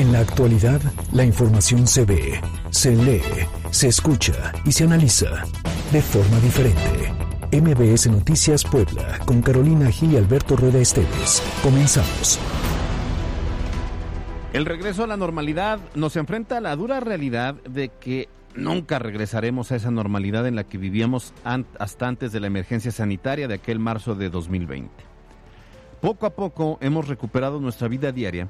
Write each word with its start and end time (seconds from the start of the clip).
En 0.00 0.12
la 0.12 0.20
actualidad, 0.20 0.80
la 1.12 1.26
información 1.26 1.86
se 1.86 2.06
ve, 2.06 2.40
se 2.70 2.96
lee, 2.96 3.20
se 3.70 3.88
escucha 3.88 4.50
y 4.64 4.72
se 4.72 4.84
analiza 4.84 5.44
de 5.92 6.00
forma 6.00 6.40
diferente. 6.40 7.12
MBS 7.52 8.06
Noticias 8.06 8.64
Puebla, 8.64 9.18
con 9.26 9.42
Carolina 9.42 9.90
Gil 9.90 10.14
y 10.14 10.16
Alberto 10.16 10.56
Rueda 10.56 10.78
Esteves. 10.78 11.42
Comenzamos. 11.62 12.38
El 14.54 14.64
regreso 14.64 15.04
a 15.04 15.06
la 15.06 15.18
normalidad 15.18 15.78
nos 15.94 16.16
enfrenta 16.16 16.56
a 16.56 16.60
la 16.62 16.74
dura 16.76 17.00
realidad 17.00 17.56
de 17.68 17.90
que 17.90 18.30
nunca 18.54 18.98
regresaremos 19.00 19.70
a 19.70 19.76
esa 19.76 19.90
normalidad 19.90 20.46
en 20.46 20.56
la 20.56 20.64
que 20.64 20.78
vivíamos 20.78 21.34
hasta 21.44 22.08
antes 22.08 22.32
de 22.32 22.40
la 22.40 22.46
emergencia 22.46 22.90
sanitaria 22.90 23.48
de 23.48 23.56
aquel 23.56 23.78
marzo 23.78 24.14
de 24.14 24.30
2020. 24.30 24.90
Poco 26.00 26.24
a 26.24 26.30
poco 26.30 26.78
hemos 26.80 27.06
recuperado 27.06 27.60
nuestra 27.60 27.86
vida 27.88 28.12
diaria, 28.12 28.48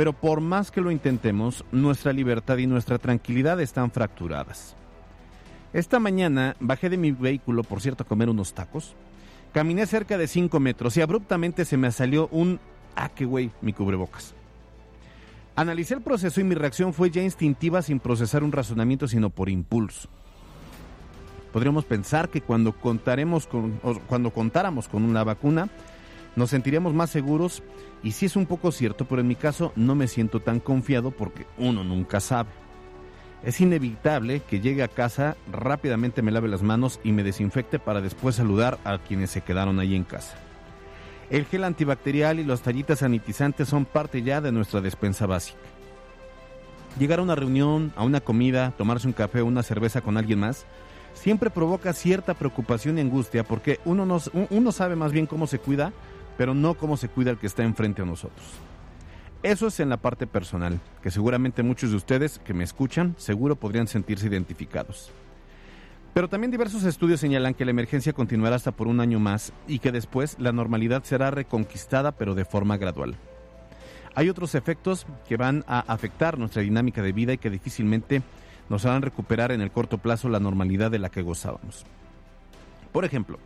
pero 0.00 0.14
por 0.14 0.40
más 0.40 0.70
que 0.70 0.80
lo 0.80 0.90
intentemos, 0.90 1.62
nuestra 1.72 2.14
libertad 2.14 2.56
y 2.56 2.66
nuestra 2.66 2.96
tranquilidad 2.96 3.60
están 3.60 3.90
fracturadas. 3.90 4.74
Esta 5.74 6.00
mañana 6.00 6.56
bajé 6.58 6.88
de 6.88 6.96
mi 6.96 7.10
vehículo, 7.12 7.64
por 7.64 7.82
cierto, 7.82 8.04
a 8.04 8.06
comer 8.06 8.30
unos 8.30 8.54
tacos. 8.54 8.94
Caminé 9.52 9.84
cerca 9.84 10.16
de 10.16 10.26
5 10.26 10.58
metros 10.58 10.96
y 10.96 11.02
abruptamente 11.02 11.66
se 11.66 11.76
me 11.76 11.92
salió 11.92 12.28
un... 12.32 12.60
Ah, 12.96 13.10
qué 13.10 13.26
güey, 13.26 13.50
mi 13.60 13.74
cubrebocas. 13.74 14.32
Analicé 15.54 15.92
el 15.92 16.00
proceso 16.00 16.40
y 16.40 16.44
mi 16.44 16.54
reacción 16.54 16.94
fue 16.94 17.10
ya 17.10 17.22
instintiva 17.22 17.82
sin 17.82 18.00
procesar 18.00 18.42
un 18.42 18.52
razonamiento, 18.52 19.06
sino 19.06 19.28
por 19.28 19.50
impulso. 19.50 20.08
Podríamos 21.52 21.84
pensar 21.84 22.30
que 22.30 22.40
cuando, 22.40 22.72
contaremos 22.72 23.46
con, 23.46 23.78
cuando 24.06 24.30
contáramos 24.30 24.88
con 24.88 25.02
una 25.02 25.24
vacuna, 25.24 25.68
nos 26.40 26.50
sentiríamos 26.50 26.94
más 26.94 27.10
seguros 27.10 27.62
y 28.02 28.12
sí 28.12 28.24
es 28.24 28.34
un 28.34 28.46
poco 28.46 28.72
cierto, 28.72 29.04
pero 29.04 29.20
en 29.20 29.28
mi 29.28 29.34
caso 29.34 29.74
no 29.76 29.94
me 29.94 30.08
siento 30.08 30.40
tan 30.40 30.58
confiado 30.58 31.10
porque 31.10 31.46
uno 31.58 31.84
nunca 31.84 32.18
sabe. 32.18 32.48
Es 33.44 33.60
inevitable 33.60 34.40
que 34.40 34.60
llegue 34.60 34.82
a 34.82 34.88
casa, 34.88 35.36
rápidamente 35.52 36.22
me 36.22 36.30
lave 36.30 36.48
las 36.48 36.62
manos 36.62 36.98
y 37.04 37.12
me 37.12 37.24
desinfecte 37.24 37.78
para 37.78 38.00
después 38.00 38.36
saludar 38.36 38.78
a 38.84 38.96
quienes 38.96 39.30
se 39.30 39.42
quedaron 39.42 39.80
ahí 39.80 39.94
en 39.94 40.04
casa. 40.04 40.34
El 41.28 41.44
gel 41.44 41.62
antibacterial 41.62 42.40
y 42.40 42.44
los 42.44 42.62
tallitas 42.62 43.00
sanitizantes 43.00 43.68
son 43.68 43.84
parte 43.84 44.22
ya 44.22 44.40
de 44.40 44.50
nuestra 44.50 44.80
despensa 44.80 45.26
básica. 45.26 45.58
Llegar 46.98 47.18
a 47.18 47.22
una 47.22 47.34
reunión, 47.34 47.92
a 47.96 48.02
una 48.02 48.22
comida, 48.22 48.72
tomarse 48.78 49.06
un 49.06 49.12
café 49.12 49.42
o 49.42 49.46
una 49.46 49.62
cerveza 49.62 50.00
con 50.00 50.16
alguien 50.16 50.40
más, 50.40 50.64
siempre 51.12 51.50
provoca 51.50 51.92
cierta 51.92 52.34
preocupación 52.34 52.96
y 52.96 53.02
angustia 53.02 53.44
porque 53.44 53.78
uno, 53.84 54.06
nos, 54.06 54.30
uno 54.48 54.72
sabe 54.72 54.96
más 54.96 55.12
bien 55.12 55.26
cómo 55.26 55.46
se 55.46 55.58
cuida, 55.58 55.92
pero 56.40 56.54
no 56.54 56.72
cómo 56.72 56.96
se 56.96 57.10
cuida 57.10 57.30
el 57.30 57.36
que 57.36 57.46
está 57.46 57.64
enfrente 57.64 58.00
a 58.00 58.06
nosotros. 58.06 58.46
Eso 59.42 59.66
es 59.66 59.78
en 59.78 59.90
la 59.90 59.98
parte 59.98 60.26
personal, 60.26 60.80
que 61.02 61.10
seguramente 61.10 61.62
muchos 61.62 61.90
de 61.90 61.96
ustedes 61.96 62.38
que 62.38 62.54
me 62.54 62.64
escuchan 62.64 63.14
seguro 63.18 63.56
podrían 63.56 63.86
sentirse 63.86 64.28
identificados. 64.28 65.12
Pero 66.14 66.28
también 66.28 66.50
diversos 66.50 66.84
estudios 66.84 67.20
señalan 67.20 67.52
que 67.52 67.66
la 67.66 67.72
emergencia 67.72 68.14
continuará 68.14 68.56
hasta 68.56 68.72
por 68.72 68.88
un 68.88 69.00
año 69.00 69.20
más 69.20 69.52
y 69.68 69.80
que 69.80 69.92
después 69.92 70.36
la 70.38 70.50
normalidad 70.50 71.04
será 71.04 71.30
reconquistada 71.30 72.12
pero 72.12 72.34
de 72.34 72.46
forma 72.46 72.78
gradual. 72.78 73.16
Hay 74.14 74.30
otros 74.30 74.54
efectos 74.54 75.06
que 75.28 75.36
van 75.36 75.62
a 75.68 75.80
afectar 75.92 76.38
nuestra 76.38 76.62
dinámica 76.62 77.02
de 77.02 77.12
vida 77.12 77.34
y 77.34 77.38
que 77.38 77.50
difícilmente 77.50 78.22
nos 78.70 78.86
harán 78.86 79.02
recuperar 79.02 79.52
en 79.52 79.60
el 79.60 79.72
corto 79.72 79.98
plazo 79.98 80.30
la 80.30 80.40
normalidad 80.40 80.90
de 80.90 81.00
la 81.00 81.10
que 81.10 81.20
gozábamos. 81.20 81.84
Por 82.92 83.04
ejemplo, 83.04 83.38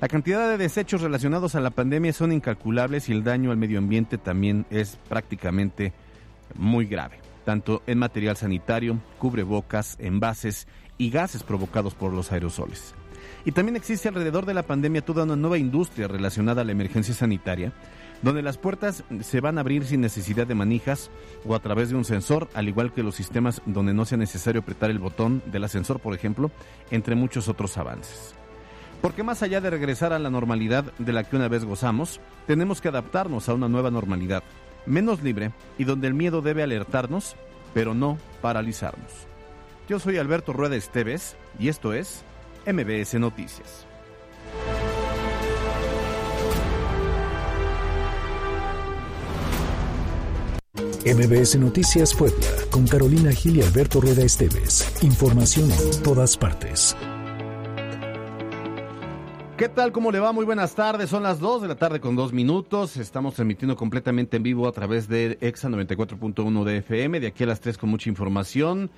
la 0.00 0.06
cantidad 0.06 0.48
de 0.48 0.58
desechos 0.58 1.00
relacionados 1.02 1.56
a 1.56 1.60
la 1.60 1.70
pandemia 1.70 2.12
son 2.12 2.30
incalculables 2.30 3.08
y 3.08 3.12
el 3.12 3.24
daño 3.24 3.50
al 3.50 3.56
medio 3.56 3.78
ambiente 3.78 4.16
también 4.16 4.64
es 4.70 4.96
prácticamente 5.08 5.92
muy 6.54 6.86
grave, 6.86 7.18
tanto 7.44 7.82
en 7.88 7.98
material 7.98 8.36
sanitario, 8.36 9.00
cubrebocas, 9.18 9.96
envases 9.98 10.68
y 10.98 11.10
gases 11.10 11.42
provocados 11.42 11.94
por 11.94 12.12
los 12.12 12.30
aerosoles. 12.30 12.94
Y 13.44 13.50
también 13.50 13.74
existe 13.74 14.08
alrededor 14.08 14.46
de 14.46 14.54
la 14.54 14.62
pandemia 14.62 15.04
toda 15.04 15.24
una 15.24 15.34
nueva 15.34 15.58
industria 15.58 16.06
relacionada 16.06 16.62
a 16.62 16.64
la 16.64 16.72
emergencia 16.72 17.14
sanitaria, 17.14 17.72
donde 18.22 18.42
las 18.42 18.56
puertas 18.56 19.02
se 19.22 19.40
van 19.40 19.58
a 19.58 19.62
abrir 19.62 19.84
sin 19.84 20.00
necesidad 20.00 20.46
de 20.46 20.54
manijas 20.54 21.10
o 21.44 21.56
a 21.56 21.60
través 21.60 21.90
de 21.90 21.96
un 21.96 22.04
sensor, 22.04 22.48
al 22.54 22.68
igual 22.68 22.92
que 22.92 23.02
los 23.02 23.16
sistemas 23.16 23.62
donde 23.66 23.94
no 23.94 24.04
sea 24.04 24.18
necesario 24.18 24.60
apretar 24.60 24.90
el 24.90 25.00
botón 25.00 25.42
del 25.46 25.64
ascensor, 25.64 25.98
por 25.98 26.14
ejemplo, 26.14 26.52
entre 26.92 27.16
muchos 27.16 27.48
otros 27.48 27.76
avances. 27.78 28.34
Porque 29.00 29.22
más 29.22 29.42
allá 29.42 29.60
de 29.60 29.70
regresar 29.70 30.12
a 30.12 30.18
la 30.18 30.30
normalidad 30.30 30.92
de 30.98 31.12
la 31.12 31.24
que 31.24 31.36
una 31.36 31.48
vez 31.48 31.64
gozamos, 31.64 32.20
tenemos 32.46 32.80
que 32.80 32.88
adaptarnos 32.88 33.48
a 33.48 33.54
una 33.54 33.68
nueva 33.68 33.90
normalidad, 33.90 34.42
menos 34.86 35.22
libre 35.22 35.52
y 35.78 35.84
donde 35.84 36.08
el 36.08 36.14
miedo 36.14 36.42
debe 36.42 36.62
alertarnos, 36.62 37.36
pero 37.74 37.94
no 37.94 38.18
paralizarnos. 38.40 39.28
Yo 39.88 39.98
soy 39.98 40.18
Alberto 40.18 40.52
Rueda 40.52 40.76
Esteves 40.76 41.36
y 41.58 41.68
esto 41.68 41.92
es 41.92 42.22
MBS 42.66 43.14
Noticias. 43.14 43.86
MBS 51.06 51.56
Noticias 51.58 52.12
Puebla, 52.12 52.46
con 52.70 52.86
Carolina 52.86 53.32
Gil 53.32 53.56
y 53.56 53.62
Alberto 53.62 54.00
Rueda 54.00 54.22
Esteves. 54.22 55.02
Información 55.02 55.70
en 55.70 56.02
todas 56.02 56.36
partes. 56.36 56.94
¿Qué 59.58 59.68
tal? 59.68 59.90
¿Cómo 59.90 60.12
le 60.12 60.20
va? 60.20 60.30
Muy 60.30 60.44
buenas 60.44 60.76
tardes. 60.76 61.10
Son 61.10 61.24
las 61.24 61.40
2 61.40 61.62
de 61.62 61.66
la 61.66 61.74
tarde 61.74 61.98
con 61.98 62.14
dos 62.14 62.32
minutos. 62.32 62.96
Estamos 62.96 63.34
transmitiendo 63.34 63.74
completamente 63.74 64.36
en 64.36 64.44
vivo 64.44 64.68
a 64.68 64.72
través 64.72 65.08
de 65.08 65.36
EXA 65.40 65.68
94.1 65.68 66.62
de 66.62 66.76
FM. 66.76 67.18
De 67.18 67.26
aquí 67.26 67.42
a 67.42 67.48
las 67.48 67.60
3 67.60 67.76
con 67.76 67.90
mucha 67.90 68.08
información. 68.08 68.88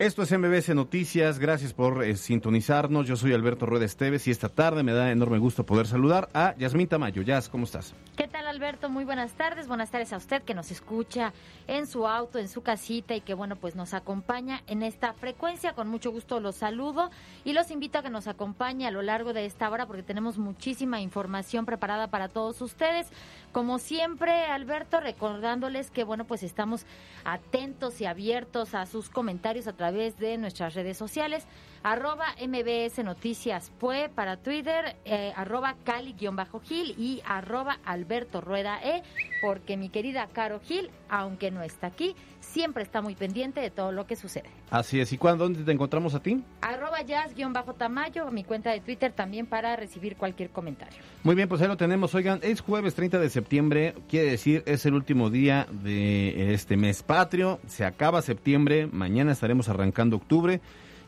Esto 0.00 0.22
es 0.22 0.36
MBS 0.36 0.74
Noticias, 0.74 1.38
gracias 1.38 1.72
por 1.72 2.02
eh, 2.02 2.16
sintonizarnos. 2.16 3.06
Yo 3.06 3.14
soy 3.14 3.32
Alberto 3.32 3.64
Rueda 3.64 3.84
Esteves 3.84 4.26
y 4.26 4.32
esta 4.32 4.48
tarde 4.48 4.82
me 4.82 4.92
da 4.92 5.12
enorme 5.12 5.38
gusto 5.38 5.64
poder 5.64 5.86
saludar 5.86 6.28
a 6.34 6.56
Yasmín 6.56 6.88
Tamayo. 6.88 7.22
Yas, 7.22 7.48
¿cómo 7.48 7.62
estás? 7.62 7.94
¿Qué 8.16 8.26
tal 8.26 8.48
Alberto? 8.48 8.90
Muy 8.90 9.04
buenas 9.04 9.34
tardes. 9.34 9.68
Buenas 9.68 9.92
tardes 9.92 10.12
a 10.12 10.16
usted 10.16 10.42
que 10.42 10.52
nos 10.52 10.72
escucha 10.72 11.32
en 11.68 11.86
su 11.86 12.08
auto, 12.08 12.40
en 12.40 12.48
su 12.48 12.62
casita 12.62 13.14
y 13.14 13.20
que 13.20 13.34
bueno, 13.34 13.54
pues 13.54 13.76
nos 13.76 13.94
acompaña 13.94 14.62
en 14.66 14.82
esta 14.82 15.12
frecuencia. 15.12 15.74
Con 15.74 15.86
mucho 15.86 16.10
gusto 16.10 16.40
los 16.40 16.56
saludo 16.56 17.12
y 17.44 17.52
los 17.52 17.70
invito 17.70 18.00
a 18.00 18.02
que 18.02 18.10
nos 18.10 18.26
acompañe 18.26 18.88
a 18.88 18.90
lo 18.90 19.00
largo 19.00 19.32
de 19.32 19.46
esta 19.46 19.70
hora 19.70 19.86
porque 19.86 20.02
tenemos 20.02 20.38
muchísima 20.38 21.00
información 21.02 21.66
preparada 21.66 22.08
para 22.08 22.28
todos 22.28 22.60
ustedes. 22.62 23.06
Como 23.52 23.78
siempre, 23.78 24.46
Alberto, 24.46 24.98
recordándoles 24.98 25.92
que 25.92 26.02
bueno, 26.02 26.24
pues 26.24 26.42
estamos 26.42 26.84
atentos 27.24 28.00
y 28.00 28.06
abiertos 28.06 28.74
a 28.74 28.86
sus 28.86 29.08
comentarios 29.08 29.68
a 29.68 29.72
través 29.72 29.83
de 29.92 30.38
nuestras 30.38 30.74
redes 30.74 30.96
sociales 30.96 31.46
arroba 31.84 32.24
MBS 32.40 33.04
Noticias 33.04 33.70
Pue 33.78 34.10
para 34.12 34.38
Twitter, 34.38 34.96
eh, 35.04 35.32
arroba 35.36 35.76
Cali-Gil 35.84 36.94
y 36.98 37.20
arroba 37.26 37.78
Alberto 37.84 38.40
Rueda 38.40 38.80
E, 38.82 39.02
porque 39.42 39.76
mi 39.76 39.90
querida 39.90 40.26
Caro 40.32 40.60
Gil, 40.60 40.90
aunque 41.10 41.50
no 41.50 41.62
está 41.62 41.88
aquí, 41.88 42.16
siempre 42.40 42.82
está 42.82 43.02
muy 43.02 43.14
pendiente 43.14 43.60
de 43.60 43.70
todo 43.70 43.92
lo 43.92 44.06
que 44.06 44.16
sucede. 44.16 44.48
Así 44.70 44.98
es, 44.98 45.12
¿y 45.12 45.18
cuándo, 45.18 45.44
dónde 45.44 45.62
te 45.62 45.72
encontramos 45.72 46.14
a 46.14 46.20
ti? 46.20 46.42
Arroba 46.62 47.02
jazz-tamayo, 47.02 48.30
mi 48.30 48.44
cuenta 48.44 48.70
de 48.70 48.80
Twitter 48.80 49.12
también 49.12 49.44
para 49.44 49.76
recibir 49.76 50.16
cualquier 50.16 50.48
comentario. 50.48 50.98
Muy 51.22 51.34
bien, 51.34 51.50
pues 51.50 51.60
ahí 51.60 51.68
lo 51.68 51.76
tenemos. 51.76 52.14
Oigan, 52.14 52.40
es 52.42 52.62
jueves 52.62 52.94
30 52.94 53.18
de 53.18 53.28
septiembre, 53.28 53.94
quiere 54.08 54.30
decir, 54.30 54.62
es 54.64 54.86
el 54.86 54.94
último 54.94 55.28
día 55.28 55.66
de 55.70 56.54
este 56.54 56.78
mes 56.78 57.02
patrio, 57.02 57.60
se 57.66 57.84
acaba 57.84 58.22
septiembre, 58.22 58.86
mañana 58.86 59.32
estaremos 59.32 59.68
arrancando 59.68 60.16
octubre 60.16 60.62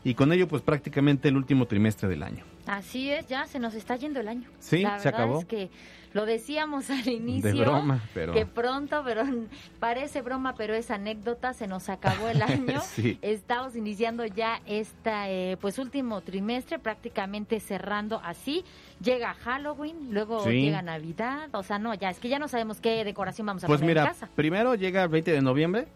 y 0.07 0.13
con 0.13 0.31
ello 0.31 0.47
pues 0.47 0.61
prácticamente 0.61 1.27
el 1.27 1.35
último 1.35 1.65
trimestre 1.65 2.07
del 2.07 2.23
año. 2.23 2.45
Así 2.65 3.11
es, 3.11 3.27
ya 3.27 3.45
se 3.45 3.59
nos 3.59 3.73
está 3.73 3.97
yendo 3.97 4.21
el 4.21 4.29
año. 4.29 4.49
Sí, 4.57 4.85
se 4.99 5.09
acabó. 5.09 5.39
Es 5.39 5.45
que 5.45 5.69
lo 6.13 6.25
decíamos 6.25 6.89
al 6.89 7.05
inicio. 7.09 7.51
De 7.51 7.59
broma, 7.59 8.01
pero... 8.13 8.31
Que 8.31 8.45
pronto, 8.45 9.01
pero 9.03 9.23
parece 9.81 10.21
broma, 10.21 10.55
pero 10.55 10.75
es 10.75 10.91
anécdota, 10.91 11.53
se 11.53 11.67
nos 11.67 11.89
acabó 11.89 12.29
el 12.29 12.41
año. 12.41 12.79
sí. 12.85 13.19
Estamos 13.21 13.75
iniciando 13.75 14.25
ya 14.25 14.61
este 14.65 15.57
pues 15.59 15.77
último 15.77 16.21
trimestre, 16.21 16.79
prácticamente 16.79 17.59
cerrando 17.59 18.21
así. 18.23 18.63
Llega 19.03 19.33
Halloween, 19.33 20.13
luego 20.13 20.45
llega 20.45 20.81
Navidad, 20.81 21.49
o 21.51 21.63
sea, 21.63 21.79
no, 21.79 21.93
ya 21.95 22.11
es 22.11 22.19
que 22.19 22.29
ya 22.29 22.39
no 22.39 22.47
sabemos 22.47 22.79
qué 22.79 23.03
decoración 23.03 23.45
vamos 23.45 23.65
a 23.65 23.67
pues 23.67 23.81
poner 23.81 23.95
mira, 23.97 24.03
en 24.03 24.07
casa. 24.07 24.29
primero 24.35 24.73
llega 24.75 25.03
el 25.03 25.09
20 25.09 25.33
de 25.33 25.41
noviembre. 25.41 25.87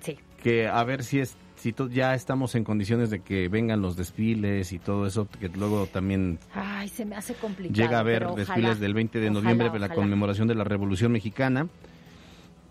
Sí. 0.00 0.18
Que 0.42 0.66
a 0.66 0.82
ver 0.84 1.04
si 1.04 1.20
es 1.20 1.36
si 1.58 1.74
ya 1.90 2.14
estamos 2.14 2.54
en 2.54 2.64
condiciones 2.64 3.10
de 3.10 3.20
que 3.20 3.48
vengan 3.48 3.82
los 3.82 3.96
desfiles 3.96 4.72
y 4.72 4.78
todo 4.78 5.06
eso, 5.06 5.28
que 5.40 5.48
luego 5.48 5.86
también... 5.86 6.38
Ay, 6.54 6.88
se 6.88 7.04
me 7.04 7.16
hace 7.16 7.34
complicado. 7.34 7.74
Llega 7.74 7.96
a 7.96 8.00
haber 8.00 8.26
desfiles 8.28 8.78
del 8.78 8.94
20 8.94 9.18
de 9.18 9.30
noviembre 9.30 9.70
de 9.70 9.78
la 9.78 9.88
conmemoración 9.88 10.48
de 10.48 10.54
la 10.54 10.64
Revolución 10.64 11.12
Mexicana. 11.12 11.68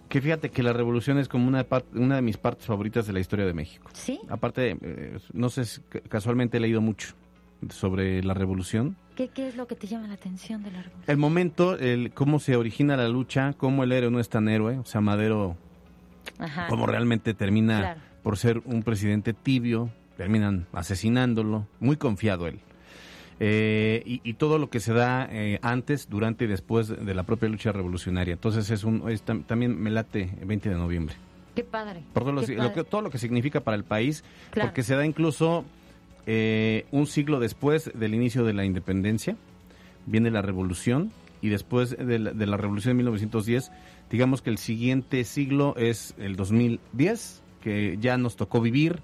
Que 0.07 0.21
fíjate 0.21 0.49
que 0.49 0.63
la 0.63 0.71
revolución 0.71 1.17
es 1.17 1.27
como 1.27 1.49
una, 1.49 1.65
una 1.93 2.15
de 2.15 2.21
mis 2.21 2.37
partes 2.37 2.65
favoritas 2.65 3.05
de 3.07 3.13
la 3.13 3.19
historia 3.19 3.45
de 3.45 3.53
México. 3.53 3.89
Sí. 3.93 4.21
Aparte, 4.29 4.77
eh, 4.81 5.17
no 5.33 5.49
sé, 5.49 5.63
casualmente 6.07 6.57
he 6.57 6.59
leído 6.61 6.79
mucho 6.79 7.13
sobre 7.69 8.23
la 8.23 8.33
revolución. 8.33 8.95
¿Qué, 9.15 9.27
¿Qué, 9.27 9.49
es 9.49 9.57
lo 9.57 9.67
que 9.67 9.75
te 9.75 9.87
llama 9.87 10.07
la 10.07 10.13
atención 10.13 10.63
de 10.63 10.71
la 10.71 10.81
revolución? 10.81 11.03
El 11.11 11.17
momento, 11.17 11.77
el 11.77 12.11
cómo 12.13 12.39
se 12.39 12.55
origina 12.55 12.95
la 12.95 13.09
lucha, 13.09 13.53
cómo 13.57 13.83
el 13.83 13.91
héroe 13.91 14.09
no 14.09 14.21
es 14.21 14.29
tan 14.29 14.47
héroe. 14.47 14.77
O 14.77 14.85
sea, 14.85 15.01
Madero 15.01 15.57
Ajá. 16.39 16.67
como 16.67 16.85
realmente 16.85 17.33
termina 17.33 17.79
Claro. 17.79 18.01
Por 18.27 18.35
ser 18.37 18.61
un 18.65 18.83
presidente 18.83 19.31
tibio, 19.31 19.89
terminan 20.17 20.67
asesinándolo, 20.73 21.65
muy 21.79 21.95
confiado 21.95 22.45
él. 22.45 22.59
Eh, 23.39 24.03
y, 24.05 24.19
y 24.21 24.33
todo 24.33 24.57
lo 24.59 24.69
que 24.69 24.81
se 24.81 24.91
da 24.91 25.29
eh, 25.31 25.59
antes, 25.61 26.09
durante 26.09 26.43
y 26.43 26.49
después 26.49 26.89
de 26.89 27.13
la 27.15 27.23
propia 27.23 27.47
lucha 27.47 27.71
revolucionaria. 27.71 28.33
Entonces 28.33 28.69
es 28.69 28.83
un 28.83 29.09
es 29.09 29.21
también 29.21 29.79
me 29.81 29.91
late 29.91 30.29
el 30.41 30.45
20 30.45 30.67
de 30.71 30.75
noviembre. 30.75 31.15
Qué 31.55 31.63
padre. 31.63 32.03
Por 32.11 32.23
todo 32.23 32.33
lo, 32.33 32.41
Qué 32.41 32.55
lo 32.55 32.63
que, 32.63 32.67
padre. 32.69 32.83
todo 32.83 33.01
lo 33.01 33.09
que 33.11 33.17
significa 33.17 33.61
para 33.61 33.77
el 33.77 33.85
país, 33.85 34.25
Claro. 34.51 34.71
porque 34.71 34.83
se 34.83 34.95
da 34.97 35.05
incluso 35.05 35.63
eh, 36.25 36.85
un 36.91 37.07
siglo 37.07 37.39
después 37.39 37.89
del 37.93 38.13
inicio 38.13 38.43
de 38.43 38.51
la 38.51 38.65
independencia, 38.65 39.37
viene 40.05 40.31
la 40.31 40.41
revolución, 40.41 41.13
y 41.41 41.47
después 41.47 41.91
de 41.97 42.19
la, 42.19 42.33
de 42.33 42.45
la 42.45 42.57
revolución 42.57 42.89
de 42.89 43.03
1910, 43.03 43.71
digamos 44.11 44.41
que 44.41 44.49
el 44.49 44.57
siguiente 44.57 45.23
siglo 45.23 45.75
es 45.77 46.13
el 46.17 46.35
2010, 46.35 47.43
que 47.67 47.97
ya 47.99 48.17
nos 48.17 48.37
tocó 48.37 48.61
vivir 48.61 48.99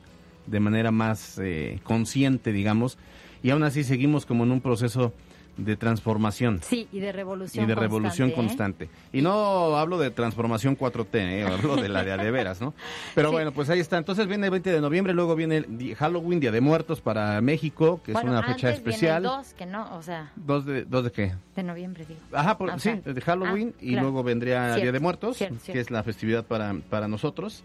de 0.47 0.59
manera 0.61 0.89
más 0.91 1.37
eh, 1.43 1.79
consciente, 1.83 2.53
digamos, 2.53 2.97
y 3.43 3.49
aún 3.49 3.63
así 3.63 3.83
seguimos 3.83 4.25
como 4.25 4.45
en 4.45 4.51
un 4.51 4.61
proceso 4.61 5.11
de 5.57 5.75
transformación 5.75 6.61
Sí, 6.63 6.87
y 6.91 6.99
de 6.99 7.11
revolución 7.11 7.63
y 7.63 7.67
de 7.67 7.75
revolución 7.75 8.31
constante, 8.31 8.85
¿eh? 8.85 8.87
constante. 8.87 9.17
Y 9.19 9.21
no 9.21 9.77
hablo 9.77 9.99
de 9.99 10.09
transformación 10.09 10.75
4T, 10.75 11.07
¿eh? 11.13 11.43
hablo 11.43 11.75
de 11.75 11.89
la 11.89 12.03
de 12.03 12.17
de 12.17 12.31
veras, 12.31 12.59
¿no? 12.59 12.73
Pero 13.15 13.29
Sí. 13.29 13.33
bueno, 13.35 13.51
pues 13.51 13.69
ahí 13.69 13.79
está. 13.79 13.97
Entonces 13.99 14.25
viene 14.27 14.47
el 14.47 14.51
20 14.51 14.71
de 14.71 14.81
noviembre, 14.81 15.13
luego 15.13 15.35
viene 15.35 15.57
el 15.57 15.95
Halloween, 15.95 16.39
Día 16.39 16.51
de 16.51 16.59
Muertos 16.61 17.01
para 17.01 17.39
México, 17.41 18.01
que 18.03 18.13
Bueno, 18.13 18.31
es 18.33 18.39
una 18.39 18.53
fecha 18.53 18.71
especial. 18.71 19.21
Viene 19.21 19.35
el 19.35 19.43
2, 19.43 19.53
que 19.53 19.65
no, 19.67 19.95
o 19.95 20.01
sea, 20.01 20.31
¿Dos 20.35 20.65
de, 20.65 20.85
¿Dos 20.85 21.03
de 21.03 21.11
qué? 21.11 21.33
de 21.55 21.63
noviembre, 21.63 22.05
digo. 22.07 22.19
Ajá, 22.31 22.57
por- 22.57 22.69
O 22.71 22.79
sí, 22.79 22.89
sea, 23.03 23.13
de 23.13 23.21
Halloween 23.21 23.73
ah, 23.75 23.79
y 23.79 23.89
claro. 23.91 24.01
luego 24.07 24.23
vendría 24.23 24.63
Cierto, 24.69 24.81
Día 24.81 24.91
de 24.91 24.99
Muertos, 24.99 25.37
cierto, 25.37 25.55
que 25.57 25.61
cierto. 25.61 25.81
es 25.81 25.91
la 25.91 26.01
festividad 26.01 26.45
para, 26.45 26.73
para 26.89 27.07
nosotros. 27.07 27.63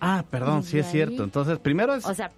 Ah, 0.00 0.24
perdón, 0.30 0.62
sí 0.62 0.78
es 0.78 0.86
cierto. 0.90 1.24
Entonces, 1.24 1.58
primero 1.58 1.94
es 1.94 2.04
O 2.06 2.14
sea, 2.14 2.30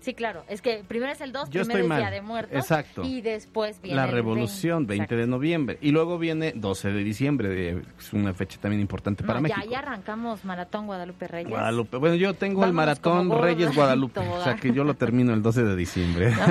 sí, 0.00 0.12
claro, 0.14 0.44
es 0.48 0.60
que 0.60 0.84
primero 0.86 1.10
es 1.12 1.20
el 1.22 1.32
2, 1.32 1.48
Yo 1.50 1.62
primero 1.64 1.94
es. 1.94 2.00
Día 2.00 2.10
de 2.10 2.20
Muertos. 2.20 2.56
Exacto. 2.56 3.02
Y 3.04 3.20
después 3.22 3.80
viene 3.80 3.96
la 3.96 4.04
el 4.04 4.12
revolución, 4.12 4.86
20 4.86 5.16
de 5.16 5.26
noviembre. 5.26 5.78
Y 5.80 5.90
luego 5.92 6.18
viene 6.18 6.52
12 6.54 6.92
de 6.92 7.02
diciembre, 7.04 7.48
de- 7.48 7.82
es 7.98 8.12
una 8.12 8.34
fecha 8.34 8.58
también 8.60 8.80
importante 8.82 9.24
para 9.24 9.40
México. 9.40 9.60
ya, 9.64 9.70
ya 9.70 9.78
arrancamos 9.78 10.44
Maratón 10.44 10.86
Guadalupe 10.86 11.26
Reyes. 11.26 11.48
Guadalupe. 11.48 11.96
Bueno, 11.96 12.16
yo 12.16 12.34
tengo 12.34 12.64
el 12.66 12.72
maratón 12.74 13.30
Reyes 13.40 13.74
Guadalupe, 13.74 14.20
o 14.20 14.44
sea 14.44 14.56
que 14.56 14.72
yo 14.74 14.84
lo 14.84 14.94
termino 14.94 15.32
el 15.32 15.40
12 15.42 15.62
de 15.64 15.76
diciembre. 15.76 16.32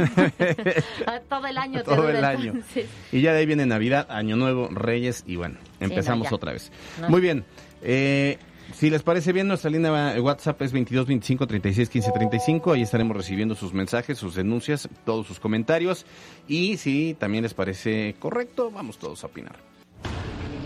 Ah, 1.06 1.20
Todo 1.30 1.48
el 1.48 1.58
año 1.58 1.84
Todo 1.86 2.10
el 2.10 2.24
año. 2.24 2.54
entonces. 2.54 2.88
y 3.12 3.22
ya 3.22 3.34
de 3.34 3.40
ahí 3.40 3.46
viene 3.46 3.66
Navidad, 3.66 4.08
Año 4.10 4.36
Nuevo, 4.36 4.68
Reyes 4.72 5.24
y 5.28 5.36
bueno, 5.36 5.56
no, 5.80 5.86
empezamos 5.86 6.32
otra 6.32 6.54
vez. 6.54 6.72
No. 7.02 7.10
Muy 7.10 7.22
bien. 7.22 7.44
eh, 7.82 8.38
si 8.84 8.90
les 8.90 9.02
parece 9.02 9.32
bien, 9.32 9.48
nuestra 9.48 9.70
línea 9.70 10.14
de 10.14 10.20
WhatsApp 10.20 10.62
es 10.62 10.74
22 10.74 11.08
25 11.08 11.48
36 11.48 11.88
15 11.88 12.12
35. 12.12 12.74
Ahí 12.74 12.82
estaremos 12.82 13.16
recibiendo 13.16 13.56
sus 13.56 13.72
mensajes, 13.72 14.18
sus 14.18 14.36
denuncias, 14.36 14.90
todos 15.06 15.26
sus 15.26 15.40
comentarios. 15.40 16.06
Y 16.50 16.76
si 16.76 17.16
también 17.18 17.44
les 17.44 17.54
parece 17.54 18.18
correcto, 18.20 18.72
vamos 18.72 18.98
todos 18.98 19.24
a 19.24 19.28
opinar. 19.28 19.56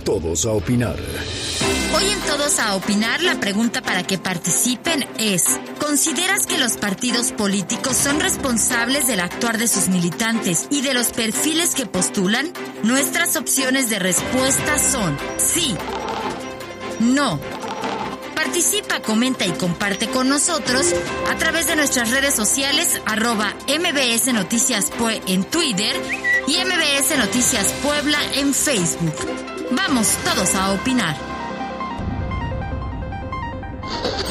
Todos 0.04 0.48
a 0.48 0.54
opinar. 0.54 0.96
Hoy 1.96 2.06
en 2.06 2.20
Todos 2.22 2.58
a 2.58 2.76
Opinar, 2.76 3.22
la 3.22 3.40
pregunta 3.40 3.84
para 3.84 4.02
que 4.02 4.18
participen 4.18 5.06
es, 5.20 5.60
¿consideras 5.80 6.48
que 6.48 6.58
los 6.58 6.78
partidos 6.78 7.34
políticos 7.34 7.96
son 7.96 8.20
responsables 8.20 9.06
del 9.06 9.20
actuar 9.20 9.60
de 9.60 9.68
sus 9.68 9.90
militantes 9.90 10.68
y 10.72 10.82
de 10.82 10.96
los 10.96 11.12
perfiles 11.12 11.76
que 11.76 11.86
postulan? 11.86 12.52
Nuestras 12.84 13.36
opciones 13.36 13.92
de 13.92 14.00
respuesta 14.00 14.80
son 14.80 15.16
sí, 15.38 15.76
no. 17.00 17.57
Participa, 18.48 19.02
comenta 19.02 19.46
y 19.46 19.52
comparte 19.52 20.08
con 20.08 20.30
nosotros 20.30 20.94
a 21.30 21.36
través 21.36 21.68
de 21.68 21.76
nuestras 21.76 22.12
redes 22.12 22.34
sociales 22.34 23.02
arroba 23.06 23.54
MBS 23.68 24.34
Noticias 24.34 24.86
Pue 24.86 25.22
en 25.28 25.44
Twitter 25.44 25.94
y 26.48 26.56
MBS 26.56 27.18
Noticias 27.18 27.68
Puebla 27.84 28.18
en 28.36 28.54
Facebook. 28.54 29.16
Vamos 29.72 30.16
todos 30.24 30.56
a 30.56 30.72
opinar. 30.72 31.37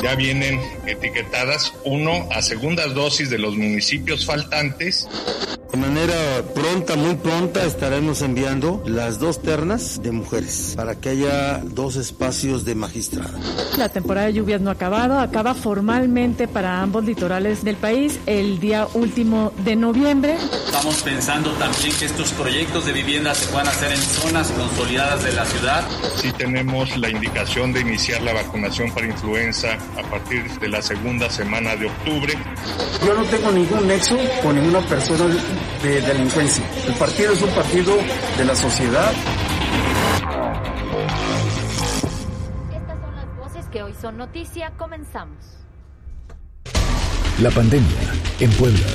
Ya 0.03 0.15
vienen 0.15 0.61
etiquetadas, 0.87 1.73
uno, 1.85 2.29
a 2.31 2.43
segundas 2.43 2.95
dosis 2.95 3.31
de 3.31 3.39
los 3.39 3.57
municipios 3.57 4.27
faltantes 4.27 5.09
De 5.73 5.79
manera 5.79 6.15
pronta, 6.55 6.97
muy 6.97 7.17
pronta, 7.17 7.65
estaremos 7.65 8.23
enviando 8.23 8.83
las 8.87 9.19
dos 9.19 9.43
ternas 9.43 10.01
de 10.03 10.13
mujeres 10.13 10.75
para 10.77 10.95
que 10.95 11.11
haya 11.11 11.59
dos 11.59 11.97
espacios 11.97 12.65
de 12.65 12.75
magistrada. 12.75 13.39
La 13.77 13.89
temporada 13.89 14.29
de 14.29 14.35
lluvias 14.35 14.61
no 14.61 14.71
ha 14.71 14.75
acabado, 14.75 15.19
acaba 15.19 15.55
formalmente 15.55 16.47
para 16.49 16.81
ambos 16.81 17.05
litorales 17.05 17.65
del 17.65 17.77
país 17.77 18.19
el 18.27 18.61
día 18.61 18.87
último 18.95 19.53
de 19.65 19.77
noviembre. 19.77 20.37
Estamos 20.67 21.03
pensando 21.03 21.51
también 21.53 21.93
que 21.99 22.07
estos 22.07 22.33
proyectos 22.33 22.87
de 22.87 22.93
vivienda 22.93 23.35
se 23.35 23.47
puedan 23.49 23.69
hacer 23.69 23.93
en 23.93 23.99
zonas 23.99 24.51
consolidadas 24.53 25.25
de 25.25 25.33
la 25.33 25.45
ciudad. 25.45 25.85
Sí 26.17 26.33
tenemos 26.33 26.97
la 26.97 27.11
indicación 27.11 27.73
de 27.73 27.81
iniciar 27.81 28.23
la 28.23 28.33
vacunación 28.33 28.93
para 28.93 29.07
influenza 29.07 29.77
a 29.97 30.03
partir 30.11 30.49
de 30.59 30.69
la 30.69 30.83
segunda 30.83 31.31
semana 31.31 31.77
de 31.77 31.87
octubre. 31.87 32.35
Yo 33.05 33.15
no 33.15 33.25
tengo 33.25 33.51
ningún 33.53 33.87
nexo 33.87 34.17
con 34.43 34.57
ninguna 34.57 34.81
persona 34.87 35.25
de 35.83 36.01
delincuencia. 36.01 36.65
El 36.87 36.95
partido 36.95 37.33
es 37.33 37.43
un 37.43 37.51
partido 37.51 37.97
de 38.37 38.45
la 38.45 38.55
sociedad. 38.55 39.13
Estas 42.73 43.01
son 43.01 43.17
las 43.17 43.37
voces 43.37 43.67
que 43.67 43.83
hoy 43.83 43.95
son 44.01 44.17
noticia. 44.17 44.73
Comenzamos. 44.77 45.39
La 47.41 47.51
pandemia 47.51 47.97
en 48.41 48.51
Puebla. 48.53 48.87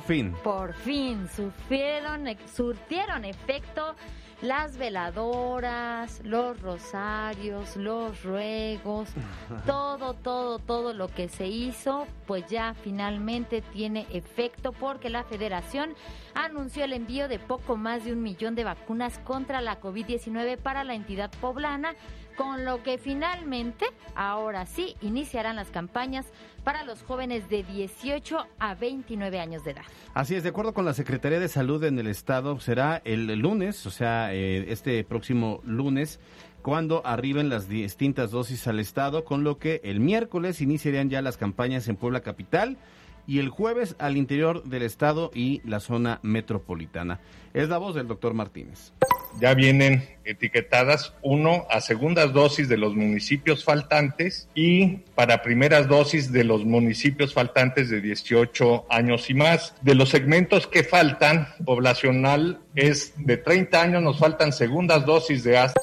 Por 0.00 0.06
fin. 0.06 0.34
Por 0.42 0.72
fin 0.72 1.28
sufrieron, 1.28 2.26
surtieron 2.46 3.26
efecto 3.26 3.94
las 4.40 4.78
veladoras, 4.78 6.22
los 6.24 6.58
rosarios, 6.62 7.76
los 7.76 8.22
ruegos, 8.22 9.10
todo, 9.66 10.14
todo, 10.14 10.58
todo 10.58 10.94
lo 10.94 11.08
que 11.08 11.28
se 11.28 11.46
hizo, 11.46 12.06
pues 12.26 12.46
ya 12.46 12.72
finalmente 12.72 13.60
tiene 13.60 14.06
efecto 14.10 14.72
porque 14.72 15.10
la 15.10 15.24
federación 15.24 15.94
anunció 16.34 16.84
el 16.84 16.94
envío 16.94 17.28
de 17.28 17.38
poco 17.38 17.76
más 17.76 18.04
de 18.04 18.12
un 18.14 18.22
millón 18.22 18.54
de 18.54 18.64
vacunas 18.64 19.18
contra 19.18 19.60
la 19.60 19.80
COVID-19 19.80 20.56
para 20.56 20.84
la 20.84 20.94
entidad 20.94 21.30
poblana, 21.42 21.94
con 22.40 22.64
lo 22.64 22.82
que 22.82 22.96
finalmente, 22.96 23.84
ahora 24.14 24.64
sí, 24.64 24.96
iniciarán 25.02 25.56
las 25.56 25.68
campañas 25.68 26.24
para 26.64 26.84
los 26.84 27.02
jóvenes 27.02 27.50
de 27.50 27.62
18 27.64 28.46
a 28.58 28.74
29 28.76 29.38
años 29.38 29.62
de 29.62 29.72
edad. 29.72 29.82
Así 30.14 30.36
es, 30.36 30.42
de 30.42 30.48
acuerdo 30.48 30.72
con 30.72 30.86
la 30.86 30.94
Secretaría 30.94 31.38
de 31.38 31.48
Salud 31.48 31.84
en 31.84 31.98
el 31.98 32.06
Estado, 32.06 32.58
será 32.58 33.02
el 33.04 33.26
lunes, 33.38 33.84
o 33.84 33.90
sea, 33.90 34.32
eh, 34.32 34.72
este 34.72 35.04
próximo 35.04 35.60
lunes, 35.66 36.18
cuando 36.62 37.04
arriben 37.04 37.50
las 37.50 37.68
distintas 37.68 38.30
dosis 38.30 38.66
al 38.66 38.80
Estado, 38.80 39.22
con 39.26 39.44
lo 39.44 39.58
que 39.58 39.82
el 39.84 40.00
miércoles 40.00 40.62
iniciarían 40.62 41.10
ya 41.10 41.20
las 41.20 41.36
campañas 41.36 41.88
en 41.88 41.96
Puebla 41.96 42.20
Capital 42.20 42.78
y 43.26 43.38
el 43.38 43.48
jueves 43.48 43.96
al 43.98 44.16
interior 44.16 44.64
del 44.64 44.82
Estado 44.82 45.30
y 45.34 45.60
la 45.64 45.80
zona 45.80 46.20
metropolitana. 46.22 47.20
Es 47.54 47.68
la 47.68 47.78
voz 47.78 47.94
del 47.94 48.08
doctor 48.08 48.34
Martínez. 48.34 48.92
Ya 49.40 49.54
vienen 49.54 50.08
etiquetadas, 50.24 51.14
uno, 51.22 51.66
a 51.70 51.80
segundas 51.80 52.32
dosis 52.32 52.68
de 52.68 52.76
los 52.76 52.94
municipios 52.94 53.64
faltantes 53.64 54.48
y 54.54 54.98
para 55.14 55.42
primeras 55.42 55.88
dosis 55.88 56.32
de 56.32 56.44
los 56.44 56.64
municipios 56.64 57.32
faltantes 57.32 57.90
de 57.90 58.00
18 58.00 58.86
años 58.90 59.30
y 59.30 59.34
más. 59.34 59.74
De 59.82 59.94
los 59.94 60.08
segmentos 60.08 60.66
que 60.66 60.82
faltan, 60.82 61.48
poblacional 61.64 62.60
es 62.74 63.14
de 63.16 63.36
30 63.36 63.82
años, 63.82 64.02
nos 64.02 64.18
faltan 64.18 64.52
segundas 64.52 65.06
dosis 65.06 65.44
de 65.44 65.58
hasta 65.58 65.80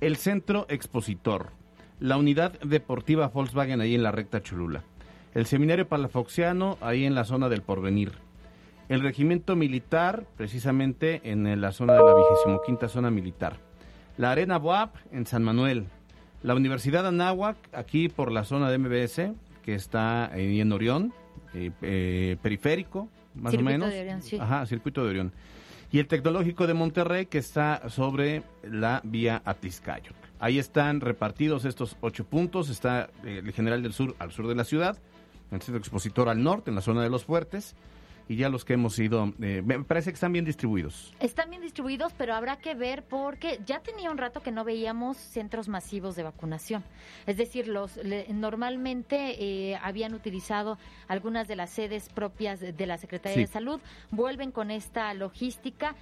el 0.00 0.16
Centro 0.16 0.66
Expositor, 0.68 1.52
la 2.00 2.16
Unidad 2.16 2.58
Deportiva 2.62 3.28
Volkswagen 3.28 3.80
ahí 3.80 3.94
en 3.94 4.02
la 4.02 4.10
recta 4.10 4.42
Cholula, 4.42 4.82
el 5.32 5.46
Seminario 5.46 5.86
Palafoxiano 5.86 6.76
ahí 6.80 7.04
en 7.04 7.14
la 7.14 7.24
zona 7.24 7.48
del 7.48 7.62
Porvenir, 7.62 8.14
el 8.88 9.00
Regimiento 9.00 9.54
Militar, 9.54 10.26
precisamente 10.36 11.20
en 11.22 11.60
la 11.60 11.70
zona 11.70 11.92
de 11.92 12.00
la 12.00 12.14
25 12.14 12.88
zona 12.88 13.12
militar, 13.12 13.65
la 14.16 14.32
Arena 14.32 14.58
Boab 14.58 14.90
en 15.12 15.26
San 15.26 15.42
Manuel, 15.42 15.86
la 16.42 16.54
Universidad 16.54 17.06
Anáhuac, 17.06 17.56
aquí 17.72 18.08
por 18.08 18.30
la 18.32 18.44
zona 18.44 18.70
de 18.70 18.78
MBS, 18.78 19.32
que 19.62 19.74
está 19.74 20.32
ahí 20.32 20.60
en 20.60 20.72
Orión, 20.72 21.12
eh, 21.54 21.70
eh, 21.82 22.36
periférico, 22.40 23.08
más 23.34 23.52
Circuito 23.52 23.68
o 23.68 23.72
menos. 23.72 23.90
de 23.90 24.00
Orión, 24.00 24.22
sí. 24.22 24.38
Ajá, 24.38 24.64
circuito 24.66 25.04
de 25.04 25.10
Orión. 25.10 25.32
Y 25.92 25.98
el 25.98 26.06
Tecnológico 26.08 26.66
de 26.66 26.74
Monterrey, 26.74 27.26
que 27.26 27.38
está 27.38 27.88
sobre 27.88 28.42
la 28.62 29.00
vía 29.04 29.42
Atizcayo. 29.44 30.12
Ahí 30.38 30.58
están 30.58 31.00
repartidos 31.00 31.64
estos 31.64 31.96
ocho 32.00 32.24
puntos. 32.24 32.68
Está 32.68 33.08
eh, 33.24 33.42
el 33.44 33.52
General 33.52 33.82
del 33.82 33.92
Sur 33.92 34.14
al 34.18 34.32
sur 34.32 34.46
de 34.48 34.54
la 34.54 34.64
ciudad, 34.64 34.98
el 35.50 35.62
Centro 35.62 35.78
Expositor 35.78 36.28
al 36.28 36.42
norte, 36.42 36.70
en 36.70 36.74
la 36.74 36.82
zona 36.82 37.02
de 37.02 37.10
los 37.10 37.24
fuertes, 37.24 37.74
y 38.28 38.36
ya 38.36 38.48
los 38.48 38.64
que 38.64 38.74
hemos 38.74 38.98
ido, 38.98 39.32
eh, 39.40 39.62
me 39.64 39.82
parece 39.84 40.10
que 40.10 40.14
están 40.14 40.32
bien 40.32 40.44
distribuidos. 40.44 41.14
Están 41.20 41.48
bien 41.50 41.62
distribuidos, 41.62 42.12
pero 42.18 42.34
habrá 42.34 42.56
que 42.56 42.74
ver 42.74 43.04
porque 43.04 43.60
ya 43.66 43.80
tenía 43.80 44.10
un 44.10 44.18
rato 44.18 44.42
que 44.42 44.50
no 44.50 44.64
veíamos 44.64 45.16
centros 45.16 45.68
masivos 45.68 46.16
de 46.16 46.24
vacunación. 46.24 46.82
Es 47.26 47.36
decir, 47.36 47.68
los 47.68 47.96
le- 47.98 48.26
normalmente 48.32 49.36
eh, 49.72 49.76
habían 49.82 50.12
utilizado 50.14 50.78
algunas 51.08 51.46
de 51.48 51.56
las 51.56 51.70
sedes 51.70 52.08
propias 52.08 52.60
de 52.60 52.72
de 52.72 52.86
la 52.86 52.98
Secretaría 52.98 53.34
Sí. 53.36 53.40
de 53.42 53.46
Salud, 53.46 53.80
vuelven 54.10 54.50
con 54.50 54.70
esta 54.70 55.14
logística. 55.14 55.94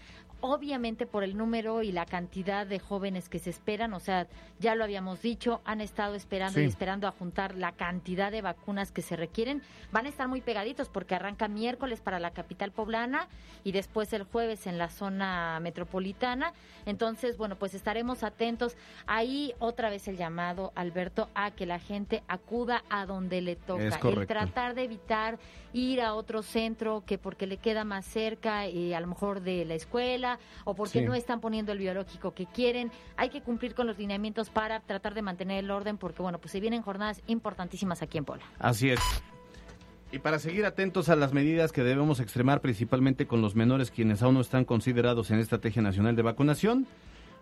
Obviamente 0.46 1.06
por 1.06 1.24
el 1.24 1.38
número 1.38 1.82
y 1.82 1.90
la 1.90 2.04
cantidad 2.04 2.66
de 2.66 2.78
jóvenes 2.78 3.30
que 3.30 3.38
se 3.38 3.48
esperan, 3.48 3.94
o 3.94 3.98
sea, 3.98 4.26
ya 4.58 4.74
lo 4.74 4.84
habíamos 4.84 5.22
dicho, 5.22 5.62
han 5.64 5.80
estado 5.80 6.14
esperando 6.14 6.60
y 6.60 6.64
esperando 6.64 7.08
a 7.08 7.12
juntar 7.12 7.54
la 7.54 7.72
cantidad 7.72 8.30
de 8.30 8.42
vacunas 8.42 8.92
que 8.92 9.00
se 9.00 9.16
requieren. 9.16 9.62
Van 9.90 10.04
a 10.04 10.10
estar 10.10 10.28
muy 10.28 10.42
pegaditos 10.42 10.90
porque 10.90 11.14
arranca 11.14 11.48
miércoles 11.48 12.02
para 12.02 12.18
la 12.18 12.32
capital 12.32 12.72
poblana 12.72 13.26
y 13.64 13.72
después 13.72 14.12
el 14.12 14.24
jueves 14.24 14.66
en 14.66 14.76
la 14.76 14.90
zona 14.90 15.58
metropolitana. 15.60 16.52
Entonces, 16.84 17.38
bueno, 17.38 17.56
pues 17.56 17.72
estaremos 17.72 18.22
atentos. 18.22 18.76
Ahí 19.06 19.54
otra 19.60 19.88
vez 19.88 20.08
el 20.08 20.18
llamado, 20.18 20.72
Alberto, 20.74 21.30
a 21.34 21.52
que 21.52 21.64
la 21.64 21.78
gente 21.78 22.22
acuda 22.28 22.84
a 22.90 23.06
donde 23.06 23.40
le 23.40 23.56
toca. 23.56 23.98
El 24.02 24.26
tratar 24.26 24.74
de 24.74 24.84
evitar 24.84 25.38
ir 25.72 26.02
a 26.02 26.14
otro 26.14 26.42
centro 26.42 27.02
que 27.06 27.16
porque 27.16 27.46
le 27.46 27.56
queda 27.56 27.84
más 27.84 28.04
cerca, 28.04 28.66
eh, 28.66 28.94
a 28.94 29.00
lo 29.00 29.06
mejor 29.06 29.40
de 29.40 29.64
la 29.64 29.74
escuela, 29.74 30.33
o 30.64 30.74
porque 30.74 31.00
Sí. 31.00 31.04
no 31.04 31.14
están 31.14 31.40
poniendo 31.40 31.72
el 31.72 31.78
biológico 31.78 32.34
que 32.34 32.46
quieren. 32.46 32.90
Hay 33.16 33.30
que 33.30 33.40
cumplir 33.42 33.74
con 33.74 33.86
los 33.86 33.98
lineamientos 33.98 34.50
para 34.50 34.80
tratar 34.80 35.14
de 35.14 35.22
mantener 35.22 35.64
el 35.64 35.70
orden, 35.70 35.98
porque 35.98 36.22
bueno, 36.22 36.38
pues 36.38 36.52
se 36.52 36.60
vienen 36.60 36.82
jornadas 36.82 37.22
importantísimas 37.26 38.02
aquí 38.02 38.18
en 38.18 38.24
Puebla. 38.24 38.44
Así 38.58 38.90
es. 38.90 39.00
Y 40.12 40.20
para 40.20 40.38
seguir 40.38 40.64
atentos 40.64 41.08
a 41.08 41.16
las 41.16 41.32
medidas 41.32 41.72
que 41.72 41.82
debemos 41.82 42.20
extremar, 42.20 42.60
principalmente 42.60 43.26
con 43.26 43.42
los 43.42 43.56
menores 43.56 43.90
quienes 43.90 44.22
aún 44.22 44.34
no 44.34 44.40
están 44.40 44.64
considerados 44.64 45.30
en 45.32 45.40
estrategia 45.40 45.82
nacional 45.82 46.14
de 46.14 46.22
vacunación, 46.22 46.86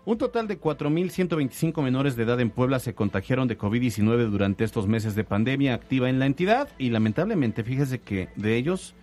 un 0.05 0.17
total 0.17 0.47
de 0.47 0.59
4.125 0.59 1.81
menores 1.81 2.15
de 2.15 2.23
edad 2.23 2.39
en 2.41 2.49
Puebla 2.49 2.79
se 2.79 2.93
contagiaron 2.95 3.47
de 3.47 3.57
COVID-19 3.57 4.27
durante 4.29 4.63
estos 4.63 4.87
meses 4.87 5.15
de 5.15 5.23
pandemia 5.23 5.73
activa 5.75 6.09
en 6.09 6.19
la 6.19 6.25
entidad 6.25 6.67
y 6.77 6.89
lamentablemente 6.89 7.63
fíjese 7.63 7.99
que 7.99 8.27
de 8.35 8.57
ellos 8.57 8.95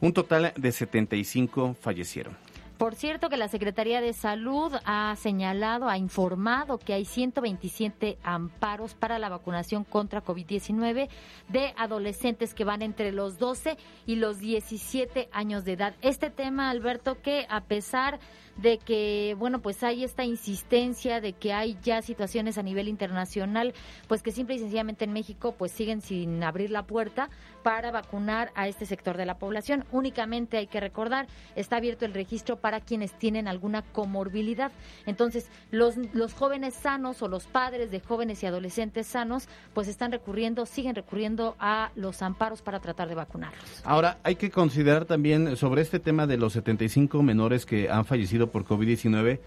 un 0.00 0.12
total 0.12 0.52
de 0.56 0.72
75 0.72 1.76
fallecieron. 1.80 2.36
Por 2.78 2.96
cierto 2.96 3.28
que 3.28 3.36
la 3.36 3.46
Secretaría 3.46 4.00
de 4.00 4.12
Salud 4.12 4.72
ha 4.84 5.14
señalado, 5.16 5.88
ha 5.88 5.96
informado 5.96 6.78
que 6.78 6.92
hay 6.92 7.04
127 7.04 8.18
amparos 8.24 8.94
para 8.94 9.20
la 9.20 9.28
vacunación 9.28 9.84
contra 9.84 10.24
COVID-19 10.24 11.08
de 11.48 11.72
adolescentes 11.76 12.52
que 12.52 12.64
van 12.64 12.82
entre 12.82 13.12
los 13.12 13.38
12 13.38 13.76
y 14.06 14.16
los 14.16 14.40
17 14.40 15.28
años 15.30 15.64
de 15.64 15.74
edad. 15.74 15.94
Este 16.02 16.30
tema, 16.30 16.68
Alberto, 16.68 17.22
que 17.22 17.46
a 17.48 17.60
pesar 17.60 18.18
de 18.56 18.78
que, 18.78 19.34
bueno, 19.38 19.60
pues 19.60 19.82
hay 19.82 20.04
esta 20.04 20.24
insistencia 20.24 21.20
de 21.20 21.32
que 21.32 21.52
hay 21.52 21.76
ya 21.82 22.02
situaciones 22.02 22.58
a 22.58 22.62
nivel 22.62 22.88
internacional, 22.88 23.74
pues 24.08 24.22
que 24.22 24.30
simple 24.30 24.56
y 24.56 24.58
sencillamente 24.58 25.04
en 25.04 25.12
México 25.12 25.54
pues 25.58 25.72
siguen 25.72 26.00
sin 26.00 26.42
abrir 26.42 26.70
la 26.70 26.86
puerta 26.86 27.30
para 27.62 27.90
vacunar 27.90 28.52
a 28.54 28.68
este 28.68 28.86
sector 28.86 29.16
de 29.16 29.26
la 29.26 29.38
población. 29.38 29.84
Únicamente 29.90 30.56
hay 30.56 30.66
que 30.66 30.80
recordar, 30.80 31.26
está 31.56 31.76
abierto 31.76 32.04
el 32.04 32.14
registro 32.14 32.60
para 32.64 32.80
quienes 32.80 33.12
tienen 33.12 33.46
alguna 33.46 33.82
comorbilidad. 33.82 34.72
Entonces, 35.04 35.50
los, 35.70 35.96
los 36.14 36.32
jóvenes 36.32 36.72
sanos 36.72 37.20
o 37.20 37.28
los 37.28 37.44
padres 37.44 37.90
de 37.90 38.00
jóvenes 38.00 38.42
y 38.42 38.46
adolescentes 38.46 39.06
sanos, 39.06 39.48
pues 39.74 39.86
están 39.86 40.12
recurriendo, 40.12 40.64
siguen 40.64 40.94
recurriendo 40.94 41.56
a 41.58 41.90
los 41.94 42.22
amparos 42.22 42.62
para 42.62 42.80
tratar 42.80 43.10
de 43.10 43.16
vacunarlos. 43.16 43.82
Ahora, 43.84 44.16
hay 44.22 44.36
que 44.36 44.50
considerar 44.50 45.04
también 45.04 45.58
sobre 45.58 45.82
este 45.82 45.98
tema 45.98 46.26
de 46.26 46.38
los 46.38 46.54
75 46.54 47.22
menores 47.22 47.66
que 47.66 47.90
han 47.90 48.06
fallecido 48.06 48.50
por 48.50 48.64
COVID-19, 48.64 49.40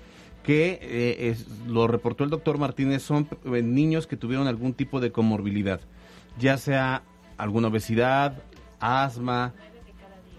que 0.43 0.77
eh, 0.79 1.35
lo 1.65 1.87
reportó 1.87 2.23
el 2.23 2.29
doctor 2.29 2.59
Martínez, 2.59 3.01
son 3.01 3.27
eh, 3.45 3.63
niños 3.63 4.05
que 4.05 4.15
tuvieron 4.15 4.45
algún 4.45 4.75
tipo 4.75 4.99
de 4.99 5.11
comorbilidad, 5.11 5.79
ya 6.37 6.59
sea 6.59 7.01
alguna 7.35 7.69
obesidad, 7.69 8.43
asma. 8.79 9.53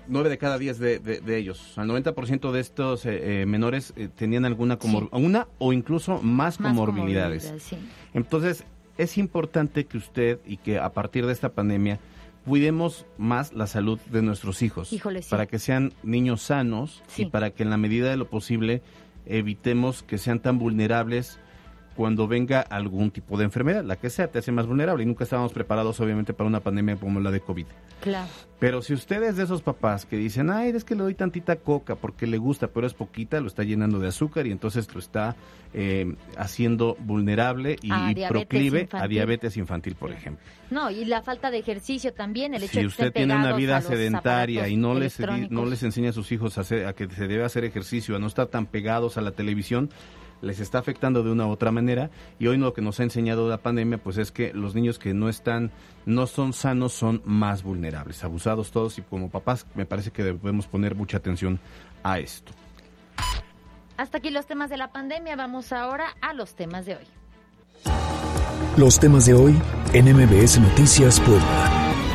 Nueve 0.08 0.28
de 0.30 0.38
cada 0.38 0.58
diez 0.58 0.78
de, 0.78 0.98
de- 0.98 1.20
de 1.20 1.36
ellos. 1.36 1.60
O 1.70 1.74
sea, 1.74 1.84
el 1.84 1.90
90% 1.90 2.50
de 2.50 2.60
estos 2.60 3.04
eh, 3.06 3.42
eh, 3.42 3.46
menores 3.46 3.92
eh, 3.96 4.08
tenían 4.14 4.44
alguna 4.44 4.78
comor 4.78 5.08
una 5.12 5.46
o 5.58 5.72
incluso 5.72 6.22
más, 6.22 6.58
Más 6.60 6.72
comorbilidades. 6.72 7.44
comorbilidades, 7.44 7.62
sí. 7.62 7.76
Entonces, 8.14 8.64
es 8.96 9.18
importante 9.18 9.84
que 9.86 9.98
usted 9.98 10.40
y 10.46 10.56
que 10.56 10.78
a 10.78 10.90
partir 10.92 11.26
de 11.26 11.32
esta 11.32 11.50
pandemia 11.50 12.00
cuidemos 12.44 13.04
más 13.18 13.52
la 13.52 13.66
salud 13.66 13.98
de 14.10 14.22
nuestros 14.22 14.62
hijos. 14.62 14.92
Híjole, 14.92 15.22
sí. 15.22 15.28
Para 15.30 15.46
que 15.46 15.58
sean 15.58 15.92
niños 16.02 16.40
sanos 16.42 17.02
y 17.16 17.26
para 17.26 17.50
que 17.50 17.62
en 17.62 17.70
la 17.70 17.76
medida 17.76 18.08
de 18.10 18.16
lo 18.16 18.28
posible 18.30 18.82
evitemos 19.26 20.02
que 20.02 20.18
sean 20.18 20.40
tan 20.40 20.58
vulnerables 20.58 21.38
cuando 21.98 22.28
venga 22.28 22.60
algún 22.60 23.10
tipo 23.10 23.36
de 23.36 23.42
enfermedad, 23.42 23.82
la 23.82 23.96
que 23.96 24.08
sea, 24.08 24.28
te 24.28 24.38
hace 24.38 24.52
más 24.52 24.68
vulnerable 24.68 25.02
y 25.02 25.06
nunca 25.06 25.24
estábamos 25.24 25.52
preparados 25.52 25.98
obviamente 25.98 26.32
para 26.32 26.46
una 26.46 26.60
pandemia 26.60 26.94
como 26.94 27.18
la 27.18 27.32
de 27.32 27.40
COVID. 27.40 27.66
Claro. 28.00 28.28
Pero 28.60 28.82
si 28.82 28.94
usted 28.94 29.20
es 29.24 29.36
de 29.36 29.42
esos 29.42 29.62
papás 29.62 30.06
que 30.06 30.16
dicen, 30.16 30.48
ay, 30.48 30.70
es 30.70 30.84
que 30.84 30.94
le 30.94 31.02
doy 31.02 31.16
tantita 31.16 31.56
coca 31.56 31.96
porque 31.96 32.28
le 32.28 32.38
gusta, 32.38 32.68
pero 32.68 32.86
es 32.86 32.94
poquita, 32.94 33.40
lo 33.40 33.48
está 33.48 33.64
llenando 33.64 33.98
de 33.98 34.06
azúcar 34.06 34.46
y 34.46 34.52
entonces 34.52 34.94
lo 34.94 35.00
está 35.00 35.34
eh, 35.74 36.14
haciendo 36.36 36.96
vulnerable 37.00 37.74
y, 37.82 37.90
proclive 38.28 38.88
a 38.92 39.08
diabetes 39.08 39.56
infantil, 39.56 39.96
por 39.96 40.12
ejemplo. 40.12 40.44
No, 40.70 40.92
y 40.92 41.04
la 41.04 41.22
falta 41.22 41.50
de 41.50 41.58
ejercicio 41.58 42.12
también, 42.12 42.54
el 42.54 42.62
hecho 42.62 42.74
Si 42.74 42.80
de 42.82 42.86
usted 42.86 43.12
tiene 43.12 43.34
una 43.34 43.56
vida 43.56 43.80
sedentaria 43.80 44.68
y 44.68 44.76
no 44.76 44.94
les, 44.94 45.18
no 45.50 45.66
les 45.66 45.82
enseña 45.82 46.10
a 46.10 46.12
sus 46.12 46.30
hijos 46.30 46.58
a, 46.58 46.60
hacer- 46.60 46.86
a 46.86 46.92
que 46.92 47.10
se 47.10 47.26
debe 47.26 47.42
hacer 47.42 47.64
ejercicio, 47.64 48.14
a 48.14 48.20
no 48.20 48.28
estar 48.28 48.46
tan 48.46 48.66
pegados 48.66 49.18
a 49.18 49.20
la 49.20 49.32
televisión, 49.32 49.90
les 50.42 50.60
está 50.60 50.78
afectando 50.78 51.22
de 51.22 51.30
una 51.30 51.46
u 51.46 51.50
otra 51.50 51.70
manera 51.70 52.10
y 52.38 52.46
hoy 52.46 52.56
lo 52.56 52.72
que 52.72 52.82
nos 52.82 53.00
ha 53.00 53.02
enseñado 53.02 53.48
la 53.48 53.58
pandemia 53.58 53.98
pues 53.98 54.18
es 54.18 54.30
que 54.30 54.52
los 54.52 54.74
niños 54.74 54.98
que 54.98 55.14
no 55.14 55.28
están 55.28 55.70
no 56.06 56.26
son 56.26 56.52
sanos 56.52 56.92
son 56.92 57.22
más 57.24 57.62
vulnerables, 57.62 58.22
abusados 58.24 58.70
todos 58.70 58.98
y 58.98 59.02
como 59.02 59.30
papás 59.30 59.66
me 59.74 59.86
parece 59.86 60.10
que 60.10 60.22
debemos 60.22 60.66
poner 60.66 60.94
mucha 60.94 61.16
atención 61.18 61.60
a 62.02 62.18
esto. 62.18 62.52
Hasta 63.96 64.18
aquí 64.18 64.30
los 64.30 64.46
temas 64.46 64.70
de 64.70 64.76
la 64.76 64.92
pandemia, 64.92 65.34
vamos 65.34 65.72
ahora 65.72 66.14
a 66.20 66.32
los 66.32 66.54
temas 66.54 66.86
de 66.86 66.96
hoy. 66.96 67.04
Los 68.76 69.00
temas 69.00 69.26
de 69.26 69.34
hoy 69.34 69.60
en 69.92 70.04
MBS 70.14 70.60
Noticias 70.60 71.18
Puebla. 71.20 72.07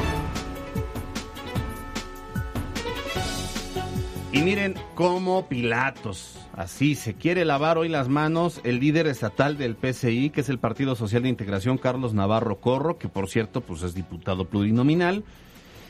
Y 4.33 4.41
miren 4.41 4.73
cómo 4.95 5.47
Pilatos, 5.47 6.39
así 6.53 6.95
se 6.95 7.13
quiere 7.13 7.45
lavar 7.45 7.77
hoy 7.77 7.87
las 7.87 8.09
manos 8.09 8.61
el 8.63 8.79
líder 8.79 9.05
estatal 9.05 9.59
del 9.59 9.75
PCI, 9.75 10.31
que 10.31 10.41
es 10.41 10.49
el 10.49 10.57
Partido 10.57 10.95
Social 10.95 11.21
de 11.21 11.29
Integración, 11.29 11.77
Carlos 11.77 12.15
Navarro 12.15 12.59
Corro, 12.59 12.97
que 12.97 13.07
por 13.07 13.29
cierto 13.29 13.61
pues 13.61 13.83
es 13.83 13.93
diputado 13.93 14.45
plurinominal. 14.45 15.23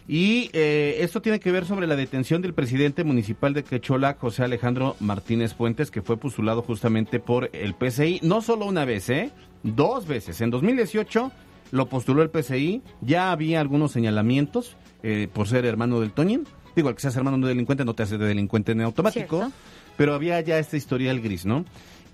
Y 0.10 0.50
eh, 0.52 0.98
esto 1.00 1.22
tiene 1.22 1.40
que 1.40 1.54
ver 1.54 1.66
sobre 1.66 1.88
la 1.88 1.96
detención 1.96 2.42
del 2.42 2.54
presidente 2.54 3.06
municipal 3.06 3.54
de 3.54 3.64
Quechola, 3.64 4.18
José 4.20 4.44
Alejandro 4.44 4.98
Martínez 5.00 5.54
Fuentes, 5.54 5.90
que 5.90 6.02
fue 6.02 6.18
postulado 6.18 6.64
justamente 6.64 7.22
por 7.22 7.50
el 7.54 7.74
PCI, 7.76 8.20
no 8.24 8.42
solo 8.42 8.66
una 8.66 8.84
vez, 8.84 9.10
¿eh? 9.10 9.32
Dos 9.64 10.06
veces. 10.06 10.42
En 10.42 10.50
2018 10.50 11.32
lo 11.72 11.88
postuló 11.88 12.22
el 12.22 12.30
PCI, 12.30 12.82
ya 13.00 13.32
había 13.32 13.62
algunos 13.62 13.94
señalamientos 13.94 14.76
eh, 15.02 15.30
por 15.32 15.48
ser 15.48 15.66
hermano 15.66 16.02
del 16.02 16.12
Toñín. 16.12 16.46
Digo, 16.76 16.90
el 16.90 16.96
que 16.96 17.02
seas 17.02 17.16
hermano 17.16 17.38
de 17.38 17.44
un 17.44 17.50
delincuente 17.50 17.86
no 17.86 17.94
te 17.94 18.04
hace 18.04 18.18
de 18.18 18.26
delincuente 18.26 18.72
en 18.72 18.82
automático, 18.82 19.38
Cierto. 19.38 19.56
pero 19.98 20.14
había 20.14 20.40
ya 20.42 20.58
este 20.60 20.78
historial 20.78 21.22
gris, 21.22 21.46
¿no? 21.46 21.66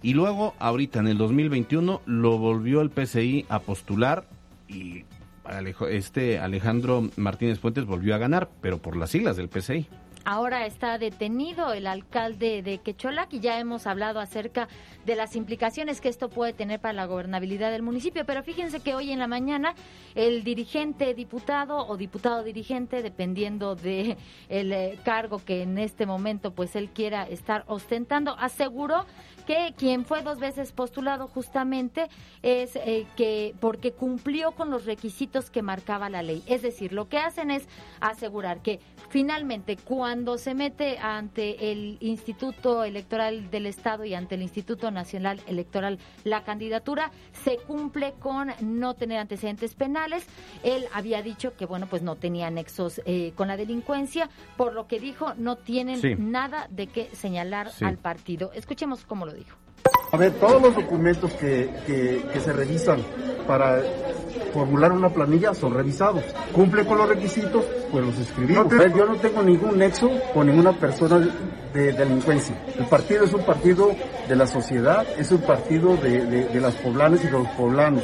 Y 0.01 0.13
luego, 0.13 0.53
ahorita 0.59 0.99
en 0.99 1.07
el 1.07 1.17
2021, 1.17 2.01
lo 2.05 2.37
volvió 2.37 2.81
el 2.81 2.89
PCI 2.89 3.45
a 3.49 3.59
postular 3.59 4.25
y 4.67 5.03
este 5.89 6.39
Alejandro 6.39 7.09
Martínez 7.17 7.59
Fuentes 7.59 7.85
volvió 7.85 8.15
a 8.15 8.17
ganar, 8.17 8.49
pero 8.61 8.77
por 8.77 8.95
las 8.95 9.09
siglas 9.09 9.35
del 9.35 9.49
PCI. 9.49 9.87
Ahora 10.25 10.65
está 10.65 10.97
detenido 10.97 11.73
el 11.73 11.87
alcalde 11.87 12.61
de 12.61 12.79
Quecholac 12.79 13.33
y 13.33 13.39
ya 13.39 13.59
hemos 13.59 13.87
hablado 13.87 14.19
acerca 14.19 14.67
de 15.05 15.15
las 15.15 15.35
implicaciones 15.35 16.01
que 16.01 16.09
esto 16.09 16.29
puede 16.29 16.53
tener 16.53 16.79
para 16.79 16.93
la 16.93 17.05
gobernabilidad 17.05 17.71
del 17.71 17.81
municipio. 17.81 18.25
Pero 18.25 18.43
fíjense 18.43 18.81
que 18.81 18.95
hoy 18.95 19.11
en 19.11 19.19
la 19.19 19.27
mañana 19.27 19.73
el 20.15 20.43
dirigente 20.43 21.13
diputado 21.13 21.87
o 21.87 21.97
diputado 21.97 22.43
dirigente, 22.43 23.01
dependiendo 23.01 23.75
de 23.75 24.17
el 24.49 24.71
eh, 24.71 24.99
cargo 25.03 25.41
que 25.43 25.63
en 25.63 25.77
este 25.77 26.05
momento 26.05 26.51
pues 26.51 26.75
él 26.75 26.89
quiera 26.89 27.23
estar 27.23 27.63
ostentando, 27.67 28.35
aseguró 28.37 29.05
que 29.49 29.73
quien 29.75 30.05
fue 30.05 30.21
dos 30.21 30.37
veces 30.37 30.71
postulado 30.71 31.27
justamente 31.27 32.07
es 32.43 32.75
eh, 32.75 33.07
que 33.17 33.55
porque 33.59 33.93
cumplió 33.93 34.51
con 34.51 34.69
los 34.69 34.85
requisitos 34.85 35.49
que 35.49 35.63
marcaba 35.63 36.07
la 36.07 36.21
ley. 36.21 36.43
Es 36.45 36.61
decir, 36.61 36.93
lo 36.93 37.09
que 37.09 37.17
hacen 37.17 37.49
es 37.49 37.67
asegurar 37.99 38.61
que 38.61 38.79
finalmente 39.09 39.75
cuando 39.75 40.37
se 40.37 40.53
mete 40.53 40.99
ante 40.99 41.71
el 41.71 41.97
Instituto 41.99 42.83
Electoral 42.83 43.49
del 43.49 43.65
Estado 43.65 44.05
y 44.05 44.13
ante 44.13 44.35
el 44.35 44.43
Instituto 44.43 44.91
Nacional 44.91 45.41
Electoral 45.47 45.97
la 46.25 46.43
candidatura, 46.43 47.09
se 47.43 47.57
cumple 47.57 48.13
con 48.19 48.51
no 48.61 48.93
tener 48.93 49.17
antecedentes 49.17 49.73
penales. 49.73 50.27
Él 50.61 50.85
había 50.93 51.23
dicho 51.23 51.55
que, 51.57 51.65
bueno, 51.65 51.87
pues 51.87 52.03
no 52.03 52.17
tenía 52.17 52.51
nexos 52.51 53.01
eh, 53.05 53.33
con 53.35 53.47
la 53.47 53.57
delincuencia, 53.57 54.29
por 54.57 54.73
lo 54.73 54.85
que 54.85 54.99
dijo, 54.99 55.33
no 55.39 55.55
tienen 55.55 56.31
nada 56.31 56.67
de 56.69 56.85
qué 56.85 57.09
señalar 57.13 57.71
al 57.81 57.97
partido. 57.97 58.51
Escuchemos 58.53 59.05
cómo 59.05 59.25
lo 59.25 59.33
dijo. 59.33 59.38
A 60.11 60.17
ver, 60.17 60.31
todos 60.33 60.61
los 60.61 60.75
documentos 60.75 61.31
que, 61.33 61.69
que, 61.85 62.39
se 62.39 62.51
revisan 62.51 62.99
para 63.47 63.79
formular 64.53 64.91
una 64.91 65.09
planilla 65.09 65.53
son 65.53 65.73
revisados. 65.73 66.23
Cumple 66.51 66.83
con 66.85 66.97
los 66.97 67.07
requisitos, 67.07 67.63
pues 67.91 68.05
los 68.05 68.17
escribimos. 68.17 68.67
yo 68.95 69.05
no 69.05 69.15
tengo 69.17 69.43
ningún 69.43 69.77
nexo 69.77 70.09
con 70.33 70.47
ninguna 70.47 70.73
persona 70.73 71.19
de, 71.73 71.93
delincuencia. 71.93 72.59
El 72.77 72.87
partido 72.87 73.25
es 73.25 73.33
un 73.33 73.45
partido 73.45 73.91
de 74.27 74.35
la 74.35 74.47
sociedad, 74.47 75.05
es 75.17 75.31
un 75.31 75.41
partido 75.41 75.95
de, 75.97 76.25
de 76.25 76.61
las 76.61 76.75
poblanas 76.75 77.23
y 77.23 77.27
de 77.27 77.33
los 77.33 77.47
poblanos. 77.49 78.03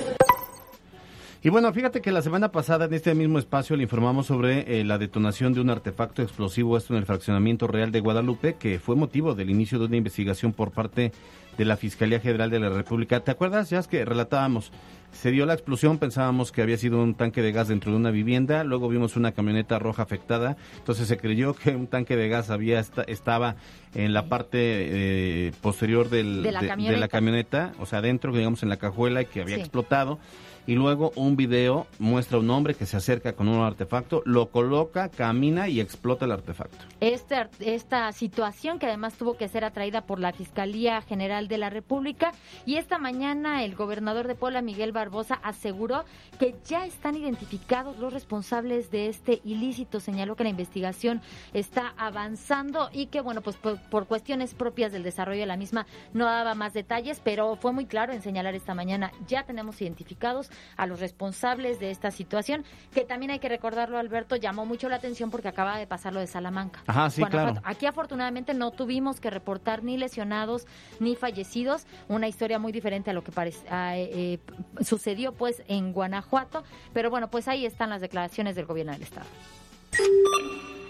Y 1.46 1.50
bueno, 1.52 1.72
fíjate 1.72 2.02
que 2.02 2.12
la 2.12 2.24
semana 2.24 2.52
pasada 2.52 2.86
en 2.86 2.94
este 2.96 3.14
mismo 3.14 3.38
espacio 3.38 3.76
le 3.76 3.84
informamos 3.84 4.26
sobre 4.26 4.80
eh, 4.80 4.84
la 4.84 4.98
detonación 4.98 5.54
de 5.54 5.62
un 5.62 5.70
artefacto 5.70 6.24
explosivo, 6.24 6.76
esto 6.76 6.94
en 6.94 6.98
el 6.98 7.06
fraccionamiento 7.06 7.68
real 7.68 7.92
de 7.92 8.00
Guadalupe, 8.00 8.56
que 8.56 8.80
fue 8.80 8.96
motivo 8.96 9.36
del 9.36 9.52
inicio 9.52 9.78
de 9.78 9.86
una 9.86 9.98
investigación 9.98 10.54
por 10.54 10.72
parte 10.72 11.12
de 11.58 11.66
la 11.66 11.78
Fiscalía 11.78 12.20
General 12.20 12.50
de 12.50 12.60
la 12.60 12.70
República. 12.70 13.20
¿Te 13.20 13.32
acuerdas? 13.32 13.70
Ya 13.70 13.80
es 13.80 13.88
que 13.88 14.04
relatábamos, 14.06 14.72
se 15.12 15.32
dio 15.32 15.46
la 15.46 15.54
explosión, 15.54 15.98
pensábamos 15.98 16.52
que 16.52 16.62
había 16.62 16.78
sido 16.78 17.02
un 17.02 17.16
tanque 17.16 17.42
de 17.42 17.52
gas 17.52 17.70
dentro 17.70 17.92
de 17.92 17.98
una 17.98 18.12
vivienda, 18.12 18.64
luego 18.64 18.90
vimos 18.90 19.16
una 19.16 19.32
camioneta 19.32 19.80
roja 19.80 20.04
afectada, 20.04 20.58
entonces 20.78 21.08
se 21.08 21.18
creyó 21.18 21.54
que 21.54 21.76
un 21.76 21.88
tanque 21.88 22.16
de 22.16 22.28
gas 22.28 22.50
había 22.50 22.80
estaba 22.80 23.56
en 23.94 24.14
la 24.14 24.28
parte 24.28 24.58
eh, 24.60 25.52
posterior 25.62 26.10
de, 26.10 26.24
la 26.24 27.08
camioneta, 27.08 27.74
o 27.80 27.86
sea, 27.86 28.02
dentro, 28.02 28.34
digamos, 28.34 28.64
en 28.64 28.70
la 28.70 28.78
cajuela 28.78 29.22
y 29.22 29.26
que 29.26 29.42
había 29.42 29.56
explotado 29.56 30.20
y 30.68 30.76
luego 30.76 31.12
un 31.16 31.36
video 31.36 31.88
muestra 32.00 32.38
a 32.38 32.42
un 32.42 32.50
hombre 32.50 32.74
que 32.74 32.86
se 32.86 32.98
acerca 32.98 33.34
con 33.34 33.48
un 33.48 33.64
artefacto, 33.64 34.22
lo 34.26 34.50
coloca, 34.50 35.10
camina 35.10 35.68
y 35.68 35.80
explota 35.80 36.26
el 36.26 36.32
artefacto. 36.32 36.78
Este, 37.00 37.48
esta 37.60 38.12
situación 38.12 38.80
que 38.80 38.88
además 38.88 39.16
tuvo 39.16 39.38
que 39.38 39.48
ser 39.48 39.64
atraída 39.64 40.06
por 40.06 40.20
la 40.20 40.34
Fiscalía 40.34 41.02
General 41.02 41.48
de 41.48 41.58
la 41.58 41.70
República 41.70 42.32
y 42.66 42.76
esta 42.78 42.98
mañana 42.98 43.64
el 43.64 43.76
gobernador 43.76 44.28
de 44.28 44.36
Puebla, 44.36 44.62
Miguel 44.62 44.92
Barbosa, 44.92 45.36
aseguró 45.44 46.04
que 46.40 46.56
ya 46.66 46.86
están 46.86 47.16
identificados 47.16 47.98
los 47.98 48.14
responsables 48.14 48.92
de 48.92 49.08
este 49.08 49.42
ilícito. 49.44 50.00
Señaló 50.00 50.36
que 50.36 50.44
la 50.44 50.50
investigación 50.50 51.22
está 51.54 51.94
avanzando 51.98 52.90
y 52.92 53.08
que, 53.08 53.22
bueno, 53.22 53.42
pues 53.42 53.56
por, 53.58 53.80
por 53.90 54.08
cuestiones 54.08 54.54
propias 54.54 54.92
del 54.92 55.04
desarrollo 55.04 55.42
de 55.42 55.46
la 55.46 55.58
misma 55.58 55.86
no 56.14 56.26
daba 56.26 56.56
más 56.56 56.74
detalles, 56.74 57.22
pero 57.24 57.56
fue 57.56 57.72
muy 57.72 57.86
claro 57.86 58.14
en 58.14 58.22
señalar 58.22 58.56
esta 58.56 58.74
mañana, 58.74 59.12
ya 59.28 59.44
tenemos 59.44 59.82
identificados 59.82 60.50
a 60.78 60.86
los 60.86 61.00
responsables 61.00 61.80
de 61.80 61.92
esta 61.92 62.12
situación, 62.12 62.66
que 62.94 63.06
también 63.06 63.32
hay 63.32 63.40
que 63.40 63.50
recordarlo, 63.50 63.98
Alberto, 63.98 64.36
llamó 64.36 64.66
mucho 64.66 64.90
la 64.90 64.98
atención 64.98 65.32
porque 65.32 65.48
acaba 65.48 65.78
de 65.78 65.88
pasar 65.88 66.14
lo 66.14 66.20
de 66.20 66.28
Salamanca. 66.28 66.84
Ajá, 66.88 67.10
sí, 67.10 67.24
claro. 67.24 67.62
Aquí 67.64 67.86
afortunadamente 67.86 68.54
no 68.54 68.72
tuvimos 68.72 69.20
que 69.20 69.30
reportar 69.30 69.84
ni 69.84 69.98
lesionados 69.98 70.68
ni 71.00 71.16
fallecidos, 71.16 71.86
una 72.08 72.28
historia 72.28 72.60
muy 72.60 72.72
diferente 72.72 73.12
a 73.12 73.14
lo 73.14 73.24
que 73.24 73.32
eh, 73.72 74.40
sucedió 74.82 75.34
pues 75.34 75.64
en 75.68 75.94
Guanajuato, 75.94 76.64
pero 76.94 77.10
bueno, 77.10 77.30
pues 77.30 77.48
ahí 77.48 77.66
están 77.66 77.90
las 77.90 78.02
declaraciones 78.02 78.56
del 78.56 78.66
gobierno 78.66 78.94
del 78.94 79.04
estado. 79.04 79.28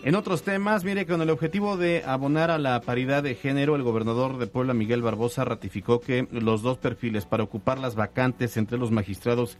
En 0.05 0.13
otros 0.13 0.43
temas, 0.43 0.83
mire, 0.83 1.07
con 1.07 1.21
el 1.23 1.31
objetivo 1.31 1.77
de 1.77 2.03
abonar 2.05 2.51
a 2.51 2.59
la 2.59 2.79
paridad 2.81 3.23
de 3.23 3.33
género, 3.33 3.75
el 3.75 3.81
gobernador 3.81 4.37
de 4.37 4.45
Puebla, 4.45 4.75
Miguel 4.75 5.01
Barbosa, 5.01 5.45
ratificó 5.45 5.99
que 5.99 6.27
los 6.31 6.61
dos 6.61 6.77
perfiles 6.77 7.25
para 7.25 7.43
ocupar 7.43 7.79
las 7.79 7.95
vacantes 7.95 8.55
entre 8.57 8.77
los 8.77 8.91
magistrados 8.91 9.57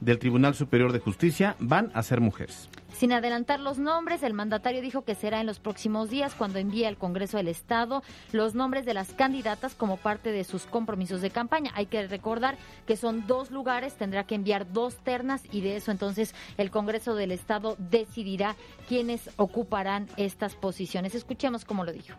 del 0.00 0.18
Tribunal 0.18 0.54
Superior 0.54 0.92
de 0.92 1.00
Justicia 1.00 1.56
van 1.58 1.90
a 1.94 2.02
ser 2.02 2.20
mujeres. 2.20 2.68
Sin 2.98 3.12
adelantar 3.12 3.60
los 3.60 3.78
nombres, 3.78 4.24
el 4.24 4.34
mandatario 4.34 4.80
dijo 4.80 5.02
que 5.02 5.14
será 5.14 5.40
en 5.40 5.46
los 5.46 5.60
próximos 5.60 6.10
días 6.10 6.34
cuando 6.34 6.58
envíe 6.58 6.84
al 6.84 6.96
Congreso 6.96 7.36
del 7.36 7.46
Estado 7.46 8.02
los 8.32 8.56
nombres 8.56 8.84
de 8.86 8.94
las 8.94 9.12
candidatas 9.12 9.76
como 9.76 9.98
parte 9.98 10.32
de 10.32 10.42
sus 10.42 10.64
compromisos 10.64 11.20
de 11.20 11.30
campaña. 11.30 11.70
Hay 11.74 11.86
que 11.86 12.08
recordar 12.08 12.56
que 12.86 12.96
son 12.96 13.26
dos 13.28 13.52
lugares, 13.52 13.94
tendrá 13.94 14.24
que 14.24 14.34
enviar 14.34 14.72
dos 14.72 14.96
ternas 14.96 15.42
y 15.52 15.60
de 15.60 15.76
eso 15.76 15.92
entonces 15.92 16.34
el 16.56 16.72
Congreso 16.72 17.14
del 17.14 17.30
Estado 17.30 17.76
decidirá 17.78 18.56
quiénes 18.88 19.30
ocuparán 19.36 20.08
estas 20.16 20.56
posiciones. 20.56 21.14
Escuchemos 21.14 21.64
cómo 21.64 21.84
lo 21.84 21.92
dijo. 21.92 22.16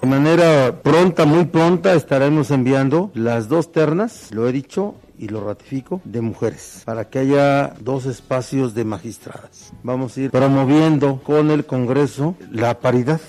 De 0.00 0.08
manera 0.08 0.82
pronta, 0.82 1.24
muy 1.24 1.46
pronta, 1.46 1.94
estaremos 1.94 2.50
enviando 2.50 3.10
las 3.14 3.48
dos 3.48 3.72
ternas, 3.72 4.32
lo 4.32 4.46
he 4.48 4.52
dicho, 4.52 4.96
y 5.18 5.28
lo 5.28 5.44
ratifico, 5.44 6.00
de 6.04 6.20
mujeres, 6.20 6.82
para 6.84 7.08
que 7.08 7.20
haya 7.20 7.74
dos 7.80 8.06
espacios 8.06 8.74
de 8.74 8.84
magistradas. 8.84 9.72
Vamos 9.82 10.16
a 10.16 10.22
ir 10.22 10.30
promoviendo 10.30 11.22
con 11.22 11.50
el 11.50 11.64
Congreso 11.66 12.36
la 12.50 12.78
paridad. 12.80 13.20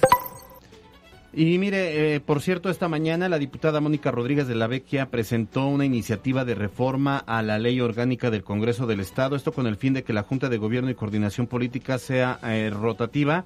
Y 1.38 1.58
mire, 1.58 2.16
eh, 2.16 2.20
por 2.22 2.42
cierto, 2.42 2.70
esta 2.70 2.88
mañana 2.88 3.28
la 3.28 3.38
diputada 3.38 3.82
Mónica 3.82 4.10
Rodríguez 4.10 4.48
de 4.48 4.56
la 4.56 4.68
Vecchia 4.68 5.08
presentó 5.12 5.68
una 5.68 5.84
iniciativa 5.84 6.46
de 6.46 6.56
reforma 6.56 7.18
a 7.18 7.42
la 7.42 7.60
ley 7.60 7.82
orgánica 7.82 8.32
del 8.32 8.46
Congreso 8.46 8.88
del 8.88 9.02
Estado, 9.02 9.36
esto 9.36 9.52
con 9.52 9.68
el 9.68 9.76
fin 9.76 9.94
de 9.94 10.06
que 10.06 10.14
la 10.14 10.24
Junta 10.24 10.48
de 10.48 10.58
Gobierno 10.58 10.90
y 10.90 10.96
Coordinación 10.96 11.48
Política 11.48 11.98
sea 11.98 12.40
eh, 12.42 12.72
rotativa 12.74 13.44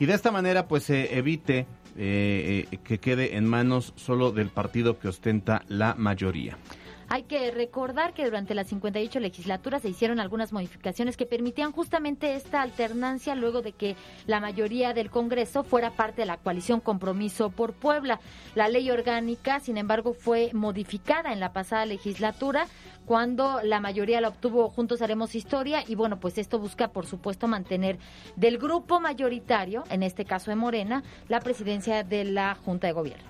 y 0.00 0.06
de 0.06 0.14
esta 0.14 0.30
manera 0.30 0.68
pues 0.68 0.84
se 0.84 1.18
evite 1.18 1.66
eh, 1.98 2.66
que 2.82 2.98
quede 2.98 3.36
en 3.36 3.44
manos 3.44 3.92
solo 3.96 4.32
del 4.32 4.48
partido 4.48 4.98
que 4.98 5.08
ostenta 5.08 5.64
la 5.68 5.94
mayoría. 5.96 6.56
Hay 7.10 7.22
que 7.22 7.50
recordar 7.50 8.12
que 8.12 8.24
durante 8.24 8.54
las 8.54 8.68
58 8.68 9.18
legislaturas 9.20 9.82
se 9.82 9.88
hicieron 9.88 10.20
algunas 10.20 10.52
modificaciones 10.52 11.16
que 11.16 11.24
permitían 11.24 11.72
justamente 11.72 12.34
esta 12.34 12.60
alternancia 12.60 13.34
luego 13.34 13.62
de 13.62 13.72
que 13.72 13.96
la 14.26 14.40
mayoría 14.40 14.92
del 14.92 15.10
Congreso 15.10 15.64
fuera 15.64 15.90
parte 15.90 16.22
de 16.22 16.26
la 16.26 16.36
coalición 16.36 16.80
Compromiso 16.80 17.50
por 17.50 17.72
Puebla. 17.72 18.20
La 18.54 18.68
ley 18.68 18.90
orgánica, 18.90 19.60
sin 19.60 19.78
embargo, 19.78 20.12
fue 20.12 20.50
modificada 20.52 21.32
en 21.32 21.40
la 21.40 21.52
pasada 21.54 21.86
legislatura 21.86 22.66
cuando 23.06 23.62
la 23.62 23.80
mayoría 23.80 24.20
la 24.20 24.28
obtuvo 24.28 24.68
Juntos 24.68 25.00
Haremos 25.00 25.34
Historia 25.34 25.82
y 25.88 25.94
bueno, 25.94 26.20
pues 26.20 26.36
esto 26.36 26.58
busca 26.58 26.88
por 26.88 27.06
supuesto 27.06 27.48
mantener 27.48 27.98
del 28.36 28.58
grupo 28.58 29.00
mayoritario, 29.00 29.84
en 29.88 30.02
este 30.02 30.26
caso 30.26 30.50
de 30.50 30.56
Morena, 30.56 31.02
la 31.26 31.40
presidencia 31.40 32.04
de 32.04 32.24
la 32.24 32.54
Junta 32.54 32.86
de 32.86 32.92
Gobierno. 32.92 33.28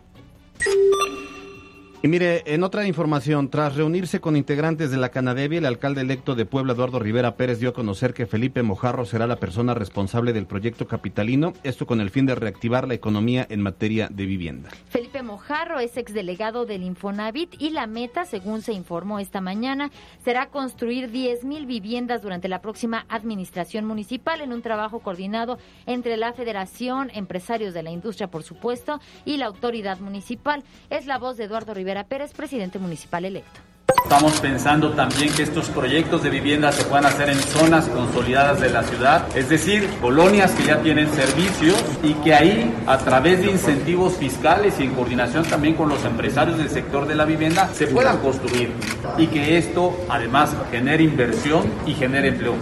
Y 2.00 2.06
mire, 2.06 2.44
en 2.46 2.62
otra 2.62 2.86
información, 2.86 3.50
tras 3.50 3.74
reunirse 3.74 4.20
con 4.20 4.36
integrantes 4.36 4.92
de 4.92 4.98
la 4.98 5.08
Canadevi, 5.08 5.56
el 5.56 5.66
alcalde 5.66 6.02
electo 6.02 6.36
de 6.36 6.46
Puebla, 6.46 6.74
Eduardo 6.74 7.00
Rivera 7.00 7.34
Pérez, 7.34 7.58
dio 7.58 7.70
a 7.70 7.72
conocer 7.72 8.14
que 8.14 8.26
Felipe 8.26 8.62
Mojarro 8.62 9.04
será 9.04 9.26
la 9.26 9.40
persona 9.40 9.74
responsable 9.74 10.32
del 10.32 10.46
proyecto 10.46 10.86
capitalino, 10.86 11.54
esto 11.64 11.86
con 11.86 12.00
el 12.00 12.10
fin 12.10 12.24
de 12.24 12.36
reactivar 12.36 12.86
la 12.86 12.94
economía 12.94 13.44
en 13.50 13.62
materia 13.62 14.06
de 14.12 14.26
vivienda. 14.26 14.70
Felipe 14.88 15.24
Mojarro 15.24 15.80
es 15.80 15.96
exdelegado 15.96 16.66
del 16.66 16.84
Infonavit 16.84 17.60
y 17.60 17.70
la 17.70 17.88
meta, 17.88 18.26
según 18.26 18.62
se 18.62 18.74
informó 18.74 19.18
esta 19.18 19.40
mañana, 19.40 19.90
será 20.24 20.50
construir 20.50 21.10
10 21.10 21.42
mil 21.42 21.66
viviendas 21.66 22.22
durante 22.22 22.46
la 22.46 22.60
próxima 22.60 23.06
administración 23.08 23.84
municipal 23.86 24.40
en 24.40 24.52
un 24.52 24.62
trabajo 24.62 25.00
coordinado 25.00 25.58
entre 25.84 26.16
la 26.16 26.32
Federación, 26.32 27.10
empresarios 27.12 27.74
de 27.74 27.82
la 27.82 27.90
industria, 27.90 28.30
por 28.30 28.44
supuesto, 28.44 29.00
y 29.24 29.38
la 29.38 29.46
autoridad 29.46 29.98
municipal. 29.98 30.62
Es 30.90 31.06
la 31.06 31.18
voz 31.18 31.36
de 31.36 31.44
Eduardo 31.44 31.74
Rivera 31.74 31.87
Rivera 31.88 32.04
Pérez, 32.04 32.34
presidente 32.34 32.78
municipal 32.78 33.24
electo. 33.24 33.60
Estamos 34.04 34.38
pensando 34.40 34.90
también 34.90 35.32
que 35.32 35.42
estos 35.42 35.70
proyectos 35.70 36.22
de 36.22 36.28
vivienda 36.28 36.70
se 36.70 36.84
puedan 36.84 37.06
hacer 37.06 37.30
en 37.30 37.38
zonas 37.38 37.88
consolidadas 37.88 38.60
de 38.60 38.68
la 38.68 38.82
ciudad, 38.82 39.26
es 39.34 39.48
decir, 39.48 39.88
colonias 39.98 40.52
que 40.52 40.64
ya 40.64 40.82
tienen 40.82 41.08
servicios 41.08 41.82
y 42.02 42.12
que 42.22 42.34
ahí, 42.34 42.74
a 42.86 42.98
través 42.98 43.40
de 43.40 43.52
incentivos 43.52 44.18
fiscales 44.18 44.78
y 44.78 44.82
en 44.82 44.92
coordinación 44.92 45.44
también 45.46 45.76
con 45.76 45.88
los 45.88 46.04
empresarios 46.04 46.58
del 46.58 46.68
sector 46.68 47.08
de 47.08 47.14
la 47.14 47.24
vivienda, 47.24 47.68
se 47.72 47.86
puedan 47.86 48.18
construir 48.18 48.70
y 49.16 49.28
que 49.28 49.56
esto 49.56 49.98
además 50.10 50.54
genere 50.70 51.04
inversión 51.04 51.72
y 51.86 51.94
genere 51.94 52.28
empleo. 52.28 52.56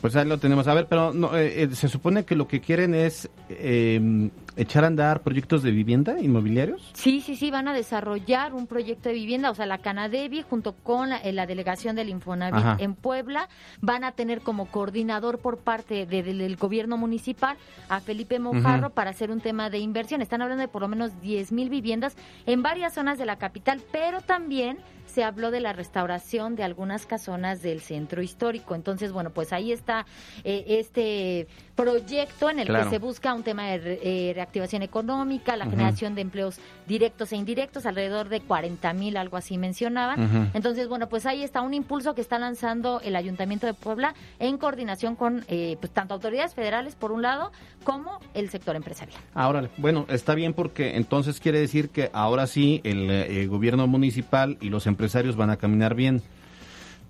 Pues 0.00 0.16
ahí 0.16 0.26
lo 0.26 0.38
tenemos. 0.38 0.66
A 0.66 0.74
ver, 0.74 0.86
pero 0.88 1.12
no, 1.12 1.36
eh, 1.36 1.62
eh, 1.62 1.68
se 1.74 1.88
supone 1.88 2.24
que 2.24 2.36
lo 2.36 2.48
que 2.48 2.60
quieren 2.60 2.94
es 2.94 3.28
eh, 3.50 4.30
echar 4.56 4.84
a 4.84 4.86
andar 4.88 5.22
proyectos 5.22 5.62
de 5.62 5.70
vivienda 5.70 6.20
inmobiliarios. 6.20 6.90
Sí, 6.94 7.20
sí, 7.20 7.36
sí, 7.36 7.50
van 7.50 7.68
a 7.68 7.72
desarrollar 7.74 8.54
un 8.54 8.66
proyecto 8.66 9.08
de 9.08 9.14
vivienda, 9.14 9.50
o 9.50 9.54
sea, 9.54 9.66
la 9.66 9.78
Canadevi 9.78 10.42
junto 10.42 10.74
con 10.74 11.10
la, 11.10 11.18
eh, 11.18 11.32
la 11.32 11.46
delegación 11.46 11.96
del 11.96 12.08
Infonavit 12.08 12.54
Ajá. 12.54 12.76
en 12.80 12.94
Puebla 12.94 13.48
van 13.80 14.04
a 14.04 14.12
tener 14.12 14.40
como 14.42 14.66
coordinador 14.66 15.38
por 15.38 15.58
parte 15.58 16.06
de- 16.06 16.22
del, 16.22 16.38
del 16.38 16.56
gobierno 16.56 16.96
municipal 16.96 17.56
a 17.88 18.00
Felipe 18.00 18.38
Mojarro 18.38 18.90
para 18.90 19.10
hacer 19.10 19.30
un 19.30 19.40
tema 19.40 19.70
de 19.70 19.78
inversión. 19.78 20.22
Están 20.22 20.42
hablando 20.42 20.62
de 20.62 20.68
por 20.68 20.82
lo 20.82 20.88
menos 20.88 21.20
10 21.20 21.52
mil 21.52 21.70
viviendas 21.70 22.16
en 22.46 22.62
varias 22.62 22.94
zonas 22.94 23.18
de 23.18 23.26
la 23.26 23.36
capital, 23.36 23.80
pero 23.90 24.20
también 24.20 24.78
se 25.06 25.24
habló 25.24 25.50
de 25.50 25.60
la 25.60 25.74
restauración 25.74 26.56
de 26.56 26.62
algunas 26.62 27.04
casonas 27.04 27.60
del 27.60 27.80
centro 27.82 28.22
histórico. 28.22 28.74
Entonces, 28.74 29.12
bueno, 29.12 29.28
pues 29.30 29.52
ahí 29.52 29.70
está 29.70 30.06
eh, 30.42 30.64
este 30.68 31.48
proyecto 31.76 32.48
en 32.48 32.60
el 32.60 32.66
Claro. 32.66 32.84
que 32.84 32.90
se 32.90 32.98
busca 32.98 33.34
un 33.34 33.42
tema 33.42 33.66
de 33.66 34.00
eh, 34.02 34.32
reactivación 34.42 34.82
económica, 34.82 35.56
la 35.56 35.66
generación 35.66 36.14
de 36.14 36.22
empleos 36.22 36.58
directos 36.88 37.32
e 37.32 37.36
indirectos, 37.36 37.86
alrededor 37.86 38.28
de 38.28 38.40
40 38.40 38.92
mil, 38.92 39.16
algo 39.16 39.36
así 39.36 39.56
mencionaban. 39.56 40.50
Entonces, 40.52 40.88
bueno, 40.88 41.08
pues 41.08 41.26
ahí 41.26 41.44
está 41.44 41.62
un 41.62 41.74
impulso 41.74 42.14
que 42.14 42.20
está 42.20 42.38
lanzando 42.38 43.00
el 43.04 43.14
Ayuntamiento 43.14 43.66
de 43.66 43.74
Puebla 43.74 44.14
en 44.40 44.58
coordinación 44.58 45.14
con 45.14 45.44
eh, 45.48 45.76
pues, 45.80 45.92
tanto 45.92 46.14
autoridades 46.14 46.54
federales, 46.54 46.96
por 46.96 47.12
un 47.12 47.22
lado, 47.22 47.52
como 47.84 48.18
el 48.34 48.50
sector 48.50 48.74
empresarial. 48.74 49.20
Ahora, 49.34 49.68
bueno, 49.76 50.06
está 50.08 50.34
bien 50.34 50.54
porque 50.54 50.96
entonces 50.96 51.38
quiere 51.38 51.60
decir 51.60 51.90
que 51.90 52.10
ahora 52.12 52.46
sí 52.46 52.80
el 52.84 53.08
eh, 53.10 53.46
gobierno 53.46 53.86
municipal 53.86 54.58
y 54.60 54.70
los 54.70 54.86
empresarios 54.86 55.36
van 55.36 55.50
a 55.50 55.56
caminar 55.56 55.94
bien. 55.94 56.22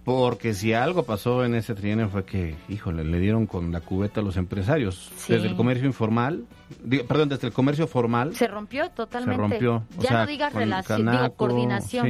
Porque 0.05 0.53
si 0.53 0.73
algo 0.73 1.05
pasó 1.05 1.45
en 1.45 1.55
ese 1.55 1.75
trienio 1.75 2.09
fue 2.09 2.25
que, 2.25 2.57
híjole, 2.69 3.05
le 3.05 3.21
dieron 3.21 3.47
con 3.47 3.71
la 3.71 3.81
cubeta 3.81 4.21
a 4.21 4.25
los 4.25 4.37
empresarios. 4.37 5.13
Sí. 5.17 5.33
Desde 5.33 5.47
el 5.47 5.55
comercio 5.55 5.87
informal, 5.87 6.45
digo, 6.83 7.05
perdón, 7.07 7.29
desde 7.29 7.47
el 7.47 7.53
comercio 7.53 7.87
formal 7.87 8.35
Se 8.35 8.49
rompió 8.49 8.91
totalmente. 8.91 9.37
se 9.37 9.41
rompió. 9.49 9.77
O 9.97 10.03
Ya 10.03 10.09
sea, 10.09 10.21
no 10.23 10.27
digas 10.27 10.53
relación, 10.53 11.09
digo 11.09 11.35
coordinación. 11.37 12.07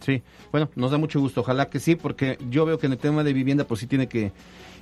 Sí, 0.00 0.16
sí. 0.16 0.22
Bueno, 0.50 0.70
nos 0.74 0.90
da 0.90 0.98
mucho 0.98 1.20
gusto. 1.20 1.42
Ojalá 1.42 1.68
que 1.70 1.78
sí, 1.78 1.94
porque 1.94 2.36
yo 2.50 2.66
veo 2.66 2.78
que 2.78 2.86
en 2.86 2.92
el 2.92 2.98
tema 2.98 3.22
de 3.22 3.32
vivienda, 3.32 3.62
pues 3.64 3.78
sí 3.78 3.86
tiene 3.86 4.08
que 4.08 4.32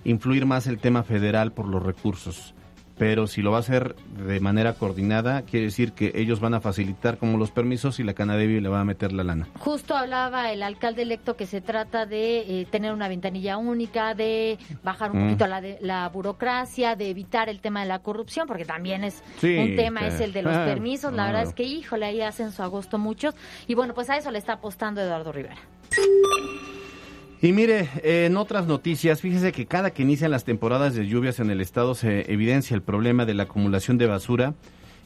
influir 0.05 0.47
más 0.47 0.67
el 0.69 0.79
tema 0.79 1.03
federal 1.03 1.53
por 1.53 1.67
los 1.69 1.83
recursos. 1.83 2.55
Pero 2.99 3.27
si 3.29 3.43
lo 3.43 3.51
va 3.53 3.59
a 3.59 3.61
hacer 3.61 3.95
de 4.27 4.41
manera 4.41 4.73
coordinada, 4.75 5.43
quiere 5.43 5.67
decir 5.67 5.93
que 5.93 6.13
ellos 6.17 6.41
van 6.41 6.55
a 6.55 6.61
facilitar 6.61 7.17
como 7.19 7.39
los 7.39 7.51
permisos 7.53 8.01
y 8.01 8.03
la 8.05 8.13
Canadevi 8.15 8.61
le 8.61 8.69
va 8.69 8.81
a 8.81 8.85
meter 8.85 9.13
la 9.13 9.23
lana. 9.25 9.47
Justo 9.59 9.97
hablaba 9.97 10.51
el 10.53 10.63
alcalde 10.65 11.03
electo 11.03 11.37
que 11.37 11.47
se 11.47 11.61
trata 11.61 12.07
de 12.07 12.39
eh, 12.63 12.67
tener 12.71 12.93
una 12.93 13.07
ventanilla 13.09 13.57
única, 13.57 14.15
de 14.15 14.59
bajar 14.83 15.13
un 15.13 15.19
Mm. 15.19 15.25
poquito 15.29 15.47
la, 15.47 15.61
de- 15.61 15.79
la 15.81 16.09
burocracia, 16.09 16.97
de 16.97 17.11
evitar 17.11 17.49
el 17.49 17.61
tema 17.61 17.83
de 17.83 17.87
la 17.87 18.01
corrupción, 18.01 18.47
porque 18.49 18.65
también 18.65 19.05
es 19.05 19.23
Sí, 19.41 19.57
un 19.57 19.77
tema, 19.77 20.07
es 20.07 20.21
el 20.21 20.33
de 20.33 20.43
los 20.43 20.57
permisos. 20.57 21.13
La 21.13 21.27
verdad 21.27 21.43
es 21.45 21.55
que, 21.55 21.63
híjole, 21.63 22.07
ahí 22.07 22.21
hacen 22.21 22.51
su 22.53 22.63
agosto 22.63 22.99
muchos. 22.99 23.35
Y 23.69 23.75
bueno, 23.75 23.95
pues 23.95 24.11
a 24.11 24.17
eso 24.17 24.31
le 24.31 24.39
está 24.39 24.55
apostando 24.55 25.01
Eduardo 25.01 25.31
Rivera. 25.33 25.57
Y 27.41 27.53
mire, 27.53 27.89
eh, 28.03 28.27
en 28.27 28.37
otras 28.37 28.67
noticias, 28.67 29.21
fíjese 29.21 29.53
que 29.53 29.67
cada 29.67 29.93
que 29.93 30.03
inician 30.03 30.33
las 30.33 30.45
temporadas 30.45 30.95
de 30.95 31.07
lluvias 31.07 31.39
en 31.39 31.51
el 31.51 31.61
estado 31.61 31.95
se 31.95 32.33
evidencia 32.33 32.75
el 32.75 32.83
problema 32.83 33.27
de 33.27 33.35
la 33.35 33.45
acumulación 33.45 33.97
de 33.97 34.07
basura 34.07 34.55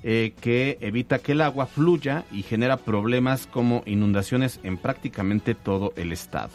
eh, 0.02 0.32
que 0.40 0.78
evita 0.80 1.18
que 1.18 1.32
el 1.32 1.42
agua 1.42 1.66
fluya 1.66 2.24
y 2.32 2.42
genera 2.42 2.78
problemas 2.78 3.46
como 3.46 3.82
inundaciones 3.84 4.60
en 4.62 4.78
prácticamente 4.78 5.54
todo 5.54 5.92
el 5.96 6.10
estado. 6.10 6.50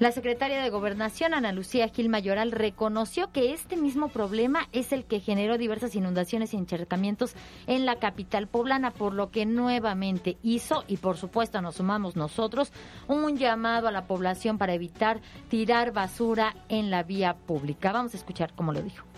La 0.00 0.12
secretaria 0.12 0.62
de 0.62 0.70
Gobernación, 0.70 1.34
Ana 1.34 1.52
Lucía 1.52 1.86
Gil 1.88 2.08
Mayoral, 2.08 2.52
reconoció 2.52 3.30
que 3.32 3.52
este 3.52 3.76
mismo 3.76 4.08
problema 4.08 4.66
es 4.72 4.92
el 4.92 5.04
que 5.04 5.20
generó 5.20 5.58
diversas 5.58 5.94
inundaciones 5.94 6.54
y 6.54 6.56
encharcamientos 6.56 7.34
en 7.66 7.84
la 7.84 7.96
capital 7.96 8.48
poblana, 8.48 8.92
por 8.92 9.12
lo 9.12 9.30
que 9.30 9.44
nuevamente 9.44 10.38
hizo, 10.42 10.84
y 10.88 10.96
por 10.96 11.18
supuesto 11.18 11.60
nos 11.60 11.74
sumamos 11.74 12.16
nosotros, 12.16 12.72
un 13.08 13.36
llamado 13.36 13.88
a 13.88 13.92
la 13.92 14.06
población 14.06 14.56
para 14.56 14.72
evitar 14.72 15.20
tirar 15.50 15.92
basura 15.92 16.56
en 16.70 16.90
la 16.90 17.02
vía 17.02 17.34
pública. 17.34 17.92
Vamos 17.92 18.14
a 18.14 18.16
escuchar 18.16 18.54
cómo 18.54 18.72
lo 18.72 18.80
dijo. 18.80 19.09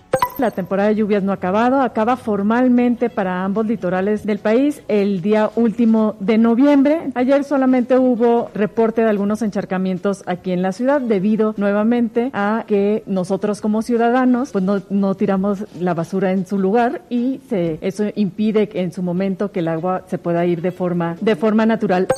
La 0.42 0.50
temporada 0.50 0.88
de 0.88 0.96
lluvias 0.96 1.22
no 1.22 1.31
ha 1.31 1.37
acabado, 1.37 1.81
acaba 1.83 2.16
formalmente 2.16 3.09
para 3.11 3.44
ambos 3.44 3.64
litorales 3.64 4.26
del 4.26 4.40
país 4.40 4.83
el 4.88 5.22
día 5.22 5.50
último 5.55 6.16
de 6.18 6.37
noviembre. 6.37 7.12
Ayer 7.14 7.44
solamente 7.44 7.96
hubo 7.96 8.50
reporte 8.52 9.02
de 9.02 9.09
algunos 9.09 9.40
encharcamientos 9.42 10.24
aquí 10.26 10.50
en 10.50 10.61
la 10.61 10.72
ciudad 10.72 11.00
debido 11.00 11.55
nuevamente 11.59 12.31
a 12.33 12.64
que 12.66 13.05
nosotros 13.07 13.61
como 13.61 13.83
ciudadanos 13.83 14.50
pues 14.50 14.64
no, 14.64 14.83
no 14.90 15.14
tiramos 15.14 15.64
la 15.78 15.94
basura 15.94 16.33
en 16.33 16.44
su 16.44 16.59
lugar 16.59 17.02
y 17.09 17.40
se, 17.48 17.78
eso 17.81 18.07
impide 18.16 18.68
que 18.68 18.81
en 18.81 18.92
su 18.92 19.05
momento 19.05 19.52
que 19.52 19.61
el 19.61 19.68
agua 19.68 20.02
se 20.09 20.18
pueda 20.18 20.44
ir 20.44 20.61
de 20.61 20.72
forma, 20.72 21.14
de 21.20 21.37
forma 21.37 21.66
natural. 21.66 22.09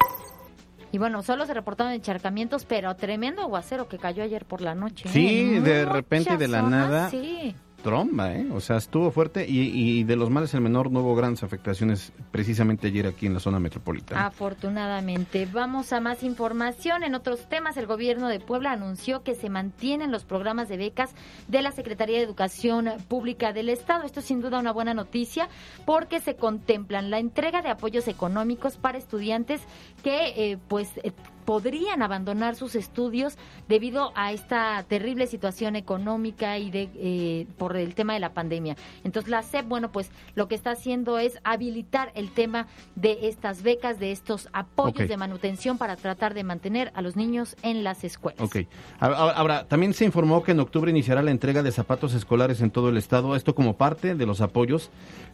Y 0.92 0.98
bueno, 0.98 1.22
solo 1.22 1.44
se 1.44 1.52
reportaron 1.52 1.92
encharcamientos, 1.92 2.64
pero 2.64 2.96
tremendo 2.96 3.42
aguacero 3.42 3.86
que 3.86 3.98
cayó 3.98 4.22
ayer 4.22 4.46
por 4.46 4.62
la 4.62 4.74
noche. 4.74 5.08
¿eh? 5.08 5.12
Sí, 5.12 5.54
En 5.56 5.64
de 5.64 5.84
repente, 5.84 6.38
de 6.38 6.48
la 6.48 6.62
nada. 6.62 7.10
Sí. 7.10 7.54
Tromba, 7.84 8.32
¿eh? 8.32 8.46
O 8.50 8.60
sea, 8.60 8.78
estuvo 8.78 9.10
fuerte 9.10 9.44
y, 9.46 10.04
de 10.04 10.16
los 10.16 10.30
males 10.30 10.54
el 10.54 10.62
menor 10.62 10.90
no 10.90 11.00
hubo 11.00 11.14
grandes 11.14 11.42
afectaciones 11.42 12.12
precisamente 12.30 12.86
ayer 12.86 13.06
aquí 13.06 13.26
en 13.26 13.34
la 13.34 13.40
zona 13.40 13.60
metropolitana. 13.60 14.24
Afortunadamente. 14.24 15.46
Vamos 15.52 15.92
a 15.92 16.00
más 16.00 16.22
información. 16.22 17.04
En 17.04 17.14
otros 17.14 17.46
temas, 17.46 17.76
el 17.76 17.86
gobierno 17.86 18.28
de 18.28 18.40
Puebla 18.40 18.72
anunció 18.72 19.22
que 19.22 19.34
se 19.34 19.50
mantienen 19.50 20.10
los 20.10 20.24
programas 20.24 20.70
de 20.70 20.78
becas 20.78 21.14
de 21.48 21.60
la 21.60 21.72
Secretaría 21.72 22.16
de 22.16 22.24
Educación 22.24 22.90
Pública 23.06 23.52
del 23.52 23.68
Estado. 23.68 24.04
Esto 24.04 24.20
es 24.20 24.26
sin 24.26 24.40
duda 24.40 24.60
una 24.60 24.72
buena 24.72 24.94
noticia 24.94 25.50
porque 25.84 26.20
se 26.20 26.36
contemplan 26.36 27.10
la 27.10 27.18
entrega 27.18 27.60
de 27.60 27.68
apoyos 27.68 28.08
económicos 28.08 28.78
para 28.78 28.96
estudiantes 28.96 29.60
que 30.02 30.52
eh, 30.52 30.58
pues 30.68 30.88
eh, 31.02 31.12
podrían 31.44 32.02
abandonar 32.02 32.56
sus 32.56 32.74
estudios 32.74 33.36
debido 33.68 34.12
a 34.14 34.32
esta 34.32 34.82
terrible 34.88 35.26
situación 35.26 35.76
económica 35.76 36.58
y 36.58 36.70
de 36.70 36.90
eh, 36.96 37.46
por 37.58 37.76
el 37.76 37.94
tema 37.94 38.14
de 38.14 38.20
la 38.20 38.32
pandemia. 38.32 38.76
Entonces 39.04 39.30
la 39.30 39.42
SEP, 39.42 39.66
bueno, 39.66 39.92
pues 39.92 40.10
lo 40.34 40.48
que 40.48 40.54
está 40.54 40.72
haciendo 40.72 41.18
es 41.18 41.38
habilitar 41.44 42.12
el 42.14 42.30
tema 42.30 42.66
de 42.96 43.28
estas 43.28 43.62
becas, 43.62 43.98
de 43.98 44.12
estos 44.12 44.48
apoyos 44.52 45.08
de 45.08 45.16
manutención 45.16 45.78
para 45.78 45.96
tratar 45.96 46.34
de 46.34 46.44
mantener 46.44 46.92
a 46.94 47.02
los 47.02 47.16
niños 47.16 47.56
en 47.62 47.84
las 47.84 48.04
escuelas. 48.04 48.40
Ok. 48.40 48.66
Ahora, 49.00 49.66
también 49.66 49.94
se 49.94 50.04
informó 50.04 50.42
que 50.42 50.52
en 50.52 50.60
octubre 50.60 50.90
iniciará 50.90 51.22
la 51.22 51.30
entrega 51.30 51.62
de 51.62 51.72
zapatos 51.72 52.14
escolares 52.14 52.60
en 52.60 52.70
todo 52.70 52.88
el 52.88 52.96
estado, 52.96 53.36
esto 53.36 53.54
como 53.54 53.76
parte 53.76 54.14
de 54.14 54.26
los 54.26 54.40
apoyos 54.40 54.90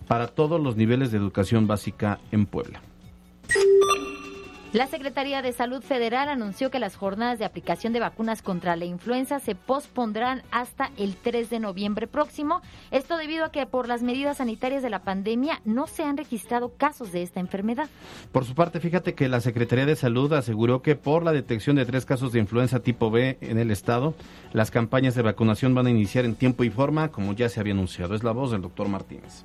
para 0.06 0.28
todos 0.28 0.60
los 0.60 0.76
niveles 0.76 1.12
de 1.12 1.18
educación 1.18 1.66
básica 1.66 2.18
en 2.32 2.46
Puebla. 2.46 2.80
La 4.72 4.86
Secretaría 4.86 5.42
de 5.42 5.52
Salud 5.52 5.82
Federal 5.82 6.28
anunció 6.28 6.70
que 6.70 6.78
las 6.78 6.94
jornadas 6.94 7.40
de 7.40 7.44
aplicación 7.44 7.92
de 7.92 7.98
vacunas 7.98 8.40
contra 8.40 8.76
la 8.76 8.84
influenza 8.84 9.40
se 9.40 9.56
pospondrán 9.56 10.44
hasta 10.52 10.92
el 10.96 11.16
3 11.16 11.50
de 11.50 11.58
noviembre 11.58 12.06
próximo. 12.06 12.62
Esto 12.92 13.16
debido 13.16 13.46
a 13.46 13.50
que 13.50 13.66
por 13.66 13.88
las 13.88 14.04
medidas 14.04 14.36
sanitarias 14.36 14.84
de 14.84 14.90
la 14.90 15.02
pandemia 15.02 15.60
no 15.64 15.88
se 15.88 16.04
han 16.04 16.16
registrado 16.16 16.72
casos 16.76 17.10
de 17.10 17.22
esta 17.22 17.40
enfermedad. 17.40 17.88
Por 18.30 18.44
su 18.44 18.54
parte, 18.54 18.78
fíjate 18.78 19.14
que 19.14 19.28
la 19.28 19.40
Secretaría 19.40 19.86
de 19.86 19.96
Salud 19.96 20.32
aseguró 20.34 20.82
que 20.82 20.94
por 20.94 21.24
la 21.24 21.32
detección 21.32 21.74
de 21.74 21.84
tres 21.84 22.06
casos 22.06 22.30
de 22.30 22.38
influenza 22.38 22.78
tipo 22.78 23.10
B 23.10 23.38
en 23.40 23.58
el 23.58 23.72
estado, 23.72 24.14
las 24.52 24.70
campañas 24.70 25.16
de 25.16 25.22
vacunación 25.22 25.74
van 25.74 25.88
a 25.88 25.90
iniciar 25.90 26.24
en 26.24 26.36
tiempo 26.36 26.62
y 26.62 26.70
forma, 26.70 27.08
como 27.08 27.32
ya 27.32 27.48
se 27.48 27.58
había 27.58 27.72
anunciado. 27.72 28.14
Es 28.14 28.22
la 28.22 28.30
voz 28.30 28.52
del 28.52 28.62
doctor 28.62 28.86
Martínez. 28.86 29.44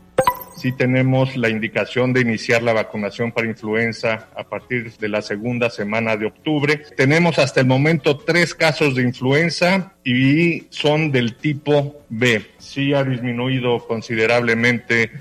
Sí 0.55 0.71
tenemos 0.71 1.35
la 1.35 1.49
indicación 1.49 2.13
de 2.13 2.21
iniciar 2.21 2.63
la 2.63 2.73
vacunación 2.73 3.31
para 3.31 3.47
influenza 3.47 4.29
a 4.35 4.43
partir 4.43 4.93
de 4.97 5.09
la 5.09 5.21
segunda 5.21 5.69
semana 5.69 6.15
de 6.15 6.27
octubre. 6.27 6.81
Tenemos 6.95 7.39
hasta 7.39 7.59
el 7.59 7.67
momento 7.67 8.17
tres 8.17 8.55
casos 8.55 8.95
de 8.95 9.03
influenza 9.03 9.93
y 10.03 10.67
son 10.69 11.11
del 11.11 11.35
tipo 11.35 12.05
B. 12.09 12.45
Sí 12.57 12.93
ha 12.93 13.03
disminuido 13.03 13.85
considerablemente 13.85 15.11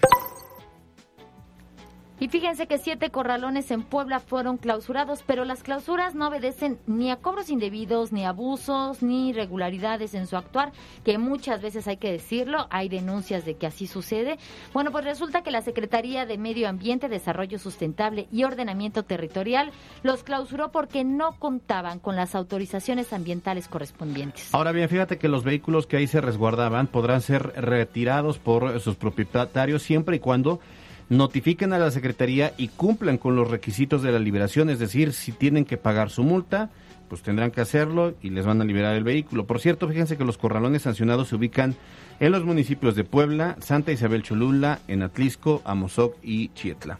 Y 2.24 2.28
fíjense 2.28 2.66
que 2.66 2.78
siete 2.78 3.10
corralones 3.10 3.70
en 3.70 3.82
Puebla 3.82 4.18
fueron 4.18 4.56
clausurados, 4.56 5.22
pero 5.26 5.44
las 5.44 5.62
clausuras 5.62 6.14
no 6.14 6.28
obedecen 6.28 6.78
ni 6.86 7.10
a 7.10 7.16
cobros 7.16 7.50
indebidos, 7.50 8.12
ni 8.12 8.24
abusos, 8.24 9.02
ni 9.02 9.28
irregularidades 9.28 10.14
en 10.14 10.26
su 10.26 10.38
actuar, 10.38 10.72
que 11.04 11.18
muchas 11.18 11.60
veces 11.60 11.86
hay 11.86 11.98
que 11.98 12.10
decirlo, 12.10 12.66
hay 12.70 12.88
denuncias 12.88 13.44
de 13.44 13.56
que 13.56 13.66
así 13.66 13.86
sucede. 13.86 14.38
Bueno, 14.72 14.90
pues 14.90 15.04
resulta 15.04 15.42
que 15.42 15.50
la 15.50 15.60
Secretaría 15.60 16.24
de 16.24 16.38
Medio 16.38 16.66
Ambiente, 16.66 17.10
Desarrollo 17.10 17.58
Sustentable 17.58 18.26
y 18.32 18.44
Ordenamiento 18.44 19.02
Territorial 19.02 19.70
los 20.02 20.24
clausuró 20.24 20.72
porque 20.72 21.04
no 21.04 21.38
contaban 21.38 21.98
con 21.98 22.16
las 22.16 22.34
autorizaciones 22.34 23.12
ambientales 23.12 23.68
correspondientes. 23.68 24.48
Ahora 24.54 24.72
bien, 24.72 24.88
fíjate 24.88 25.18
que 25.18 25.28
los 25.28 25.44
vehículos 25.44 25.86
que 25.86 25.98
ahí 25.98 26.06
se 26.06 26.22
resguardaban 26.22 26.86
podrán 26.86 27.20
ser 27.20 27.52
retirados 27.62 28.38
por 28.38 28.80
sus 28.80 28.96
propietarios 28.96 29.82
siempre 29.82 30.16
y 30.16 30.20
cuando 30.20 30.60
notifiquen 31.08 31.72
a 31.72 31.78
la 31.78 31.90
Secretaría 31.90 32.52
y 32.56 32.68
cumplan 32.68 33.18
con 33.18 33.36
los 33.36 33.50
requisitos 33.50 34.02
de 34.02 34.12
la 34.12 34.18
liberación, 34.18 34.70
es 34.70 34.78
decir, 34.78 35.12
si 35.12 35.32
tienen 35.32 35.64
que 35.64 35.76
pagar 35.76 36.10
su 36.10 36.22
multa, 36.22 36.70
pues 37.08 37.22
tendrán 37.22 37.50
que 37.50 37.60
hacerlo 37.60 38.14
y 38.22 38.30
les 38.30 38.46
van 38.46 38.60
a 38.60 38.64
liberar 38.64 38.94
el 38.96 39.04
vehículo. 39.04 39.46
Por 39.46 39.60
cierto, 39.60 39.88
fíjense 39.88 40.16
que 40.16 40.24
los 40.24 40.38
corralones 40.38 40.82
sancionados 40.82 41.28
se 41.28 41.36
ubican 41.36 41.74
en 42.20 42.32
los 42.32 42.44
municipios 42.44 42.96
de 42.96 43.04
Puebla, 43.04 43.56
Santa 43.60 43.92
Isabel 43.92 44.22
Cholula, 44.22 44.80
en 44.88 45.02
Atlisco, 45.02 45.62
Amozoc 45.64 46.16
y 46.22 46.48
Chietla. 46.54 46.98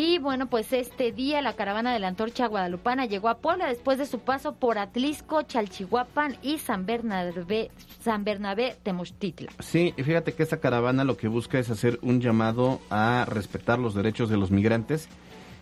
Y 0.00 0.18
bueno, 0.18 0.46
pues 0.46 0.72
este 0.72 1.10
día 1.10 1.42
la 1.42 1.54
caravana 1.54 1.92
de 1.92 1.98
la 1.98 2.06
antorcha 2.06 2.46
guadalupana 2.46 3.06
llegó 3.06 3.28
a 3.28 3.38
Puebla 3.38 3.66
después 3.66 3.98
de 3.98 4.06
su 4.06 4.20
paso 4.20 4.52
por 4.54 4.78
Atlisco, 4.78 5.42
Chalchihuapan 5.42 6.36
y 6.40 6.58
San 6.58 6.86
Bernabé, 6.86 7.72
San 8.00 8.22
Bernabé 8.22 8.76
Temochtitla. 8.84 9.50
Sí, 9.58 9.92
fíjate 9.96 10.34
que 10.34 10.44
esta 10.44 10.58
caravana 10.58 11.02
lo 11.02 11.16
que 11.16 11.26
busca 11.26 11.58
es 11.58 11.68
hacer 11.68 11.98
un 12.02 12.20
llamado 12.20 12.80
a 12.90 13.26
respetar 13.28 13.80
los 13.80 13.96
derechos 13.96 14.30
de 14.30 14.36
los 14.36 14.52
migrantes 14.52 15.08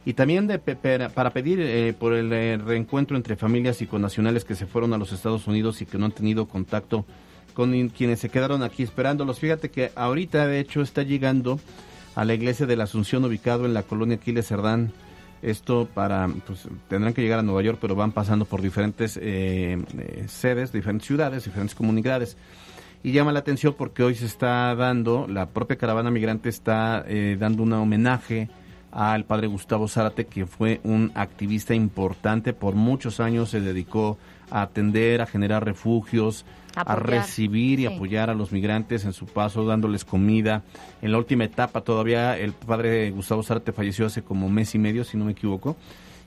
y 0.04 0.12
también 0.12 0.46
de, 0.46 0.58
para 0.58 1.30
pedir 1.30 1.58
eh, 1.62 1.94
por 1.98 2.12
el 2.12 2.30
eh, 2.30 2.58
reencuentro 2.58 3.16
entre 3.16 3.36
familias 3.36 3.80
y 3.80 3.86
connacionales 3.86 4.44
que 4.44 4.54
se 4.54 4.66
fueron 4.66 4.92
a 4.92 4.98
los 4.98 5.12
Estados 5.12 5.46
Unidos 5.46 5.80
y 5.80 5.86
que 5.86 5.96
no 5.96 6.04
han 6.04 6.12
tenido 6.12 6.46
contacto 6.46 7.06
con 7.54 7.88
quienes 7.88 8.20
se 8.20 8.28
quedaron 8.28 8.62
aquí 8.62 8.82
esperándolos. 8.82 9.38
Fíjate 9.38 9.70
que 9.70 9.92
ahorita 9.94 10.46
de 10.46 10.60
hecho 10.60 10.82
está 10.82 11.04
llegando 11.04 11.58
a 12.16 12.24
la 12.24 12.34
iglesia 12.34 12.66
de 12.66 12.76
la 12.76 12.84
Asunción 12.84 13.24
ubicado 13.24 13.66
en 13.66 13.74
la 13.74 13.82
colonia 13.82 14.16
Aquiles 14.16 14.48
Cerdán. 14.48 14.90
Esto 15.42 15.86
para, 15.92 16.28
pues 16.46 16.66
tendrán 16.88 17.12
que 17.12 17.20
llegar 17.20 17.38
a 17.38 17.42
Nueva 17.42 17.62
York, 17.62 17.78
pero 17.80 17.94
van 17.94 18.10
pasando 18.10 18.46
por 18.46 18.62
diferentes 18.62 19.18
eh, 19.18 19.78
eh, 19.98 20.24
sedes, 20.26 20.72
diferentes 20.72 21.06
ciudades, 21.06 21.44
diferentes 21.44 21.74
comunidades. 21.74 22.38
Y 23.02 23.12
llama 23.12 23.32
la 23.32 23.40
atención 23.40 23.74
porque 23.76 24.02
hoy 24.02 24.14
se 24.14 24.24
está 24.24 24.74
dando, 24.74 25.28
la 25.28 25.50
propia 25.50 25.76
caravana 25.76 26.10
migrante 26.10 26.48
está 26.48 27.04
eh, 27.06 27.36
dando 27.38 27.62
un 27.62 27.74
homenaje 27.74 28.48
al 28.90 29.26
padre 29.26 29.46
Gustavo 29.46 29.86
Zárate, 29.86 30.24
que 30.24 30.46
fue 30.46 30.80
un 30.84 31.12
activista 31.14 31.74
importante, 31.74 32.54
por 32.54 32.74
muchos 32.74 33.20
años 33.20 33.50
se 33.50 33.60
dedicó 33.60 34.16
atender, 34.50 35.20
a 35.20 35.26
generar 35.26 35.64
refugios, 35.64 36.44
a 36.74 36.96
recibir 36.96 37.80
y 37.80 37.86
apoyar 37.86 38.30
a 38.30 38.34
los 38.34 38.52
migrantes 38.52 39.04
en 39.04 39.12
su 39.12 39.26
paso, 39.26 39.64
dándoles 39.64 40.04
comida. 40.04 40.62
En 41.02 41.12
la 41.12 41.18
última 41.18 41.44
etapa 41.44 41.80
todavía 41.80 42.38
el 42.38 42.52
padre 42.52 43.10
Gustavo 43.10 43.42
Zárate 43.42 43.72
falleció 43.72 44.06
hace 44.06 44.22
como 44.22 44.48
mes 44.48 44.74
y 44.74 44.78
medio, 44.78 45.04
si 45.04 45.16
no 45.16 45.24
me 45.24 45.32
equivoco. 45.32 45.76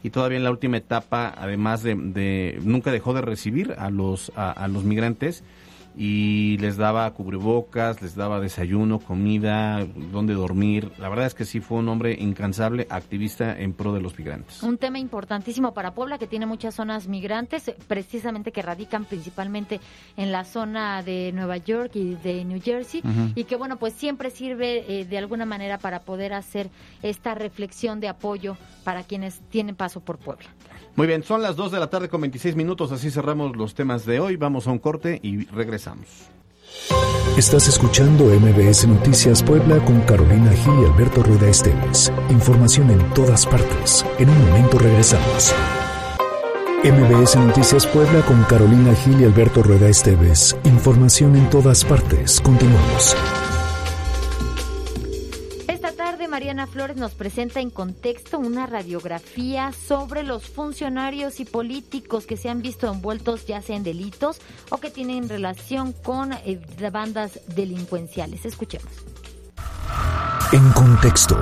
Y 0.02 0.12
todavía 0.12 0.38
en 0.38 0.46
la 0.46 0.52
última 0.52 0.78
etapa, 0.78 1.34
además 1.38 1.84
de, 1.84 2.60
nunca 2.64 2.92
dejó 2.92 3.14
de 3.14 3.22
recibir 3.22 3.76
a 3.78 3.90
los, 3.90 4.32
a 4.36 4.68
los 4.70 4.84
migrantes 4.86 5.44
y 5.96 6.58
les 6.60 6.78
daba 6.78 7.12
cubrebocas, 7.12 8.02
les 8.02 8.16
daba 8.16 8.40
desayuno, 8.40 9.00
comida, 9.00 9.86
donde 10.12 10.34
dormir. 10.34 10.92
La 10.98 11.10
verdad 11.10 11.26
es 11.26 11.34
que 11.34 11.46
sí 11.46 11.60
fue 11.60 11.80
un 11.80 11.90
hombre 11.90 12.16
incansable, 12.20 12.88
activista 12.90 13.58
en 13.60 13.74
pro 13.74 13.94
de 13.94 14.02
los 14.02 14.18
migrantes. 14.18 14.64
Un 14.64 14.78
tema 14.78 15.00
importantísimo 15.00 15.74
para 15.74 15.94
Puebla, 15.94 16.18
que 16.18 16.28
tiene 16.28 16.46
muchas 16.46 16.76
zonas 16.76 17.08
migrantes, 17.08 17.72
precisamente 17.88 18.52
que 18.52 18.62
radican 18.62 19.06
principalmente 19.06 19.80
en 20.18 20.32
la 20.32 20.46
zona 20.46 21.04
de 21.04 21.32
Nueva 21.34 21.58
York 21.58 21.92
y 21.96 22.16
de 22.16 22.46
New 22.46 22.62
Jersey, 22.62 23.02
y 23.36 23.44
que 23.46 23.56
bueno, 23.56 23.78
pues 23.78 23.94
siempre 23.94 24.30
sirve 24.30 24.86
eh, 24.88 25.06
de 25.06 25.18
alguna 25.18 25.46
manera 25.46 25.78
para 25.78 26.00
poder 26.02 26.34
hacer 26.34 26.70
esta 27.02 27.36
reflexión 27.36 28.00
de 28.00 28.08
apoyo 28.08 28.58
para 28.84 29.04
quienes 29.04 29.42
tienen 29.50 29.76
paso 29.76 30.00
por 30.00 30.18
Puebla. 30.18 30.48
Muy 30.96 31.08
bien, 31.08 31.24
son 31.24 31.42
las 31.42 31.56
2 31.56 31.72
de 31.72 31.80
la 31.80 31.90
tarde 31.90 32.10
con 32.10 32.22
26 32.22 32.56
minutos, 32.56 32.92
así 32.92 33.10
cerramos 33.10 33.56
los 33.56 33.74
temas 33.74 34.06
de 34.06 34.20
hoy. 34.20 34.36
Vamos 34.36 34.68
a 34.68 34.72
un 34.72 34.80
corte 34.80 35.20
y 35.24 35.46
regresamos. 35.46 36.08
Estás 37.38 37.68
escuchando 37.70 38.26
MBS 38.26 38.86
Noticias 38.88 39.42
Puebla 39.42 39.78
con 39.86 40.02
Carolina 40.02 40.52
Gil 40.52 40.74
y 40.82 40.86
Alberto 40.86 41.24
Rueda 41.24 41.48
Esteves. 41.48 42.12
Información 42.30 42.90
en 42.90 43.14
todas 43.14 43.46
partes. 43.46 44.06
En 44.18 44.30
un 44.30 44.50
momento 44.50 44.78
regresamos. 44.78 45.54
MBS 46.84 47.36
Noticias 47.38 47.86
Puebla 47.88 48.22
con 48.26 48.44
Carolina 48.44 48.94
Gil 48.96 49.22
y 49.22 49.24
Alberto 49.26 49.64
Rueda 49.64 49.88
Esteves. 49.88 50.58
Información 50.66 51.36
en 51.36 51.50
todas 51.50 51.86
partes. 51.86 52.42
Continuamos. 52.42 53.16
Flores 56.70 56.98
nos 56.98 57.14
presenta 57.14 57.60
en 57.60 57.70
contexto 57.70 58.40
una 58.40 58.66
radiografía 58.66 59.72
sobre 59.72 60.24
los 60.24 60.48
funcionarios 60.48 61.40
y 61.40 61.46
políticos 61.46 62.26
que 62.26 62.38
se 62.38 62.50
han 62.50 62.62
visto 62.62 62.92
envueltos 62.92 63.46
ya 63.46 63.62
sea 63.62 63.76
en 63.76 63.84
delitos 63.84 64.40
o 64.70 64.78
que 64.78 64.90
tienen 64.90 65.28
relación 65.30 65.94
con 65.94 66.34
eh, 66.34 66.60
bandas 66.92 67.40
delincuenciales. 67.48 68.46
Escuchemos. 68.46 68.92
En 70.52 70.72
contexto. 70.72 71.38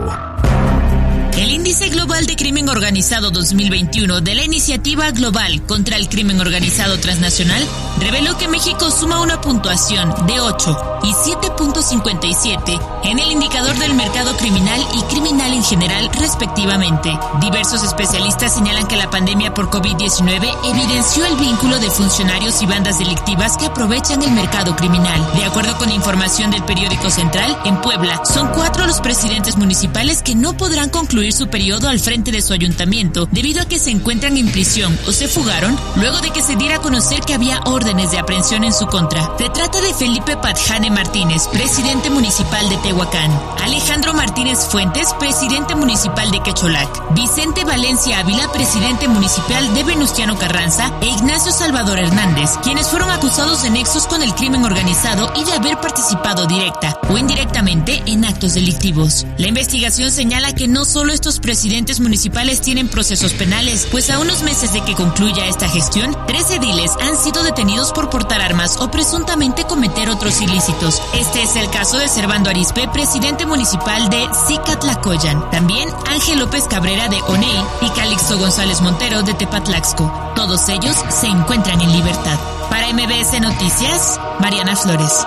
El 1.37 1.51
Índice 1.51 1.89
Global 1.89 2.25
de 2.25 2.35
Crimen 2.35 2.67
Organizado 2.67 3.29
2021 3.29 4.21
de 4.21 4.33
la 4.33 4.43
Iniciativa 4.43 5.11
Global 5.11 5.61
contra 5.67 5.95
el 5.95 6.09
Crimen 6.09 6.41
Organizado 6.41 6.99
Transnacional 6.99 7.63
reveló 7.99 8.35
que 8.39 8.47
México 8.47 8.89
suma 8.89 9.21
una 9.21 9.39
puntuación 9.39 10.09
de 10.25 10.39
8 10.39 10.99
y 11.03 11.11
7.57 11.11 13.01
en 13.03 13.19
el 13.19 13.31
indicador 13.31 13.77
del 13.77 13.93
mercado 13.93 14.35
criminal 14.37 14.81
y 14.95 15.01
criminal 15.13 15.53
en 15.53 15.63
general 15.63 16.09
respectivamente. 16.19 17.11
Diversos 17.39 17.83
especialistas 17.83 18.55
señalan 18.55 18.87
que 18.87 18.97
la 18.97 19.11
pandemia 19.11 19.53
por 19.53 19.69
COVID-19 19.69 20.57
evidenció 20.65 21.23
el 21.23 21.35
vínculo 21.35 21.77
de 21.77 21.91
funcionarios 21.91 22.63
y 22.63 22.65
bandas 22.65 22.97
delictivas 22.97 23.57
que 23.57 23.67
aprovechan 23.67 24.23
el 24.23 24.31
mercado 24.31 24.75
criminal. 24.75 25.23
De 25.35 25.45
acuerdo 25.45 25.77
con 25.77 25.91
información 25.91 26.49
del 26.49 26.63
periódico 26.63 27.11
Central, 27.11 27.55
en 27.63 27.79
Puebla 27.81 28.23
son 28.25 28.47
cuatro 28.55 28.87
los 28.87 29.01
presidentes 29.01 29.55
municipales 29.55 30.23
que 30.23 30.33
no 30.33 30.57
podrán 30.57 30.89
concluir 30.89 31.26
su 31.33 31.47
periodo 31.47 31.89
al 31.89 31.99
frente 31.99 32.31
de 32.31 32.41
su 32.41 32.53
ayuntamiento 32.53 33.27
debido 33.31 33.61
a 33.61 33.65
que 33.65 33.79
se 33.79 33.91
encuentran 33.91 34.37
en 34.37 34.49
prisión 34.51 34.97
o 35.07 35.11
se 35.11 35.27
fugaron 35.27 35.77
luego 35.95 36.19
de 36.21 36.31
que 36.31 36.41
se 36.41 36.55
diera 36.55 36.75
a 36.75 36.81
conocer 36.81 37.21
que 37.21 37.33
había 37.33 37.61
órdenes 37.65 38.11
de 38.11 38.19
aprehensión 38.19 38.63
en 38.63 38.73
su 38.73 38.87
contra. 38.87 39.37
Se 39.37 39.49
trata 39.49 39.81
de 39.81 39.93
Felipe 39.93 40.37
Padjane 40.37 40.89
Martínez, 40.89 41.47
presidente 41.47 42.09
municipal 42.09 42.69
de 42.69 42.77
Tehuacán, 42.77 43.31
Alejandro 43.63 44.13
Martínez 44.13 44.59
Fuentes, 44.69 45.13
presidente 45.19 45.75
municipal 45.75 46.31
de 46.31 46.41
Quecholac, 46.41 47.13
Vicente 47.13 47.63
Valencia 47.63 48.19
Ávila, 48.19 48.51
presidente 48.51 49.07
municipal 49.07 49.73
de 49.73 49.83
Venustiano 49.83 50.37
Carranza 50.37 50.93
e 51.01 51.07
Ignacio 51.07 51.51
Salvador 51.51 51.99
Hernández, 51.99 52.51
quienes 52.63 52.87
fueron 52.87 53.09
acusados 53.09 53.63
de 53.63 53.69
nexos 53.69 54.07
con 54.07 54.21
el 54.23 54.33
crimen 54.35 54.63
organizado 54.63 55.31
y 55.35 55.43
de 55.43 55.53
haber 55.53 55.77
participado 55.77 56.47
directa 56.47 56.99
o 57.09 57.17
indirectamente 57.17 58.01
en 58.05 58.25
actos 58.25 58.53
delictivos. 58.53 59.25
La 59.37 59.47
investigación 59.47 60.11
señala 60.11 60.53
que 60.53 60.67
no 60.67 60.85
solo 60.85 61.13
estos 61.17 61.39
presidentes 61.39 61.99
municipales 61.99 62.61
tienen 62.61 62.87
procesos 62.87 63.33
penales, 63.33 63.87
pues 63.89 64.11
a 64.11 64.19
unos 64.19 64.43
meses 64.43 64.71
de 64.71 64.81
que 64.81 64.93
concluya 64.93 65.47
esta 65.47 65.67
gestión, 65.67 66.15
tres 66.27 66.51
ediles 66.51 66.91
han 67.01 67.17
sido 67.17 67.41
detenidos 67.41 67.91
por 67.91 68.11
portar 68.11 68.39
armas 68.39 68.77
o 68.79 68.91
presuntamente 68.91 69.63
cometer 69.63 70.11
otros 70.11 70.39
ilícitos. 70.43 71.01
Este 71.15 71.41
es 71.41 71.55
el 71.55 71.71
caso 71.71 71.97
de 71.97 72.07
Servando 72.07 72.51
Arispe, 72.51 72.87
presidente 72.89 73.47
municipal 73.47 74.07
de 74.09 74.27
Zicatlacoyan. 74.47 75.49
También 75.49 75.89
Ángel 76.05 76.37
López 76.37 76.65
Cabrera 76.69 77.07
de 77.07 77.19
Oney 77.23 77.63
y 77.81 77.89
Calixto 77.99 78.37
González 78.37 78.79
Montero 78.81 79.23
de 79.23 79.33
Tepatlaxco. 79.33 80.33
Todos 80.35 80.69
ellos 80.69 80.95
se 81.09 81.25
encuentran 81.25 81.81
en 81.81 81.93
libertad. 81.93 82.37
Para 82.69 82.93
MBS 82.93 83.41
Noticias, 83.41 84.19
Mariana 84.39 84.75
Flores. 84.75 85.25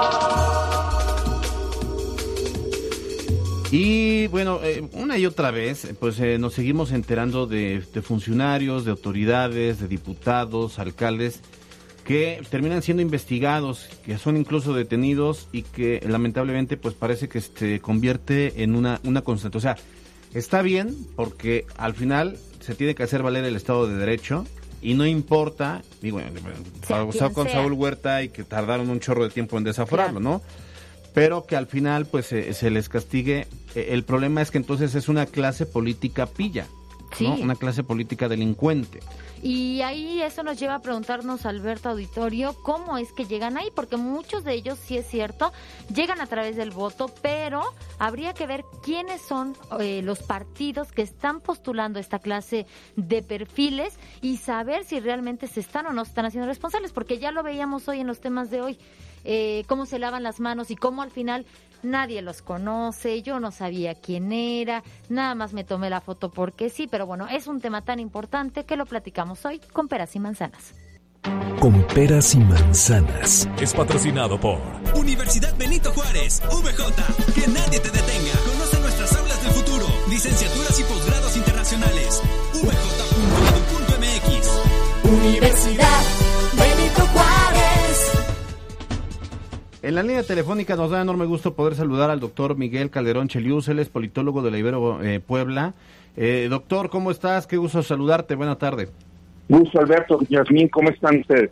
Y 3.71 4.27
bueno, 4.29 4.59
eh, 4.65 4.89
una 4.95 5.17
y 5.17 5.27
otra 5.27 5.53
vez, 5.53 5.95
pues 6.01 6.19
eh, 6.19 6.39
nos 6.39 6.55
seguimos 6.55 6.91
enterando 6.91 7.47
de, 7.47 7.85
funcionarios, 8.03 8.85
de 8.85 8.91
autoridades, 8.91 9.79
de 9.79 9.87
diputados, 9.87 10.81
alcaldes, 10.81 11.41
que 12.05 12.43
terminan 12.51 12.83
siendo 12.83 13.01
investigados, 13.01 13.89
que 14.05 14.19
son 14.19 14.37
incluso 14.37 14.75
detenidos 14.75 15.49
y 15.53 15.63
que 15.63 16.05
lamentablemente 16.05 16.77
pues 16.77 16.95
parece 16.95 17.29
que 17.29 17.41
se 17.41 17.79
convierte 17.79 18.65
en 18.65 18.75
una, 18.75 19.01
una 19.05 19.23
constante. 19.23 19.59
O 19.59 19.61
sea, 19.61 19.77
está 20.35 20.63
bien 20.63 20.97
porque 21.15 21.65
al 21.77 21.95
final 21.95 22.39
se 22.59 22.75
tiene 22.75 22.97
que 22.97 23.05
hacer 23.05 23.23
valer 23.23 23.45
el 23.45 23.55
Estado 23.55 23.87
de 23.87 23.97
Derecho 23.97 24.47
y 24.83 24.95
no 24.95 25.07
importa, 25.07 25.83
digo, 26.03 26.21
pasó 26.89 27.33
con 27.33 27.49
Saúl 27.49 27.75
Huerta 27.75 28.23
y 28.25 28.31
que 28.31 28.43
tardaron 28.43 28.91
un 28.91 28.99
chorro 28.99 29.25
de 29.25 29.31
tiempo 29.31 29.59
en 29.59 29.65
desaforarlo, 29.65 30.19
¿no? 30.19 30.43
Pero 31.15 31.45
que 31.47 31.57
al 31.57 31.67
final 31.67 32.07
pues 32.07 32.27
se 32.27 32.71
les 32.71 32.89
castigue. 32.89 33.47
El 33.75 34.05
problema 34.05 34.43
es 34.43 34.51
que 34.51 34.59
entonces 34.59 34.95
es 34.95 35.09
una 35.09 35.27
clase 35.27 35.67
política 35.67 36.27
pilla, 36.27 36.67
¿no? 37.21 37.35
una 37.35 37.57
clase 37.57 37.83
política 37.83 38.29
delincuente. 38.29 39.01
Y 39.43 39.81
ahí 39.81 40.21
eso 40.21 40.43
nos 40.43 40.59
lleva 40.59 40.75
a 40.75 40.83
preguntarnos, 40.83 41.47
Alberto 41.47 41.89
Auditorio, 41.89 42.55
cómo 42.63 42.99
es 42.99 43.11
que 43.13 43.25
llegan 43.25 43.57
ahí, 43.57 43.69
porque 43.75 43.97
muchos 43.97 44.45
de 44.45 44.53
ellos, 44.53 44.79
sí 44.79 44.99
es 44.99 45.07
cierto, 45.07 45.51
llegan 45.95 46.21
a 46.21 46.27
través 46.27 46.57
del 46.57 46.71
voto, 46.71 47.11
pero 47.23 47.63
habría 47.99 48.35
que 48.35 48.47
ver 48.47 48.65
quiénes 48.83 49.23
son 49.23 49.57
eh, 49.81 50.03
los 50.03 50.19
partidos 50.23 50.93
que 50.93 51.01
están 51.01 51.41
postulando 51.41 51.99
esta 51.99 52.19
clase 52.19 52.67
de 52.97 53.23
perfiles 53.23 53.99
y 54.21 54.37
saber 54.37 54.85
si 54.85 55.01
realmente 55.01 55.47
se 55.47 55.61
están 55.61 55.87
o 55.87 55.93
no 55.93 56.05
se 56.05 56.11
están 56.11 56.27
haciendo 56.27 56.47
responsables, 56.47 56.93
porque 56.93 57.19
ya 57.19 57.31
lo 57.31 57.43
veíamos 57.43 57.89
hoy 57.89 58.01
en 58.01 58.07
los 58.07 58.21
temas 58.21 58.51
de 58.51 58.61
hoy. 58.61 58.79
Eh, 59.25 59.65
cómo 59.67 59.87
se 59.87 59.99
lavan 59.99 60.23
las 60.23 60.41
manos 60.41 60.71
y 60.71 60.77
cómo 60.77 61.03
al 61.03 61.11
final 61.11 61.47
nadie 61.83 62.23
los 62.23 62.43
conoce, 62.43 63.23
yo 63.23 63.41
no 63.41 63.51
sabía 63.51 63.95
quién 63.95 64.33
era, 64.33 64.83
nada 65.09 65.35
más 65.35 65.53
me 65.53 65.65
tomé 65.65 65.91
la 65.91 66.01
foto 66.01 66.31
porque 66.31 66.71
sí, 66.71 66.87
pero 66.87 67.07
bueno, 67.07 67.27
es 67.29 67.47
un 67.47 67.61
tema 67.61 67.83
tan 67.83 68.01
importante 68.01 68.65
que 68.65 68.77
lo 68.77 68.87
platicamos 68.87 69.45
hoy 69.45 69.61
con 69.73 69.89
peras 69.89 70.15
y 70.17 70.21
manzanas. 70.21 70.75
Con 71.61 71.87
peras 71.89 72.35
y 72.35 72.39
manzanas. 72.39 73.47
Es 73.61 73.75
patrocinado 73.75 74.41
por 74.41 74.59
Universidad 74.97 75.55
Benito 75.59 75.93
Juárez, 75.93 76.41
VJ. 76.47 77.35
Que 77.35 77.47
nadie 77.49 77.79
te 77.79 77.91
detenga. 77.91 78.33
Conoce 78.47 78.81
nuestras 78.81 79.13
aulas 79.17 79.43
del 79.43 79.53
futuro, 79.53 79.87
licenciaturas 80.09 80.81
y 80.81 80.85
posgrados 80.85 81.37
internacionales. 81.37 82.23
VJ.edu.mx. 82.55 83.91
Universidad 85.05 86.30
en 89.83 89.95
la 89.95 90.03
línea 90.03 90.23
telefónica 90.23 90.77
nos 90.77 90.91
da 90.91 91.01
enorme 91.01 91.27
gusto 91.27 91.55
poder 91.55 91.75
saludar 91.75 92.11
al 92.11 92.21
doctor 92.21 92.57
Miguel 92.57 92.91
Calderón 92.91 93.29
Chelius, 93.29 93.69
él 93.69 93.79
es 93.79 93.89
politólogo 93.89 94.43
de 94.43 94.51
la 94.51 94.59
Ibero 94.59 95.03
eh, 95.03 95.21
Puebla. 95.21 95.75
Eh, 96.17 96.49
doctor, 96.51 96.91
¿cómo 96.91 97.11
estás? 97.11 97.47
Qué 97.47 97.57
gusto 97.57 97.83
saludarte, 97.83 98.35
buena 98.35 98.57
tarde. 98.57 98.89
Gusto, 99.49 99.81
Alberto, 99.81 100.21
Yasmín, 100.29 100.69
¿cómo 100.69 100.91
están 100.91 101.21
ustedes? 101.21 101.51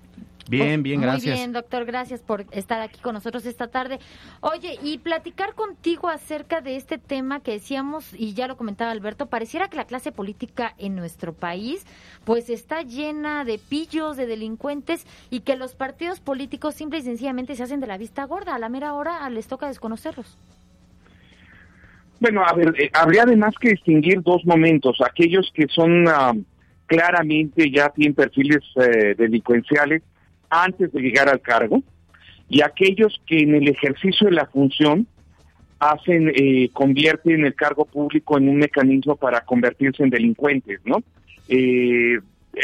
Bien, 0.49 0.83
bien, 0.83 1.01
gracias. 1.01 1.27
Muy 1.27 1.35
bien, 1.35 1.53
doctor, 1.53 1.85
gracias 1.85 2.23
por 2.23 2.47
estar 2.53 2.81
aquí 2.81 3.01
con 3.01 3.15
nosotros 3.15 3.45
esta 3.45 3.69
tarde. 3.69 3.99
Oye, 4.41 4.79
y 4.83 4.99
platicar 4.99 5.55
contigo 5.55 6.09
acerca 6.09 6.61
de 6.61 6.77
este 6.77 6.99
tema 6.99 7.41
que 7.41 7.53
decíamos, 7.53 8.15
y 8.15 8.35
ya 8.35 8.49
lo 8.49 8.57
comentaba 8.57 8.91
Alberto, 8.91 9.27
pareciera 9.27 9.69
que 9.69 9.77
la 9.77 9.85
clase 9.85 10.11
política 10.11 10.75
en 10.79 10.97
nuestro 10.97 11.35
país 11.35 11.85
pues 12.25 12.49
está 12.51 12.83
llena 12.83 13.45
de 13.45 13.59
pillos, 13.59 14.17
de 14.17 14.27
delincuentes, 14.27 15.07
y 15.31 15.41
que 15.41 15.57
los 15.57 15.75
partidos 15.75 16.21
políticos 16.21 16.75
simple 16.75 16.99
y 16.99 17.03
sencillamente 17.03 17.55
se 17.55 17.63
hacen 17.63 17.81
de 17.81 17.87
la 17.87 17.99
vista 17.99 18.25
gorda. 18.25 18.55
A 18.55 18.59
la 18.59 18.69
mera 18.69 18.95
hora 18.95 19.29
les 19.31 19.47
toca 19.47 19.69
desconocerlos. 19.69 20.39
Bueno, 22.21 22.43
a 22.45 22.53
ver, 22.53 22.75
eh, 22.79 22.91
habría 22.93 23.23
además 23.23 23.55
que 23.61 23.71
distinguir 23.71 24.23
dos 24.23 24.45
momentos. 24.45 24.99
Aquellos 25.01 25.51
que 25.55 25.67
son 25.69 26.09
ah, 26.09 26.33
claramente 26.87 27.71
ya 27.71 27.91
tienen 27.91 28.15
perfiles 28.15 28.65
eh, 28.77 29.15
delincuenciales 29.17 30.03
antes 30.51 30.93
de 30.93 31.01
llegar 31.01 31.29
al 31.29 31.41
cargo 31.41 31.83
y 32.49 32.63
aquellos 32.63 33.21
que 33.27 33.41
en 33.41 33.55
el 33.55 33.69
ejercicio 33.69 34.27
de 34.27 34.35
la 34.35 34.47
función 34.47 35.07
hacen, 35.79 36.33
eh, 36.35 36.71
convierten 36.73 37.45
el 37.45 37.55
cargo 37.55 37.85
público 37.85 38.39
en 38.39 38.49
un 38.49 38.57
mecanismo 38.57 39.17
para 39.17 39.43
convertirse 39.43 40.03
en 40.03 40.11
delincuentes, 40.11 40.81
¿no? 40.85 41.03
Eh, 41.49 42.19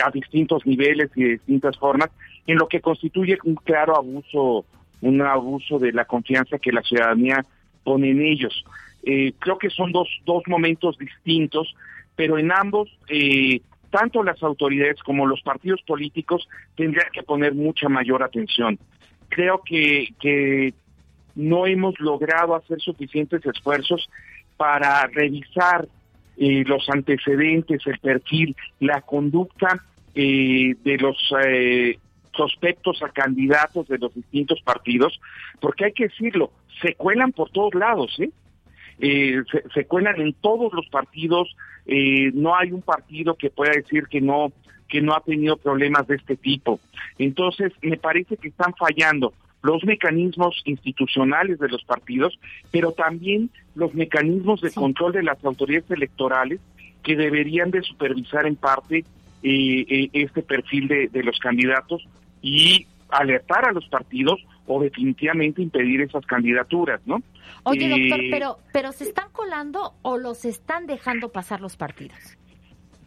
a 0.05 0.11
distintos 0.11 0.66
niveles 0.66 1.11
y 1.14 1.23
de 1.23 1.31
distintas 1.31 1.79
formas, 1.79 2.11
en 2.47 2.57
lo 2.57 2.66
que 2.66 2.81
constituye 2.81 3.38
un 3.44 3.55
claro 3.55 3.97
abuso, 3.97 4.64
un 5.01 5.23
abuso 5.23 5.79
de 5.79 5.92
la 5.92 6.05
confianza 6.05 6.59
que 6.59 6.73
la 6.73 6.83
ciudadanía 6.83 7.44
pone 7.85 8.11
en 8.11 8.23
ellos. 8.23 8.64
Eh, 9.05 9.35
creo 9.38 9.59
que 9.59 9.70
son 9.70 9.92
dos, 9.92 10.09
dos 10.25 10.42
momentos 10.47 10.99
distintos, 10.99 11.75
pero 12.16 12.38
en 12.38 12.51
ambos 12.51 12.88
eh, 13.09 13.61
tanto 13.94 14.24
las 14.24 14.42
autoridades 14.42 15.00
como 15.04 15.24
los 15.24 15.40
partidos 15.42 15.80
políticos 15.83 16.48
tendrían 16.74 17.07
que 17.12 17.22
poner 17.22 17.54
mucha 17.54 17.88
mayor 17.88 18.24
atención. 18.24 18.76
Creo 19.28 19.62
que, 19.64 20.74
no 21.37 21.66
hemos 21.66 21.98
logrado 22.00 22.57
hacer 22.57 22.80
suficientes 22.80 23.44
esfuerzos 23.44 24.09
para 24.57 25.07
revisar 25.07 25.88
eh, 26.37 26.64
los 26.64 26.88
antecedentes, 26.88 27.85
el 27.87 27.98
perfil, 27.98 28.57
la 28.80 29.00
conducta 29.00 29.85
eh, 30.14 30.74
de 30.85 30.96
los 30.98 31.16
eh, 31.44 31.98
a 32.37 33.09
candidatos 33.11 33.87
de 33.87 33.98
los 33.98 34.12
distintos 34.12 34.61
partidos, 34.62 35.20
porque 35.61 35.85
hay 35.87 35.92
que 35.92 36.09
decirlo, 36.09 36.50
se 36.83 36.94
cuelan 36.94 37.30
por 37.30 37.50
todos 37.50 37.74
lados, 37.74 38.12
¿eh? 38.18 38.30
Eh, 38.98 39.42
se, 39.74 39.87
cuelan 39.87 40.20
en 40.20 40.33
todos 40.35 40.72
los 40.72 40.87
partidos, 40.88 41.54
eh, 41.87 42.30
no 42.35 42.57
hay 42.57 42.72
un 42.72 42.83
partido 42.83 43.35
que 43.35 43.50
pueda 43.50 43.72
decir 43.72 44.04
que 44.09 44.20
no 44.20 44.52
que 44.88 45.00
no 45.00 45.14
ha 45.14 45.20
tenido 45.20 45.57
problemas 45.57 46.07
de 46.07 46.16
este 46.16 46.37
tipo. 46.37 46.78
Entonces, 47.18 47.72
me 47.80 47.96
parece 47.96 48.37
que 48.37 48.48
están 48.48 48.74
fallando 48.74 49.33
los 49.62 49.83
mecanismos 49.83 50.62
institucionales 50.66 51.59
de 51.59 51.68
los 51.68 51.83
partidos, 51.85 52.38
pero 52.70 52.92
también 52.92 53.50
los 53.74 53.94
mecanismos 53.94 54.61
de 54.61 54.70
control 54.70 55.12
de 55.12 55.22
las 55.22 55.42
autoridades 55.44 55.90
electorales 55.90 56.61
que 57.02 57.16
deberían 57.16 57.70
de 57.70 57.83
supervisar 57.83 58.46
en 58.46 58.57
parte 58.57 59.04
eh, 59.42 59.87
eh 59.88 60.11
este 60.12 60.42
perfil 60.42 60.87
de, 60.87 61.09
de 61.09 61.22
los 61.22 61.38
candidatos 61.38 62.07
y 62.42 62.87
alertar 63.09 63.64
a 63.64 63.72
los 63.72 63.88
partidos 63.88 64.44
o 64.66 64.83
definitivamente 64.83 65.62
impedir 65.62 66.00
esas 66.00 66.24
candidaturas, 66.27 67.00
¿no? 67.07 67.22
Oye, 67.64 67.88
doctor, 67.88 68.20
eh, 68.20 68.29
pero, 68.31 68.59
pero 68.72 68.92
¿se 68.92 69.05
están 69.05 69.31
colando 69.33 69.94
o 70.03 70.18
los 70.18 70.44
están 70.44 70.87
dejando 70.87 71.31
pasar 71.31 71.61
los 71.61 71.77
partidos? 71.77 72.18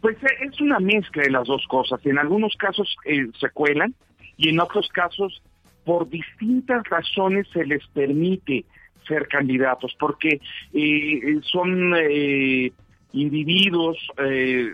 Pues 0.00 0.16
eh, 0.22 0.46
es 0.48 0.60
una 0.60 0.78
mezcla 0.78 1.22
de 1.22 1.30
las 1.30 1.46
dos 1.46 1.66
cosas. 1.68 2.04
En 2.06 2.18
algunos 2.18 2.54
casos 2.56 2.96
eh, 3.04 3.26
se 3.38 3.50
cuelan 3.50 3.94
y 4.36 4.50
en 4.50 4.60
otros 4.60 4.88
casos, 4.88 5.42
por 5.84 6.08
distintas 6.08 6.84
razones, 6.88 7.46
se 7.52 7.64
les 7.64 7.84
permite 7.88 8.64
ser 9.06 9.26
candidatos, 9.26 9.96
porque 9.98 10.38
son 11.50 11.94
individuos, 13.12 13.96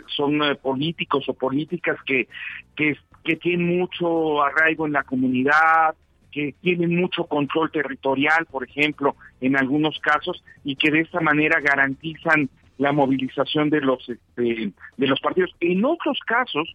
son 0.08 0.40
políticos 0.60 1.24
o 1.28 1.34
políticas 1.34 1.96
que, 2.04 2.26
que, 2.74 2.96
que 3.22 3.36
tienen 3.36 3.78
mucho 3.78 4.42
arraigo 4.42 4.86
en 4.86 4.92
la 4.92 5.04
comunidad, 5.04 5.94
que 6.34 6.52
tienen 6.60 6.96
mucho 6.96 7.24
control 7.26 7.70
territorial, 7.70 8.44
por 8.46 8.68
ejemplo, 8.68 9.14
en 9.40 9.56
algunos 9.56 10.00
casos, 10.00 10.42
y 10.64 10.74
que 10.74 10.90
de 10.90 11.02
esta 11.02 11.20
manera 11.20 11.60
garantizan 11.60 12.50
la 12.76 12.90
movilización 12.90 13.70
de 13.70 13.80
los 13.80 14.08
este, 14.08 14.72
de 14.96 15.06
los 15.06 15.20
partidos. 15.20 15.54
En 15.60 15.84
otros 15.84 16.18
casos, 16.26 16.74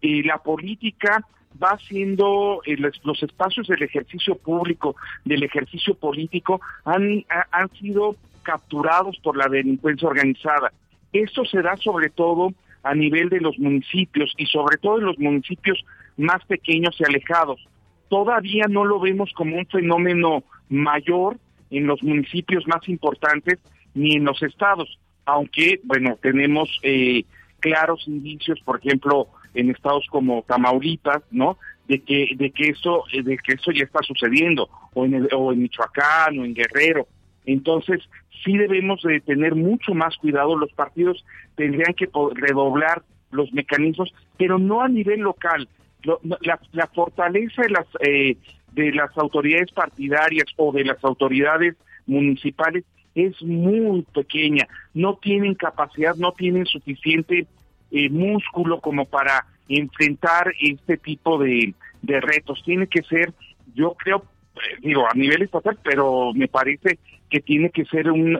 eh, 0.00 0.22
la 0.24 0.38
política 0.38 1.26
va 1.60 1.76
siendo 1.88 2.62
eh, 2.64 2.76
los, 2.76 3.20
espacios 3.20 3.66
del 3.66 3.82
ejercicio 3.82 4.36
público, 4.36 4.94
del 5.24 5.42
ejercicio 5.42 5.96
político, 5.96 6.60
han, 6.84 7.24
han 7.50 7.68
sido 7.80 8.14
capturados 8.44 9.18
por 9.24 9.36
la 9.36 9.48
delincuencia 9.48 10.06
organizada. 10.06 10.72
Esto 11.12 11.44
se 11.46 11.62
da 11.62 11.76
sobre 11.78 12.10
todo 12.10 12.54
a 12.84 12.94
nivel 12.94 13.28
de 13.28 13.40
los 13.40 13.58
municipios 13.58 14.32
y 14.36 14.46
sobre 14.46 14.76
todo 14.76 14.98
en 14.98 15.06
los 15.06 15.18
municipios 15.18 15.84
más 16.16 16.44
pequeños 16.44 16.94
y 17.00 17.04
alejados 17.04 17.66
todavía 18.10 18.66
no 18.68 18.84
lo 18.84 19.00
vemos 19.00 19.32
como 19.34 19.56
un 19.56 19.66
fenómeno 19.66 20.42
mayor 20.68 21.38
en 21.70 21.86
los 21.86 22.02
municipios 22.02 22.66
más 22.66 22.86
importantes 22.88 23.58
ni 23.94 24.16
en 24.16 24.24
los 24.24 24.42
estados, 24.42 24.98
aunque, 25.24 25.80
bueno, 25.84 26.18
tenemos 26.20 26.68
eh, 26.82 27.24
claros 27.60 28.06
indicios, 28.06 28.60
por 28.60 28.80
ejemplo, 28.80 29.28
en 29.54 29.70
estados 29.70 30.06
como 30.10 30.42
Tamaulipas, 30.46 31.22
¿no? 31.30 31.56
De 31.88 32.00
que 32.00 32.34
de 32.36 32.50
que 32.50 32.68
eso 32.68 33.04
de 33.12 33.38
que 33.38 33.54
eso 33.54 33.72
ya 33.72 33.84
está 33.84 34.00
sucediendo 34.02 34.68
o 34.94 35.04
en 35.04 35.28
o 35.32 35.52
en 35.52 35.62
Michoacán 35.62 36.38
o 36.38 36.44
en 36.44 36.54
Guerrero. 36.54 37.06
Entonces, 37.46 38.00
sí 38.44 38.56
debemos 38.56 39.02
de 39.02 39.20
tener 39.20 39.54
mucho 39.54 39.94
más 39.94 40.16
cuidado, 40.16 40.56
los 40.56 40.72
partidos 40.72 41.24
tendrían 41.56 41.94
que 41.94 42.08
redoblar 42.34 43.02
los 43.30 43.52
mecanismos, 43.52 44.12
pero 44.36 44.58
no 44.58 44.82
a 44.82 44.88
nivel 44.88 45.20
local, 45.20 45.68
la, 46.02 46.86
fortaleza 46.88 47.62
de 47.62 47.70
las, 47.70 47.86
eh, 48.00 48.36
de 48.72 48.92
las 48.92 49.16
autoridades 49.16 49.70
partidarias 49.72 50.46
o 50.56 50.72
de 50.72 50.84
las 50.84 51.02
autoridades 51.04 51.76
municipales 52.06 52.84
es 53.14 53.40
muy 53.42 54.02
pequeña, 54.14 54.68
no 54.94 55.16
tienen 55.16 55.54
capacidad, 55.54 56.14
no 56.16 56.32
tienen 56.32 56.66
suficiente 56.66 57.46
eh, 57.90 58.08
músculo 58.08 58.80
como 58.80 59.04
para 59.04 59.46
enfrentar 59.68 60.52
este 60.60 60.96
tipo 60.96 61.38
de, 61.38 61.74
de 62.02 62.20
retos. 62.20 62.62
Tiene 62.64 62.86
que 62.86 63.02
ser, 63.02 63.32
yo 63.74 63.94
creo, 63.94 64.24
eh, 64.56 64.78
digo, 64.80 65.06
a 65.10 65.14
nivel 65.14 65.42
estatal, 65.42 65.78
pero 65.82 66.32
me 66.34 66.48
parece 66.48 66.98
que 67.28 67.40
tiene 67.40 67.70
que 67.70 67.84
ser 67.84 68.10
un, 68.10 68.38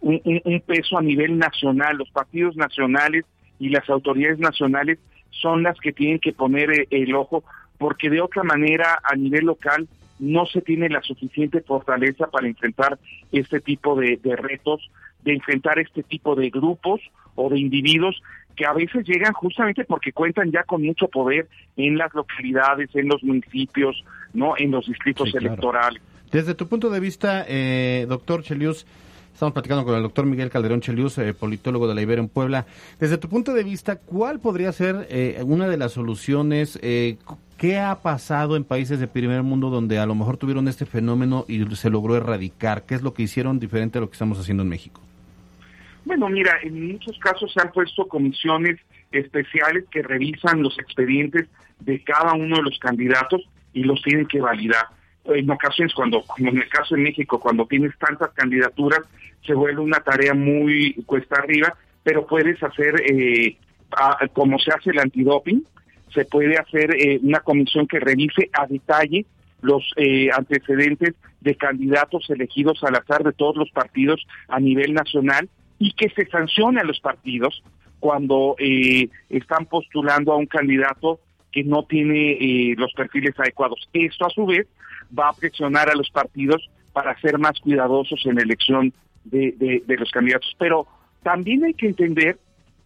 un, 0.00 0.22
un 0.44 0.60
peso 0.60 0.98
a 0.98 1.02
nivel 1.02 1.38
nacional. 1.38 1.96
Los 1.96 2.10
partidos 2.10 2.56
nacionales 2.56 3.24
y 3.58 3.68
las 3.68 3.88
autoridades 3.88 4.38
nacionales 4.38 4.98
son 5.30 5.62
las 5.62 5.78
que 5.78 5.92
tienen 5.92 6.18
que 6.18 6.32
poner 6.32 6.70
eh, 6.70 6.86
el 6.90 7.14
ojo, 7.14 7.44
porque 7.78 8.10
de 8.10 8.20
otra 8.20 8.42
manera 8.42 9.00
a 9.02 9.16
nivel 9.16 9.46
local 9.46 9.88
no 10.18 10.46
se 10.46 10.60
tiene 10.60 10.88
la 10.88 11.02
suficiente 11.02 11.62
fortaleza 11.62 12.26
para 12.26 12.46
enfrentar 12.46 12.98
este 13.32 13.60
tipo 13.60 13.98
de, 13.98 14.18
de 14.22 14.36
retos, 14.36 14.90
de 15.22 15.32
enfrentar 15.34 15.78
este 15.78 16.02
tipo 16.02 16.34
de 16.34 16.50
grupos 16.50 17.00
o 17.34 17.48
de 17.48 17.58
individuos 17.58 18.22
que 18.56 18.66
a 18.66 18.74
veces 18.74 19.06
llegan 19.06 19.32
justamente 19.32 19.84
porque 19.84 20.12
cuentan 20.12 20.50
ya 20.50 20.64
con 20.64 20.82
mucho 20.82 21.08
poder 21.08 21.48
en 21.76 21.96
las 21.96 22.12
localidades, 22.14 22.90
en 22.94 23.08
los 23.08 23.22
municipios, 23.22 24.04
no, 24.34 24.54
en 24.58 24.70
los 24.70 24.86
distritos 24.86 25.34
electorales. 25.34 26.02
Desde 26.30 26.54
tu 26.54 26.68
punto 26.68 26.90
de 26.90 27.00
vista, 27.00 27.44
eh, 27.48 28.06
doctor 28.08 28.42
Chelius, 28.42 28.86
estamos 29.40 29.54
platicando 29.54 29.86
con 29.86 29.94
el 29.94 30.02
doctor 30.02 30.26
Miguel 30.26 30.50
Calderón 30.50 30.82
Chelius, 30.82 31.16
eh, 31.16 31.32
politólogo 31.32 31.88
de 31.88 31.94
la 31.94 32.02
Ibero 32.02 32.20
en 32.20 32.28
Puebla. 32.28 32.66
Desde 32.98 33.16
tu 33.16 33.30
punto 33.30 33.54
de 33.54 33.64
vista, 33.64 33.96
¿cuál 33.96 34.38
podría 34.38 34.70
ser 34.70 35.06
eh, 35.08 35.40
una 35.46 35.66
de 35.66 35.78
las 35.78 35.92
soluciones? 35.92 36.78
¿Qué 36.78 37.78
ha 37.78 38.02
pasado 38.02 38.54
en 38.54 38.64
países 38.64 39.00
de 39.00 39.08
primer 39.08 39.42
mundo 39.42 39.70
donde 39.70 39.98
a 39.98 40.04
lo 40.04 40.14
mejor 40.14 40.36
tuvieron 40.36 40.68
este 40.68 40.84
fenómeno 40.84 41.46
y 41.48 41.64
se 41.74 41.88
logró 41.88 42.16
erradicar? 42.16 42.82
¿Qué 42.82 42.94
es 42.94 43.00
lo 43.00 43.14
que 43.14 43.22
hicieron 43.22 43.58
diferente 43.58 43.96
a 43.96 44.02
lo 44.02 44.10
que 44.10 44.12
estamos 44.12 44.38
haciendo 44.38 44.62
en 44.62 44.68
México? 44.68 45.00
Bueno, 46.04 46.28
mira, 46.28 46.58
en 46.62 46.92
muchos 46.92 47.18
casos 47.18 47.50
se 47.50 47.62
han 47.62 47.72
puesto 47.72 48.06
comisiones 48.08 48.78
especiales 49.10 49.86
que 49.90 50.02
revisan 50.02 50.62
los 50.62 50.78
expedientes 50.78 51.48
de 51.78 52.04
cada 52.04 52.34
uno 52.34 52.56
de 52.56 52.62
los 52.62 52.78
candidatos 52.78 53.40
y 53.72 53.84
los 53.84 54.02
tienen 54.02 54.26
que 54.26 54.42
validar. 54.42 54.84
En 55.24 55.50
ocasiones, 55.50 55.94
cuando, 55.94 56.22
como 56.24 56.50
en 56.50 56.58
el 56.58 56.68
caso 56.68 56.94
de 56.94 57.00
México, 57.00 57.40
cuando 57.40 57.64
tienes 57.64 57.96
tantas 57.98 58.30
candidaturas, 58.32 59.00
se 59.46 59.54
vuelve 59.54 59.80
una 59.80 60.00
tarea 60.00 60.34
muy 60.34 60.94
cuesta 61.06 61.36
arriba, 61.36 61.74
pero 62.02 62.26
puedes 62.26 62.62
hacer, 62.62 63.02
eh, 63.10 63.56
como 64.32 64.58
se 64.58 64.72
hace 64.72 64.90
el 64.90 64.98
antidoping, 64.98 65.64
se 66.12 66.24
puede 66.24 66.56
hacer 66.58 66.94
eh, 66.94 67.20
una 67.22 67.40
comisión 67.40 67.86
que 67.86 68.00
revise 68.00 68.50
a 68.52 68.66
detalle 68.66 69.26
los 69.62 69.92
eh, 69.96 70.28
antecedentes 70.32 71.14
de 71.40 71.54
candidatos 71.54 72.28
elegidos 72.30 72.82
al 72.82 72.96
azar 72.96 73.22
de 73.24 73.32
todos 73.32 73.56
los 73.56 73.70
partidos 73.70 74.26
a 74.48 74.60
nivel 74.60 74.94
nacional 74.94 75.48
y 75.78 75.92
que 75.92 76.10
se 76.10 76.26
sancione 76.26 76.80
a 76.80 76.84
los 76.84 77.00
partidos 77.00 77.62
cuando 77.98 78.56
eh, 78.58 79.08
están 79.28 79.66
postulando 79.66 80.32
a 80.32 80.36
un 80.36 80.46
candidato 80.46 81.20
que 81.52 81.64
no 81.64 81.84
tiene 81.84 82.32
eh, 82.32 82.74
los 82.76 82.92
perfiles 82.92 83.38
adecuados. 83.38 83.88
Esto 83.92 84.26
a 84.26 84.30
su 84.30 84.46
vez 84.46 84.66
va 85.16 85.28
a 85.28 85.32
presionar 85.32 85.90
a 85.90 85.94
los 85.94 86.10
partidos 86.10 86.68
para 86.92 87.18
ser 87.20 87.38
más 87.38 87.58
cuidadosos 87.60 88.24
en 88.24 88.36
la 88.36 88.42
elección 88.42 88.92
de, 89.24 89.82
los 89.86 90.10
candidatos. 90.10 90.54
Pero 90.58 90.86
también 91.22 91.64
hay 91.64 91.74
que 91.74 91.86
entender 91.86 92.38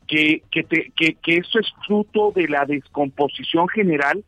que, 0.06 0.42
que, 0.50 0.64
que 0.94 1.36
esto 1.36 1.58
es 1.58 1.72
fruto 1.86 2.32
de 2.34 2.48
la 2.48 2.64
descomposición 2.66 3.68
general 3.68 4.24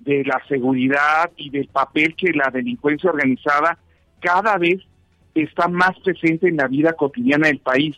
de 0.00 0.24
la 0.24 0.42
seguridad 0.48 1.30
y 1.36 1.50
del 1.50 1.68
papel 1.68 2.14
que 2.16 2.32
la 2.32 2.50
delincuencia 2.50 3.10
organizada 3.10 3.78
cada 4.20 4.56
vez 4.58 4.80
está 5.34 5.68
más 5.68 5.98
presente 6.00 6.48
en 6.48 6.56
la 6.56 6.68
vida 6.68 6.94
cotidiana 6.94 7.48
del 7.48 7.58
país. 7.58 7.96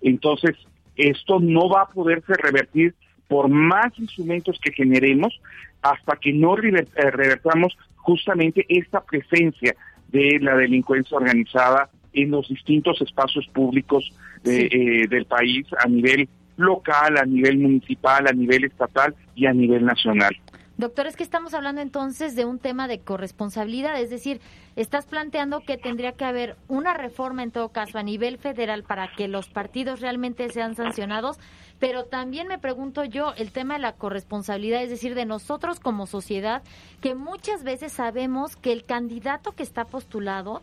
Entonces, 0.00 0.56
esto 0.96 1.40
no 1.40 1.68
va 1.68 1.82
a 1.82 1.88
poderse 1.88 2.34
revertir 2.34 2.94
por 3.28 3.48
más 3.48 3.96
instrumentos 3.98 4.58
que 4.62 4.72
generemos 4.72 5.40
hasta 5.80 6.16
que 6.16 6.32
no 6.32 6.56
eh, 6.56 6.86
revertamos 7.10 7.76
justamente 7.96 8.66
esta 8.68 9.02
presencia 9.02 9.74
de 10.08 10.38
la 10.40 10.56
delincuencia 10.56 11.16
organizada 11.16 11.88
en 12.12 12.30
los 12.30 12.48
distintos 12.48 13.00
espacios 13.00 13.46
públicos 13.48 14.12
eh, 14.44 15.06
del 15.08 15.26
país 15.26 15.66
a 15.78 15.88
nivel 15.88 16.28
local, 16.56 17.16
a 17.16 17.24
nivel 17.24 17.58
municipal, 17.58 18.26
a 18.26 18.32
nivel 18.32 18.64
estatal 18.64 19.14
y 19.34 19.46
a 19.46 19.52
nivel 19.52 19.84
nacional. 19.84 20.36
Doctor, 20.78 21.06
es 21.06 21.16
que 21.16 21.22
estamos 21.22 21.52
hablando 21.52 21.80
entonces 21.82 22.34
de 22.34 22.46
un 22.46 22.58
tema 22.58 22.88
de 22.88 22.98
corresponsabilidad, 22.98 24.00
es 24.00 24.08
decir, 24.08 24.40
estás 24.74 25.04
planteando 25.04 25.60
que 25.60 25.76
tendría 25.76 26.12
que 26.12 26.24
haber 26.24 26.56
una 26.66 26.94
reforma 26.94 27.42
en 27.42 27.50
todo 27.50 27.68
caso 27.68 27.98
a 27.98 28.02
nivel 28.02 28.38
federal 28.38 28.82
para 28.82 29.12
que 29.14 29.28
los 29.28 29.48
partidos 29.48 30.00
realmente 30.00 30.48
sean 30.48 30.74
sancionados, 30.74 31.38
pero 31.78 32.04
también 32.06 32.48
me 32.48 32.58
pregunto 32.58 33.04
yo 33.04 33.34
el 33.36 33.52
tema 33.52 33.74
de 33.74 33.80
la 33.80 33.92
corresponsabilidad, 33.92 34.82
es 34.82 34.90
decir, 34.90 35.14
de 35.14 35.26
nosotros 35.26 35.78
como 35.78 36.06
sociedad, 36.06 36.62
que 37.00 37.14
muchas 37.14 37.64
veces 37.64 37.92
sabemos 37.92 38.56
que 38.56 38.72
el 38.72 38.84
candidato 38.84 39.52
que 39.52 39.62
está 39.62 39.84
postulado 39.84 40.62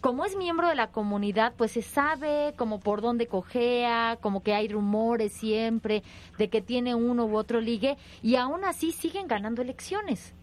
como 0.00 0.24
es 0.24 0.36
miembro 0.36 0.68
de 0.68 0.74
la 0.74 0.88
comunidad, 0.88 1.54
pues 1.56 1.72
se 1.72 1.82
sabe 1.82 2.52
como 2.56 2.80
por 2.80 3.00
dónde 3.00 3.26
cojea, 3.26 4.18
como 4.20 4.42
que 4.42 4.54
hay 4.54 4.68
rumores 4.68 5.32
siempre 5.32 6.02
de 6.38 6.48
que 6.48 6.60
tiene 6.60 6.94
uno 6.94 7.26
u 7.26 7.36
otro 7.36 7.60
ligue 7.60 7.96
y 8.22 8.36
aún 8.36 8.64
así 8.64 8.92
siguen 8.92 9.26
ganando 9.26 9.62
elecciones. 9.62 10.34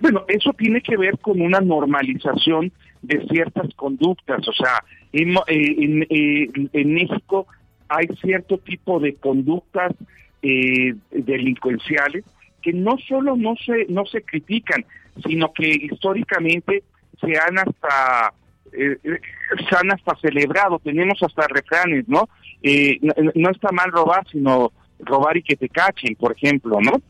Bueno, 0.00 0.24
eso 0.28 0.52
tiene 0.52 0.82
que 0.82 0.96
ver 0.96 1.18
con 1.18 1.40
una 1.40 1.60
normalización 1.60 2.72
de 3.02 3.26
ciertas 3.28 3.72
conductas, 3.74 4.46
o 4.46 4.52
sea, 4.52 4.84
en, 5.12 5.36
eh, 5.46 6.06
eh, 6.10 6.68
en, 6.72 6.94
México 6.94 7.46
hay 7.88 8.06
cierto 8.20 8.58
tipo 8.58 9.00
de 9.00 9.14
conductas 9.14 9.94
eh, 10.42 10.94
delincuenciales 11.10 12.24
que 12.60 12.72
no 12.72 12.98
solo 13.08 13.36
no 13.36 13.54
se 13.56 13.86
no 13.88 14.04
se 14.06 14.22
critican, 14.22 14.84
sino 15.26 15.52
que 15.52 15.68
históricamente 15.68 16.82
se 17.20 17.38
han 17.38 17.58
hasta 17.58 18.32
eh, 18.72 18.98
eh, 19.04 19.20
se 19.68 19.76
han 19.76 19.90
hasta 19.92 20.16
celebrado, 20.16 20.78
tenemos 20.80 21.22
hasta 21.22 21.46
refranes, 21.48 22.08
¿no? 22.08 22.28
Eh, 22.62 22.98
no, 23.34 23.50
está 23.50 23.70
mal 23.72 23.90
robar, 23.92 24.26
sino 24.30 24.72
robar 24.98 25.36
y 25.36 25.42
que 25.42 25.56
te 25.56 25.68
cachen, 25.68 26.14
por 26.16 26.32
ejemplo, 26.32 26.78
¿no? 26.80 27.00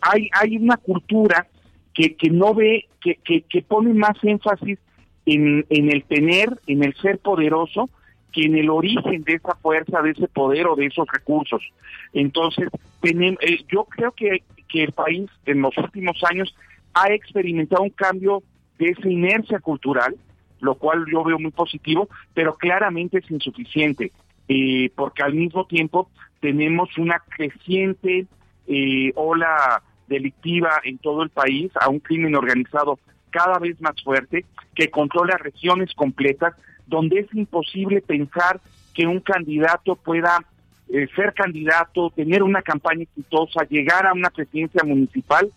hay, 0.00 0.28
hay 0.32 0.56
una 0.56 0.76
cultura 0.76 1.46
que, 1.94 2.16
que 2.16 2.30
no 2.30 2.54
ve, 2.54 2.86
que, 3.00 3.16
que, 3.24 3.42
que 3.42 3.62
pone 3.62 3.94
más 3.94 4.16
énfasis 4.22 4.78
en, 5.26 5.64
en 5.70 5.90
el 5.90 6.04
tener, 6.04 6.50
en 6.66 6.84
el 6.84 6.94
ser 6.96 7.18
poderoso, 7.18 7.88
que 8.32 8.44
en 8.44 8.56
el 8.56 8.68
origen 8.68 9.22
de 9.24 9.34
esa 9.34 9.54
fuerza, 9.56 10.02
de 10.02 10.10
ese 10.10 10.28
poder 10.28 10.66
o 10.66 10.76
de 10.76 10.86
esos 10.86 11.06
recursos. 11.10 11.62
Entonces, 12.12 12.68
tenemos, 13.00 13.38
yo 13.68 13.84
creo 13.84 14.12
que, 14.12 14.42
que 14.68 14.84
el 14.84 14.92
país 14.92 15.30
en 15.46 15.62
los 15.62 15.76
últimos 15.78 16.22
años 16.30 16.54
ha 16.94 17.12
experimentado 17.12 17.82
un 17.82 17.90
cambio 17.90 18.42
de 18.78 18.90
esa 18.90 19.08
inercia 19.08 19.60
cultural, 19.60 20.14
lo 20.60 20.74
cual 20.76 21.04
yo 21.10 21.22
veo 21.24 21.38
muy 21.38 21.50
positivo, 21.50 22.08
pero 22.34 22.56
claramente 22.56 23.18
es 23.18 23.30
insuficiente, 23.30 24.12
eh, 24.48 24.90
porque 24.94 25.22
al 25.22 25.34
mismo 25.34 25.66
tiempo 25.66 26.10
tenemos 26.40 26.96
una 26.98 27.18
creciente 27.18 28.26
eh, 28.66 29.12
ola 29.14 29.82
delictiva 30.06 30.80
en 30.84 30.98
todo 30.98 31.22
el 31.22 31.30
país, 31.30 31.70
a 31.80 31.88
un 31.88 32.00
crimen 32.00 32.34
organizado 32.34 32.98
cada 33.30 33.58
vez 33.58 33.80
más 33.80 34.00
fuerte, 34.02 34.44
que 34.74 34.90
controla 34.90 35.36
regiones 35.36 35.92
completas, 35.94 36.54
donde 36.86 37.20
es 37.20 37.34
imposible 37.34 38.00
pensar 38.00 38.60
que 38.94 39.06
un 39.06 39.20
candidato 39.20 39.96
pueda 39.96 40.38
eh, 40.88 41.08
ser 41.16 41.34
candidato, 41.34 42.10
tener 42.10 42.42
una 42.42 42.62
campaña 42.62 43.02
exitosa, 43.02 43.66
llegar 43.68 44.06
a 44.06 44.12
una 44.12 44.30
presidencia 44.30 44.84
municipal, 44.84 45.50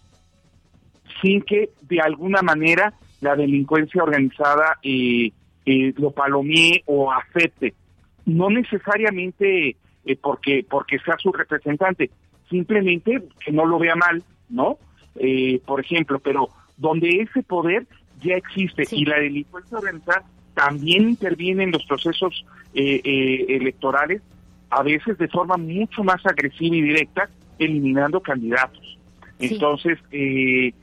sin 1.22 1.42
que 1.42 1.70
de 1.82 2.02
alguna 2.02 2.42
manera 2.42 2.94
la 3.22 3.36
delincuencia 3.36 4.04
organizada 4.04 4.78
eh, 4.84 5.32
eh, 5.66 5.94
lo 5.98 6.12
palomie 6.12 6.84
o 6.86 7.12
acepte. 7.12 7.74
No 8.26 8.50
necesariamente 8.50 9.76
eh, 10.06 10.16
porque, 10.22 10.66
porque 10.70 11.00
sea 11.00 11.18
su 11.18 11.32
representante, 11.32 12.10
simplemente 12.50 13.24
que 13.44 13.52
no 13.52 13.66
lo 13.66 13.80
vea 13.80 13.96
mal, 13.96 14.24
¿no? 14.50 14.78
Eh, 15.16 15.62
por 15.66 15.80
ejemplo, 15.82 16.20
pero 16.20 16.50
donde 16.78 17.10
ese 17.22 17.44
poder 17.44 17.88
ya 18.22 18.36
existe 18.36 18.84
y 18.92 19.06
la 19.06 19.20
delincuencia 19.20 19.78
organizada 19.78 20.24
también 20.54 21.10
interviene 21.10 21.64
en 21.64 21.72
los 21.72 21.86
procesos 21.86 22.46
electorales, 22.74 24.22
a 24.70 24.84
veces 24.84 25.18
de 25.18 25.28
forma 25.28 25.58
mucho 25.58 26.04
más 26.04 26.24
agresiva 26.26 26.76
y 26.76 26.82
directa, 26.82 27.30
eliminando 27.58 28.22
candidatos. 28.22 28.98
Entonces, 29.40 29.98
eh, 30.12 30.74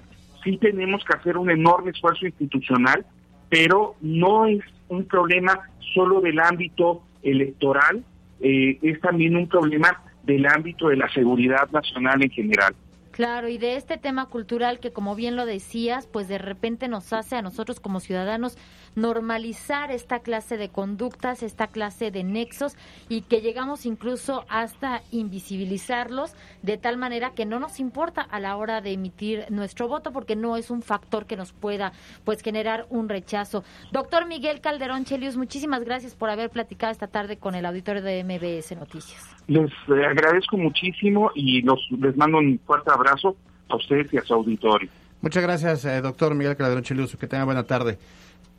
sí 0.46 0.56
tenemos 0.58 1.04
que 1.04 1.16
hacer 1.16 1.36
un 1.36 1.50
enorme 1.50 1.90
esfuerzo 1.90 2.24
institucional, 2.24 3.04
pero 3.50 3.96
no 4.00 4.46
es 4.46 4.62
un 4.88 5.04
problema 5.04 5.58
solo 5.92 6.20
del 6.20 6.38
ámbito 6.38 7.02
electoral, 7.22 8.04
eh, 8.40 8.78
es 8.80 9.00
también 9.00 9.34
un 9.36 9.48
problema 9.48 10.00
del 10.22 10.46
ámbito 10.46 10.88
de 10.88 10.96
la 10.96 11.08
seguridad 11.12 11.68
nacional 11.72 12.22
en 12.22 12.30
general. 12.30 12.74
Claro, 13.16 13.48
y 13.48 13.56
de 13.56 13.76
este 13.76 13.96
tema 13.96 14.26
cultural 14.26 14.78
que 14.78 14.92
como 14.92 15.14
bien 15.14 15.36
lo 15.36 15.46
decías, 15.46 16.06
pues 16.06 16.28
de 16.28 16.36
repente 16.36 16.86
nos 16.86 17.14
hace 17.14 17.34
a 17.34 17.40
nosotros 17.40 17.80
como 17.80 17.98
ciudadanos 17.98 18.58
normalizar 18.94 19.90
esta 19.90 20.18
clase 20.18 20.58
de 20.58 20.68
conductas, 20.68 21.42
esta 21.42 21.66
clase 21.66 22.10
de 22.10 22.24
nexos 22.24 22.76
y 23.08 23.22
que 23.22 23.40
llegamos 23.40 23.86
incluso 23.86 24.44
hasta 24.50 25.00
invisibilizarlos 25.12 26.34
de 26.60 26.76
tal 26.76 26.98
manera 26.98 27.30
que 27.30 27.46
no 27.46 27.58
nos 27.58 27.80
importa 27.80 28.20
a 28.20 28.38
la 28.38 28.54
hora 28.58 28.82
de 28.82 28.92
emitir 28.92 29.46
nuestro 29.48 29.88
voto 29.88 30.12
porque 30.12 30.36
no 30.36 30.58
es 30.58 30.68
un 30.68 30.82
factor 30.82 31.24
que 31.24 31.38
nos 31.38 31.54
pueda 31.54 31.92
pues 32.26 32.42
generar 32.42 32.84
un 32.90 33.08
rechazo. 33.08 33.64
Doctor 33.92 34.26
Miguel 34.26 34.60
Calderón 34.60 35.06
Chelius, 35.06 35.38
muchísimas 35.38 35.82
gracias 35.84 36.14
por 36.14 36.28
haber 36.28 36.50
platicado 36.50 36.92
esta 36.92 37.06
tarde 37.06 37.38
con 37.38 37.54
el 37.54 37.64
auditorio 37.64 38.02
de 38.02 38.22
MBS 38.22 38.76
Noticias. 38.76 39.34
Les 39.46 39.72
agradezco 39.88 40.58
muchísimo 40.58 41.30
y 41.34 41.62
les 41.62 42.16
mando 42.18 42.38
un 42.38 42.60
fuerte 42.66 42.90
abrazo 42.90 43.05
a 43.06 43.76
ustedes 43.76 44.12
y 44.12 44.18
a 44.18 44.22
su 44.22 44.34
auditorio. 44.34 44.88
Muchas 45.20 45.42
gracias, 45.42 45.84
eh, 45.84 46.00
doctor 46.00 46.34
Miguel 46.34 46.56
Calderón 46.56 46.84
Cheliuso. 46.84 47.18
Que 47.18 47.26
tenga 47.26 47.44
buena 47.44 47.64
tarde. 47.64 47.98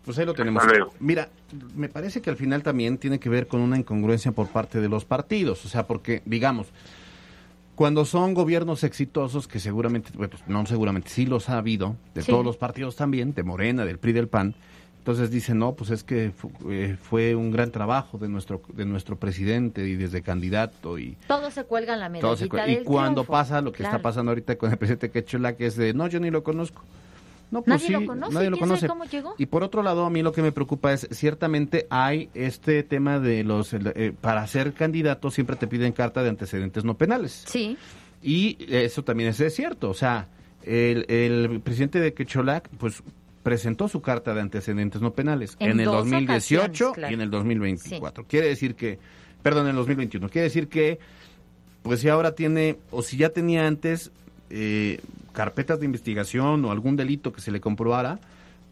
Pues 0.04 0.18
ahí 0.18 0.26
lo 0.26 0.34
tenemos. 0.34 0.64
Mira, 1.00 1.30
me 1.76 1.90
parece 1.90 2.22
que 2.22 2.30
al 2.30 2.38
final 2.38 2.64
también 2.64 2.98
tiene 2.98 3.20
que 3.20 3.30
ver 3.30 3.48
con 3.48 3.60
una 3.60 3.78
incongruencia 3.78 4.32
por 4.32 4.48
parte 4.48 4.80
de 4.80 4.88
los 4.88 5.04
partidos. 5.04 5.66
O 5.66 5.70
sea, 5.70 5.86
porque, 5.86 6.22
digamos, 6.26 6.68
cuando 7.76 8.06
son 8.06 8.34
gobiernos 8.34 8.84
exitosos, 8.84 9.48
que 9.48 9.60
seguramente, 9.60 10.12
pues 10.16 10.30
no 10.48 10.66
seguramente, 10.66 11.10
sí 11.10 11.26
los 11.26 11.50
ha 11.50 11.58
habido, 11.58 11.98
de 12.16 12.24
todos 12.24 12.44
los 12.44 12.58
partidos 12.58 12.96
también, 12.96 13.34
de 13.34 13.44
Morena, 13.44 13.86
del 13.86 14.00
PRI, 14.00 14.14
del 14.14 14.28
PAN, 14.30 14.56
entonces 15.08 15.32
dicen, 15.32 15.58
no, 15.58 15.74
pues 15.74 15.90
es 15.90 16.04
que 16.04 16.34
eh, 16.70 16.98
fue 17.02 17.34
un 17.34 17.50
gran 17.50 17.72
trabajo 17.72 18.18
de 18.18 18.28
nuestro 18.28 18.62
de 18.74 18.84
nuestro 18.84 19.16
presidente 19.16 19.88
y 19.88 19.96
desde 19.96 20.22
candidato 20.22 21.00
y... 21.00 21.16
Todo 21.30 21.50
se 21.50 21.64
cuelga 21.64 21.94
en 21.94 22.02
la 22.02 22.10
medallita 22.10 22.70
Y 22.70 22.84
cuando 22.84 23.24
pasa 23.24 23.62
lo 23.62 23.72
que 23.72 23.84
está 23.84 24.02
pasando 24.02 24.32
ahorita 24.32 24.58
con 24.58 24.70
el 24.70 24.78
presidente 24.78 25.10
Quechula, 25.10 25.56
que 25.56 25.68
es 25.68 25.78
de, 25.78 25.94
no, 25.94 26.08
yo 26.08 26.20
ni 26.20 26.30
lo 26.30 26.44
conozco. 26.44 26.82
No, 27.52 27.62
pues 27.62 27.82
nadie 27.82 27.98
lo 28.02 28.06
conoce. 28.06 28.34
Nadie 28.34 28.50
lo 28.50 28.58
conoce. 28.58 28.86
cómo 28.90 29.06
llegó? 29.06 29.34
Y 29.38 29.46
por 29.46 29.64
otro 29.64 29.82
lado, 29.82 30.06
a 30.06 30.10
mí 30.10 30.22
lo 30.22 30.34
que 30.34 30.42
me 30.42 30.52
preocupa 30.52 30.92
es, 30.92 31.08
ciertamente 31.12 31.88
hay 31.90 32.30
este 32.34 32.84
tema 32.84 33.18
de 33.22 33.46
los, 33.46 33.74
eh, 33.74 34.14
para 34.20 34.46
ser 34.46 34.74
candidato 34.74 35.32
siempre 35.32 35.56
te 35.56 35.68
piden 35.68 35.94
carta 35.94 36.22
de 36.22 36.28
antecedentes 36.28 36.84
no 36.84 36.98
penales. 36.98 37.46
Sí. 37.48 37.78
Y 38.22 38.58
eso 38.68 39.06
también 39.06 39.30
es 39.30 39.56
cierto, 39.56 39.90
o 39.90 39.94
sea, 39.94 40.28
el, 40.64 41.06
el 41.08 41.62
presidente 41.62 42.02
de 42.02 42.14
Quecholac, 42.14 42.68
pues 42.78 43.02
presentó 43.48 43.88
su 43.88 44.02
carta 44.02 44.34
de 44.34 44.42
antecedentes 44.42 45.02
no 45.02 45.14
penales 45.14 45.56
en, 45.60 45.80
el 45.80 45.86
2018 45.86 46.96
y 47.10 47.14
en 47.14 47.22
el 47.22 47.32
2024. 47.32 48.26
Quiere 48.26 48.50
decir 48.50 48.76
que, 48.76 49.00
perdón, 49.42 49.68
en 49.68 49.70
el 49.70 49.76
2021. 49.78 50.28
Quiere 50.28 50.50
decir 50.50 50.68
que, 50.68 51.00
pues 51.82 52.02
si 52.02 52.10
ahora 52.10 52.34
tiene, 52.34 52.76
o 52.92 53.02
si 53.02 53.16
ya 53.16 53.30
tenía 53.30 53.66
antes 53.66 54.12
eh, 54.50 55.00
carpetas 55.32 55.80
de 55.80 55.86
investigación 55.86 56.66
o 56.66 56.72
algún 56.72 56.98
delito 56.98 57.32
que 57.32 57.40
se 57.40 57.52
le 57.52 57.62
comprobara, 57.62 58.20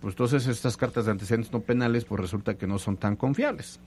pues 0.01 0.11
entonces 0.11 0.45
estas 0.45 0.75
cartas 0.75 1.05
de 1.05 1.11
antecedentes 1.11 1.53
no 1.53 1.61
penales, 1.61 2.03
pues 2.03 2.19
resulta 2.19 2.55
que 2.55 2.67
no 2.67 2.77
son 2.77 2.97
tan 2.97 3.15
confiables. 3.15 3.79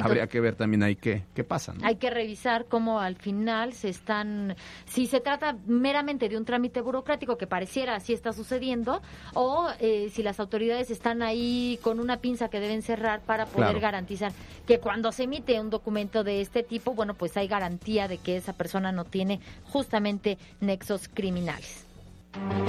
Habría 0.00 0.26
que 0.26 0.40
ver 0.40 0.54
también 0.54 0.82
ahí 0.82 0.96
qué, 0.96 1.24
qué 1.34 1.44
pasa. 1.44 1.74
Hay 1.82 1.96
que 1.96 2.10
revisar 2.10 2.66
cómo 2.66 3.00
al 3.00 3.16
final 3.16 3.72
se 3.72 3.88
están, 3.88 4.56
si 4.86 5.06
se 5.06 5.20
trata 5.20 5.56
meramente 5.66 6.28
de 6.28 6.36
un 6.36 6.44
trámite 6.44 6.80
burocrático 6.80 7.36
que 7.36 7.46
pareciera 7.46 7.96
así 7.96 8.12
está 8.12 8.32
sucediendo, 8.32 9.02
o 9.34 9.68
eh, 9.80 10.10
si 10.12 10.22
las 10.22 10.40
autoridades 10.40 10.90
están 10.90 11.22
ahí 11.22 11.78
con 11.82 12.00
una 12.00 12.18
pinza 12.18 12.48
que 12.48 12.60
deben 12.60 12.82
cerrar 12.82 13.20
para 13.20 13.46
poder 13.46 13.80
garantizar 13.80 14.32
que 14.66 14.80
cuando 14.80 15.12
se 15.12 15.24
emite 15.24 15.60
un 15.60 15.70
documento 15.70 16.24
de 16.24 16.40
este 16.40 16.62
tipo, 16.62 16.94
bueno, 16.94 17.14
pues 17.14 17.36
hay 17.36 17.48
garantía 17.48 18.08
de 18.08 18.18
que 18.18 18.36
esa 18.36 18.52
persona 18.54 18.92
no 18.92 19.04
tiene 19.04 19.40
justamente 19.64 20.38
nexos 20.60 21.08
criminales 21.08 21.86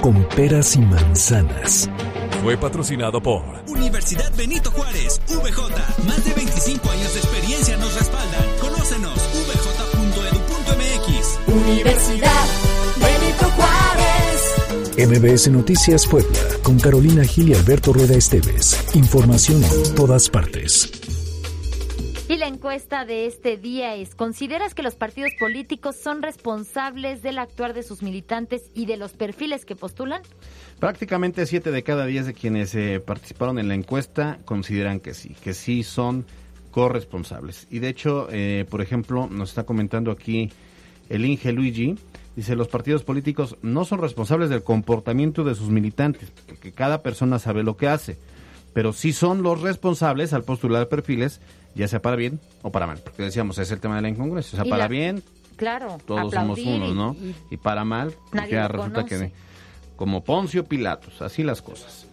con 0.00 0.24
peras 0.30 0.76
y 0.76 0.80
manzanas. 0.80 1.88
Fue 2.42 2.56
patrocinado 2.56 3.20
por 3.20 3.42
Universidad 3.66 4.32
Benito 4.36 4.70
Juárez, 4.70 5.20
VJ. 5.28 6.04
Más 6.06 6.24
de 6.24 6.32
25 6.34 6.90
años 6.90 7.14
de 7.14 7.20
experiencia 7.20 7.76
nos 7.76 7.94
respaldan. 7.94 8.44
Conócenos, 8.60 9.14
vj.edu.mx. 9.48 10.58
Universidad 11.48 12.46
Benito 13.00 13.44
Juárez. 13.56 14.56
MBS 14.96 15.48
Noticias 15.50 16.06
Puebla, 16.06 16.38
con 16.62 16.78
Carolina 16.78 17.24
Gil 17.24 17.50
y 17.50 17.54
Alberto 17.54 17.92
Rueda 17.92 18.16
Esteves. 18.16 18.78
Información 18.94 19.62
en 19.62 19.94
todas 19.94 20.30
partes. 20.30 20.95
Y 22.28 22.38
la 22.38 22.48
encuesta 22.48 23.04
de 23.04 23.26
este 23.26 23.56
día 23.56 23.94
es, 23.94 24.16
¿consideras 24.16 24.74
que 24.74 24.82
los 24.82 24.96
partidos 24.96 25.30
políticos 25.38 25.94
son 25.94 26.22
responsables 26.22 27.22
del 27.22 27.38
actuar 27.38 27.72
de 27.72 27.84
sus 27.84 28.02
militantes 28.02 28.72
y 28.74 28.86
de 28.86 28.96
los 28.96 29.12
perfiles 29.12 29.64
que 29.64 29.76
postulan? 29.76 30.22
Prácticamente 30.80 31.46
siete 31.46 31.70
de 31.70 31.84
cada 31.84 32.04
diez 32.04 32.26
de 32.26 32.34
quienes 32.34 32.74
eh, 32.74 32.98
participaron 32.98 33.60
en 33.60 33.68
la 33.68 33.74
encuesta 33.74 34.40
consideran 34.44 34.98
que 34.98 35.14
sí, 35.14 35.36
que 35.40 35.54
sí 35.54 35.84
son 35.84 36.26
corresponsables. 36.72 37.68
Y 37.70 37.78
de 37.78 37.90
hecho, 37.90 38.26
eh, 38.32 38.66
por 38.68 38.82
ejemplo, 38.82 39.28
nos 39.30 39.50
está 39.50 39.62
comentando 39.62 40.10
aquí 40.10 40.50
el 41.08 41.24
Inge 41.24 41.52
Luigi, 41.52 41.94
dice, 42.34 42.56
los 42.56 42.66
partidos 42.66 43.04
políticos 43.04 43.56
no 43.62 43.84
son 43.84 44.00
responsables 44.00 44.50
del 44.50 44.64
comportamiento 44.64 45.44
de 45.44 45.54
sus 45.54 45.68
militantes, 45.68 46.32
porque 46.44 46.72
cada 46.72 47.04
persona 47.04 47.38
sabe 47.38 47.62
lo 47.62 47.76
que 47.76 47.86
hace, 47.86 48.18
pero 48.72 48.92
sí 48.92 49.12
son 49.12 49.44
los 49.44 49.60
responsables 49.60 50.32
al 50.32 50.42
postular 50.42 50.88
perfiles 50.88 51.40
ya 51.76 51.88
sea 51.88 52.00
para 52.00 52.16
bien 52.16 52.40
o 52.62 52.72
para 52.72 52.86
mal, 52.86 52.98
porque 52.98 53.22
decíamos, 53.22 53.58
es 53.58 53.70
el 53.70 53.80
tema 53.80 53.96
de 53.96 54.02
la 54.02 54.08
incongruencia, 54.08 54.58
o 54.58 54.62
sea, 54.62 54.70
para 54.70 54.88
bien, 54.88 55.22
claro, 55.56 55.98
todos 56.06 56.32
somos 56.32 56.58
unos, 56.58 56.94
¿no? 56.94 57.16
Y, 57.50 57.58
para 57.58 57.84
mal, 57.84 58.14
ya 58.50 58.66
resulta 58.66 59.04
que 59.04 59.32
como 59.94 60.24
Poncio 60.24 60.64
Pilatos, 60.64 61.22
así 61.22 61.42
las 61.42 61.62
cosas. 61.62 62.06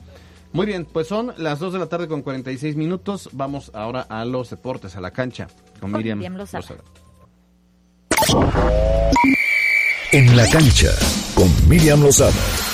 Muy 0.51 0.68
bien, 0.68 0.86
pues 0.86 1.07
son 1.07 1.34
las 1.38 1.59
2 1.59 1.74
de 1.74 1.80
la 1.80 1.88
tarde 1.88 2.07
con 2.07 2.22
46 2.22 2.76
minutos, 2.76 3.30
vamos 3.32 3.72
ahora 3.74 4.01
a 4.01 4.24
los 4.24 4.49
deportes, 4.49 4.95
a 4.95 5.01
la 5.01 5.11
cancha, 5.11 5.47
con 5.80 5.91
Miriam, 5.91 6.20
Miriam 6.20 6.38
Lozada. 6.38 6.66
En 10.11 10.38
la 10.38 10.47
cancha, 10.49 10.89
con 11.34 11.49
Miriam 11.68 12.01
Lozada. 12.01 12.72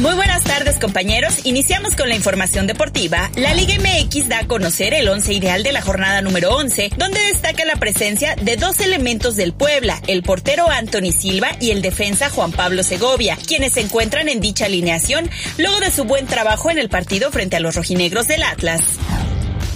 Muy 0.00 0.14
buenas 0.16 0.42
tardes 0.42 0.80
compañeros, 0.80 1.46
iniciamos 1.46 1.94
con 1.94 2.08
la 2.08 2.16
información 2.16 2.66
deportiva. 2.66 3.30
La 3.36 3.54
Liga 3.54 3.74
MX 3.78 4.28
da 4.28 4.40
a 4.40 4.46
conocer 4.48 4.92
el 4.92 5.08
once 5.08 5.32
ideal 5.32 5.62
de 5.62 5.72
la 5.72 5.82
jornada 5.82 6.20
número 6.20 6.52
11, 6.56 6.90
donde 6.96 7.20
destaca 7.20 7.64
la 7.64 7.76
presencia 7.76 8.34
de 8.34 8.56
dos 8.56 8.80
elementos 8.80 9.36
del 9.36 9.52
Puebla, 9.52 10.02
el 10.08 10.24
portero 10.24 10.68
Anthony 10.68 11.12
Silva 11.16 11.52
y 11.60 11.70
el 11.70 11.80
defensa 11.80 12.28
Juan 12.28 12.50
Pablo 12.50 12.82
Segovia, 12.82 13.38
quienes 13.46 13.74
se 13.74 13.82
encuentran 13.82 14.28
en 14.28 14.40
dicha 14.40 14.66
alineación 14.66 15.30
luego 15.58 15.78
de 15.78 15.92
su 15.92 16.02
buen 16.02 16.26
trabajo 16.26 16.72
en 16.72 16.78
el 16.78 16.88
partido 16.88 17.30
frente 17.30 17.54
a 17.54 17.60
los 17.60 17.76
rojinegros 17.76 18.26
del 18.26 18.42
Atlas. 18.42 18.82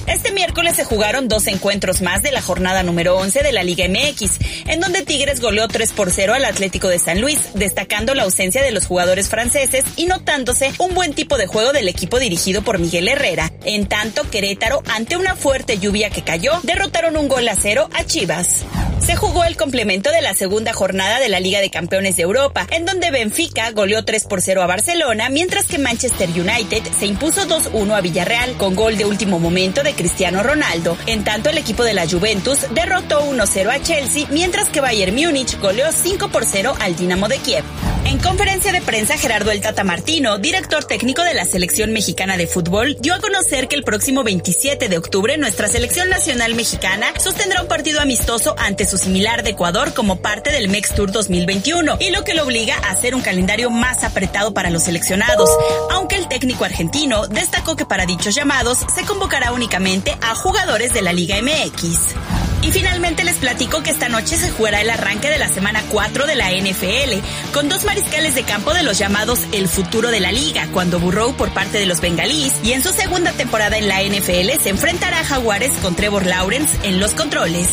Este 0.08 0.32
miércoles 0.32 0.74
se 0.74 0.84
jugaron 0.84 1.28
dos 1.28 1.46
encuentros 1.46 2.00
más 2.00 2.22
de 2.22 2.32
la 2.32 2.40
jornada 2.40 2.82
número 2.82 3.16
11 3.18 3.42
de 3.42 3.52
la 3.52 3.62
Liga 3.62 3.86
MX, 3.88 4.38
en 4.66 4.80
donde 4.80 5.02
Tigres 5.02 5.40
goleó 5.40 5.68
3 5.68 5.92
por 5.92 6.10
0 6.10 6.32
al 6.32 6.46
Atlético 6.46 6.88
de 6.88 6.98
San 6.98 7.20
Luis, 7.20 7.38
destacando 7.52 8.14
la 8.14 8.22
ausencia 8.22 8.62
de 8.62 8.70
los 8.70 8.86
jugadores 8.86 9.28
franceses 9.28 9.84
y 9.96 10.06
notándose 10.06 10.72
un 10.78 10.94
buen 10.94 11.12
tipo 11.12 11.36
de 11.36 11.46
juego 11.46 11.72
del 11.72 11.88
equipo 11.88 12.18
dirigido 12.18 12.62
por 12.62 12.78
Miguel 12.78 13.06
Herrera. 13.06 13.52
En 13.64 13.86
tanto, 13.86 14.28
Querétaro, 14.30 14.82
ante 14.88 15.18
una 15.18 15.36
fuerte 15.36 15.78
lluvia 15.78 16.08
que 16.08 16.22
cayó, 16.22 16.58
derrotaron 16.62 17.16
un 17.18 17.28
gol 17.28 17.46
a 17.46 17.54
cero 17.54 17.90
a 17.92 18.04
Chivas. 18.04 18.64
Se 19.08 19.16
jugó 19.16 19.44
el 19.44 19.56
complemento 19.56 20.10
de 20.10 20.20
la 20.20 20.34
segunda 20.34 20.72
jornada 20.72 21.18
de 21.18 21.28
la 21.28 21.40
Liga 21.40 21.60
de 21.60 21.70
Campeones 21.70 22.16
de 22.16 22.24
Europa, 22.24 22.66
en 22.70 22.84
donde 22.84 23.10
Benfica 23.10 23.70
goleó 23.70 24.04
3 24.04 24.24
por 24.24 24.42
0 24.42 24.62
a 24.62 24.66
Barcelona, 24.66 25.30
mientras 25.30 25.66
que 25.66 25.78
Manchester 25.78 26.28
United 26.28 26.82
se 26.98 27.06
impuso 27.06 27.46
2-1 27.46 27.96
a 27.96 28.00
Villarreal, 28.00 28.56
con 28.58 28.74
gol 28.74 28.98
de 28.98 29.06
último 29.06 29.38
momento 29.38 29.82
de 29.82 29.94
Cristiano 29.98 30.42
Ronaldo. 30.42 30.96
En 31.06 31.24
tanto, 31.24 31.50
el 31.50 31.58
equipo 31.58 31.82
de 31.82 31.92
la 31.92 32.08
Juventus 32.08 32.60
derrotó 32.70 33.28
1-0 33.28 33.68
a 33.68 33.82
Chelsea, 33.82 34.26
mientras 34.30 34.68
que 34.68 34.80
Bayern 34.80 35.14
Múnich 35.14 35.58
goleó 35.58 35.92
5 35.92 36.28
por 36.28 36.46
0 36.46 36.74
al 36.80 36.96
Dinamo 36.96 37.28
de 37.28 37.38
Kiev. 37.38 37.64
En 38.04 38.18
conferencia 38.18 38.72
de 38.72 38.80
prensa, 38.80 39.18
Gerardo 39.18 39.50
El 39.50 39.60
Tata 39.60 39.84
Martino, 39.84 40.38
director 40.38 40.84
técnico 40.84 41.22
de 41.22 41.34
la 41.34 41.44
selección 41.44 41.92
mexicana 41.92 42.38
de 42.38 42.46
fútbol, 42.46 42.96
dio 43.00 43.14
a 43.14 43.20
conocer 43.20 43.68
que 43.68 43.76
el 43.76 43.84
próximo 43.84 44.24
27 44.24 44.88
de 44.88 44.96
octubre 44.96 45.36
nuestra 45.36 45.68
selección 45.68 46.08
nacional 46.08 46.54
mexicana 46.54 47.08
sostendrá 47.18 47.60
un 47.60 47.68
partido 47.68 48.00
amistoso 48.00 48.54
ante 48.56 48.86
su 48.86 48.96
similar 48.96 49.42
de 49.42 49.50
Ecuador 49.50 49.92
como 49.92 50.22
parte 50.22 50.52
del 50.52 50.68
MEX 50.68 50.94
Tour 50.94 51.12
2021 51.12 51.98
y 52.00 52.10
lo 52.10 52.24
que 52.24 52.34
lo 52.34 52.44
obliga 52.44 52.76
a 52.76 52.92
hacer 52.92 53.14
un 53.14 53.20
calendario 53.20 53.68
más 53.68 54.04
apretado 54.04 54.54
para 54.54 54.70
los 54.70 54.84
seleccionados, 54.84 55.50
aunque 55.90 56.16
el 56.16 56.28
técnico 56.28 56.64
argentino 56.64 57.26
destacó 57.26 57.76
que 57.76 57.84
para 57.84 58.06
dichos 58.06 58.34
llamados 58.34 58.78
se 58.94 59.04
convocará 59.04 59.52
únicamente 59.52 59.87
a 60.20 60.34
jugadores 60.34 60.92
de 60.92 61.00
la 61.00 61.14
Liga 61.14 61.36
MX. 61.40 62.14
Y 62.60 62.72
finalmente 62.72 63.24
les 63.24 63.36
platico 63.36 63.82
que 63.82 63.90
esta 63.90 64.10
noche 64.10 64.36
se 64.36 64.50
jugará 64.50 64.82
el 64.82 64.90
arranque 64.90 65.30
de 65.30 65.38
la 65.38 65.48
semana 65.48 65.82
4 65.88 66.26
de 66.26 66.34
la 66.34 66.50
NFL, 66.50 67.54
con 67.54 67.70
dos 67.70 67.84
mariscales 67.84 68.34
de 68.34 68.42
campo 68.42 68.74
de 68.74 68.82
los 68.82 68.98
llamados 68.98 69.40
el 69.52 69.66
futuro 69.66 70.10
de 70.10 70.20
la 70.20 70.30
liga, 70.30 70.68
cuando 70.74 71.00
Burrow 71.00 71.34
por 71.36 71.48
parte 71.54 71.78
de 71.78 71.86
los 71.86 72.02
bengalíes 72.02 72.52
y 72.62 72.72
en 72.72 72.82
su 72.82 72.90
segunda 72.90 73.32
temporada 73.32 73.78
en 73.78 73.88
la 73.88 74.02
NFL 74.02 74.62
se 74.62 74.68
enfrentará 74.68 75.20
a 75.20 75.24
Jaguares 75.24 75.72
con 75.80 75.96
Trevor 75.96 76.26
Lawrence 76.26 76.76
en 76.82 77.00
los 77.00 77.12
controles. 77.14 77.68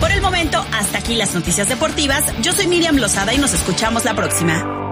Por 0.00 0.10
el 0.10 0.20
momento, 0.20 0.66
hasta 0.72 0.98
aquí 0.98 1.14
las 1.14 1.32
noticias 1.32 1.68
deportivas. 1.68 2.24
Yo 2.42 2.52
soy 2.52 2.66
Miriam 2.66 2.96
Lozada 2.96 3.34
y 3.34 3.38
nos 3.38 3.54
escuchamos 3.54 4.04
la 4.04 4.16
próxima. 4.16 4.91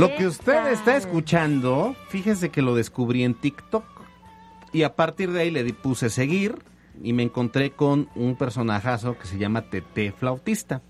Lo 0.00 0.16
que 0.16 0.26
usted 0.26 0.68
está 0.68 0.96
escuchando, 0.96 1.94
fíjese 2.08 2.48
que 2.48 2.62
lo 2.62 2.74
descubrí 2.74 3.22
en 3.22 3.34
TikTok. 3.34 3.84
Y 4.72 4.84
a 4.84 4.96
partir 4.96 5.30
de 5.30 5.42
ahí 5.42 5.50
le 5.50 5.62
puse 5.74 6.08
seguir 6.08 6.56
y 7.02 7.12
me 7.12 7.22
encontré 7.22 7.72
con 7.72 8.08
un 8.14 8.34
personajazo 8.34 9.18
que 9.18 9.26
se 9.26 9.36
llama 9.36 9.68
Tete 9.68 10.12
Flautista. 10.12 10.80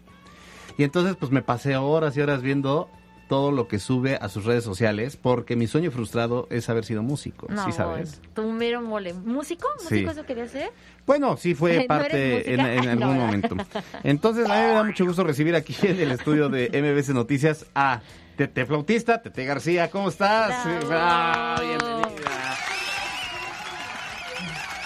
Y 0.78 0.84
entonces 0.84 1.16
pues 1.16 1.32
me 1.32 1.42
pasé 1.42 1.76
horas 1.76 2.16
y 2.16 2.20
horas 2.20 2.40
viendo 2.40 2.88
todo 3.28 3.50
lo 3.50 3.66
que 3.66 3.80
sube 3.80 4.16
a 4.20 4.28
sus 4.28 4.44
redes 4.44 4.62
sociales 4.62 5.16
porque 5.16 5.56
mi 5.56 5.66
sueño 5.66 5.90
frustrado 5.90 6.46
es 6.50 6.68
haber 6.68 6.84
sido 6.84 7.02
músico, 7.02 7.46
No, 7.48 7.64
¿sí 7.64 7.72
sabes? 7.72 8.20
Tu 8.34 8.44
mero 8.52 8.80
mole. 8.80 9.12
¿Músico? 9.14 9.66
Sí. 9.78 9.94
¿Músico 9.94 10.11
eso 10.11 10.24
quería 10.24 10.46
ser? 10.46 10.70
Bueno, 11.04 11.36
sí 11.36 11.50
¿No 11.54 11.56
fue 11.56 11.84
parte 11.88 12.54
en, 12.54 12.61
algún 12.61 13.18
momento. 13.18 13.56
Entonces, 14.04 14.48
a 14.48 14.54
mí 14.54 14.61
me 14.68 14.74
da 14.74 14.82
mucho 14.84 15.04
gusto 15.04 15.24
recibir 15.24 15.56
aquí 15.56 15.74
en 15.82 15.98
el 15.98 16.12
estudio 16.12 16.48
de 16.48 16.68
MBC 16.70 17.14
Noticias 17.14 17.66
a 17.74 18.02
Tete 18.41 18.64
Flautista, 18.64 19.20
Tete 19.20 19.45
García, 19.45 19.91
¿cómo 19.91 20.09
estás? 20.09 20.51
Ah, 20.91 21.61
bienvenida. 21.61 22.57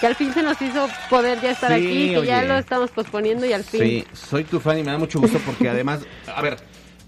Que 0.01 0.07
al 0.07 0.15
fin 0.15 0.33
se 0.33 0.43
nos 0.43 0.61
hizo 0.61 0.89
poder 1.09 1.39
ya 1.39 1.51
estar 1.51 1.71
Sí, 1.71 1.85
aquí, 1.85 2.15
que 2.15 2.25
ya 2.25 2.43
lo 2.43 2.57
estamos 2.57 2.91
posponiendo 2.91 3.45
y 3.45 3.53
al 3.53 3.63
fin. 3.63 3.79
Sí, 3.79 4.05
soy 4.11 4.43
tu 4.43 4.59
fan 4.59 4.79
y 4.79 4.83
me 4.83 4.91
da 4.91 4.97
mucho 4.97 5.21
gusto 5.21 5.39
porque 5.45 5.69
además, 5.69 6.01
a 6.27 6.41
ver, 6.41 6.57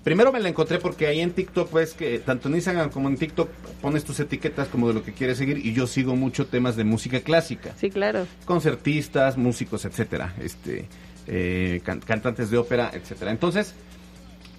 primero 0.06 0.32
me 0.32 0.40
la 0.40 0.48
encontré 0.48 0.80
porque 0.80 1.08
ahí 1.08 1.20
en 1.20 1.32
TikTok, 1.32 1.70
pues 1.70 1.94
que 1.94 2.20
tanto 2.20 2.48
en 2.48 2.56
Instagram 2.56 2.92
como 2.92 3.10
en 3.10 3.18
TikTok 3.18 3.50
pones 3.82 4.06
tus 4.06 4.18
etiquetas 4.22 4.70
como 4.70 4.88
de 4.88 4.94
lo 4.94 5.04
que 5.04 5.12
quieres 5.12 5.38
seguir 5.40 5.58
y 5.58 5.74
yo 5.74 5.86
sigo 5.86 6.16
mucho 6.16 6.48
temas 6.48 6.78
de 6.78 6.86
música 6.86 7.20
clásica. 7.20 7.74
Sí, 7.78 7.90
claro. 7.90 8.26
concertistas, 8.46 9.36
músicos, 9.36 9.84
etcétera, 9.84 10.34
este, 10.40 10.88
eh, 11.28 11.82
can- 11.84 12.00
cantantes 12.00 12.50
de 12.50 12.58
ópera, 12.58 12.90
etcétera. 12.94 13.32
Entonces, 13.32 13.74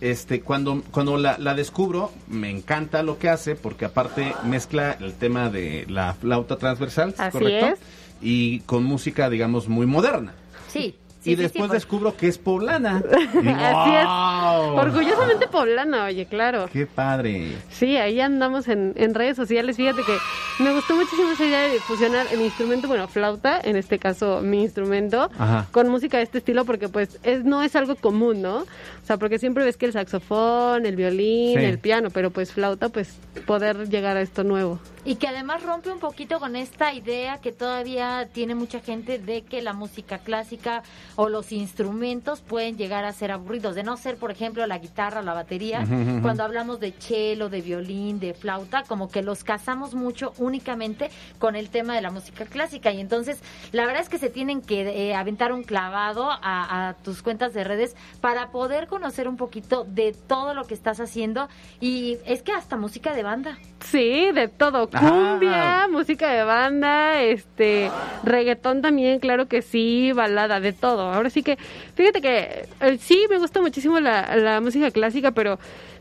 este, 0.01 0.40
cuando, 0.42 0.82
cuando 0.90 1.16
la, 1.18 1.36
la 1.38 1.55
descubro, 1.55 2.11
me 2.28 2.51
encanta 2.51 3.03
lo 3.03 3.18
que 3.18 3.28
hace, 3.28 3.55
porque 3.57 3.84
aparte 3.84 4.34
mezcla 4.44 4.92
el 5.01 5.14
tema 5.14 5.51
de 5.51 5.84
la 5.88 6.14
flauta 6.14 6.57
transversal, 6.57 7.14
Así 7.18 7.30
¿correcto? 7.32 7.66
es. 7.66 7.78
Y 8.20 8.61
con 8.61 8.84
música, 8.84 9.28
digamos, 9.30 9.68
muy 9.68 9.86
moderna. 9.86 10.34
Sí. 10.68 10.96
y 11.24 11.34
después 11.34 11.70
descubro 11.70 12.16
que 12.16 12.28
es 12.28 12.38
poblana. 12.38 13.03
Y 13.34 13.38
digo, 13.42 13.55
Así 13.59 13.90
es. 13.94 14.05
"Wow". 14.05 14.57
Orgullosamente 14.81 15.49
poblana, 15.49 16.05
oye, 16.07 16.26
claro. 16.26 16.68
¡Qué 16.72 16.87
padre! 16.87 17.53
Sí, 17.70 17.97
ahí 17.97 18.20
andamos 18.20 18.68
en, 18.68 18.93
en 18.97 19.14
redes 19.14 19.37
sociales. 19.37 19.76
Fíjate 19.76 20.03
que 20.03 20.16
me 20.62 20.72
gustó 20.72 20.95
muchísimo 20.97 21.31
esa 21.33 21.45
idea 21.45 21.62
de 21.68 21.79
fusionar 21.81 22.26
el 22.33 22.41
instrumento, 22.41 22.89
bueno, 22.89 23.07
flauta, 23.09 23.61
en 23.62 23.76
este 23.76 23.99
caso 23.99 24.41
mi 24.43 24.62
instrumento, 24.62 25.31
Ajá. 25.39 25.66
con 25.70 25.89
música 25.89 26.16
de 26.18 26.24
este 26.24 26.39
estilo, 26.39 26.64
porque 26.64 26.89
pues 26.89 27.18
es, 27.22 27.45
no 27.45 27.62
es 27.62 27.76
algo 27.76 27.97
común, 27.97 28.43
¿no? 28.43 28.59
O 28.59 28.66
sea, 29.09 29.16
porque 29.16 29.39
siempre 29.39 29.64
ves 29.64 29.76
que 29.76 29.87
el 29.87 29.93
saxofón, 29.93 30.85
el 30.87 30.97
violín, 30.97 31.59
Sí. 31.59 31.64
el 31.64 31.79
piano, 31.79 32.11
pero 32.11 32.31
pues 32.31 32.53
flauta, 32.53 32.89
pues 32.89 33.16
poder 33.47 33.89
llegar 33.89 34.16
a 34.16 34.20
esto 34.20 34.45
nuevo. 34.45 34.79
Y 35.05 35.14
que 35.14 35.26
además 35.29 35.62
rompe 35.62 35.91
un 35.91 36.01
poquito 36.01 36.39
con 36.39 36.55
esta 36.57 36.93
idea 36.93 37.39
que 37.39 37.51
todavía 37.53 38.29
tiene 38.33 38.55
mucha 38.55 38.81
gente 38.81 39.18
de 39.18 39.43
que 39.43 39.62
la 39.62 39.72
música 39.72 40.18
clásica 40.18 40.83
o 41.16 41.29
los 41.31 41.51
instrumentos 41.53 42.41
pueden 42.41 42.76
llegar 42.76 43.05
a 43.05 43.12
ser 43.12 43.31
aburridos, 43.33 43.74
de 43.74 43.83
no 43.85 43.97
ser, 43.97 44.16
por 44.16 44.31
ejemplo, 44.31 44.66
la 44.68 44.78
guitarra 44.78 45.22
la 45.22 45.34
batería. 45.34 45.84
Cuando 46.22 46.44
hablamos 46.44 46.80
de 46.80 46.92
cello, 46.92 47.48
de 47.48 47.60
violín, 47.60 48.20
de 48.20 48.34
flauta, 48.34 48.84
como 48.84 49.08
que 49.08 49.22
los 49.22 49.42
casamos 49.44 49.94
mucho 49.94 50.32
únicamente 50.38 51.10
con 51.38 51.56
el 51.56 51.70
tema 51.70 51.94
de 51.94 52.02
la 52.02 52.10
música 52.10 52.44
clásica. 52.44 52.92
Y 52.92 53.00
entonces, 53.00 53.40
la 53.72 53.86
verdad 53.86 54.02
es 54.02 54.08
que 54.08 54.18
se 54.18 54.30
tienen 54.30 54.62
que 54.62 54.82
eh, 54.82 55.14
aventar 55.14 55.52
un 55.52 55.64
clavado 55.64 56.30
a, 56.30 56.88
a 56.88 56.94
tus 56.94 57.22
cuentas 57.22 57.54
de 57.54 57.64
redes 57.64 57.96
para 58.20 58.50
poder 58.50 58.86
conocer 58.86 59.28
un 59.28 59.36
poquito 59.36 59.84
de 59.84 60.14
todo 60.26 60.54
lo 60.54 60.64
que 60.66 60.74
estás 60.74 61.00
haciendo. 61.00 61.48
Y 61.80 62.18
es 62.26 62.42
que 62.42 62.52
hasta 62.52 62.76
música 62.76 63.14
de 63.14 63.22
banda. 63.22 63.58
Sí, 63.80 64.30
de 64.32 64.48
todo. 64.48 64.88
Cumbia, 64.90 65.86
música 65.88 66.30
de 66.30 66.42
banda, 66.44 67.22
este, 67.22 67.90
reggaetón 68.22 68.82
también, 68.82 69.20
claro 69.20 69.46
que 69.46 69.62
sí, 69.62 70.12
balada, 70.12 70.60
de 70.60 70.72
todo. 70.72 71.12
Ahora 71.12 71.30
sí 71.30 71.42
que, 71.42 71.56
fíjate 71.94 72.20
que 72.20 72.68
eh, 72.80 72.98
sí, 72.98 73.26
me 73.30 73.38
gusta 73.38 73.60
muchísimo 73.60 74.00
la, 74.00 74.36
la 74.36 74.57
música 74.61 74.90
clásica, 74.90 75.30
pero 75.32 75.59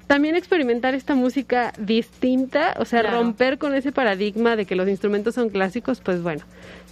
también 0.07 0.35
experimentar 0.35 0.93
esta 0.95 1.15
música 1.15 1.73
distinta, 1.77 2.75
o 2.79 2.85
sea, 2.85 3.01
Claro. 3.01 3.17
romper 3.17 3.57
con 3.57 3.75
ese 3.75 3.91
paradigma 3.91 4.55
de 4.55 4.65
que 4.65 4.75
los 4.75 4.87
instrumentos 4.87 5.35
son 5.35 5.49
clásicos, 5.49 5.99
pues 6.01 6.21
bueno, 6.21 6.43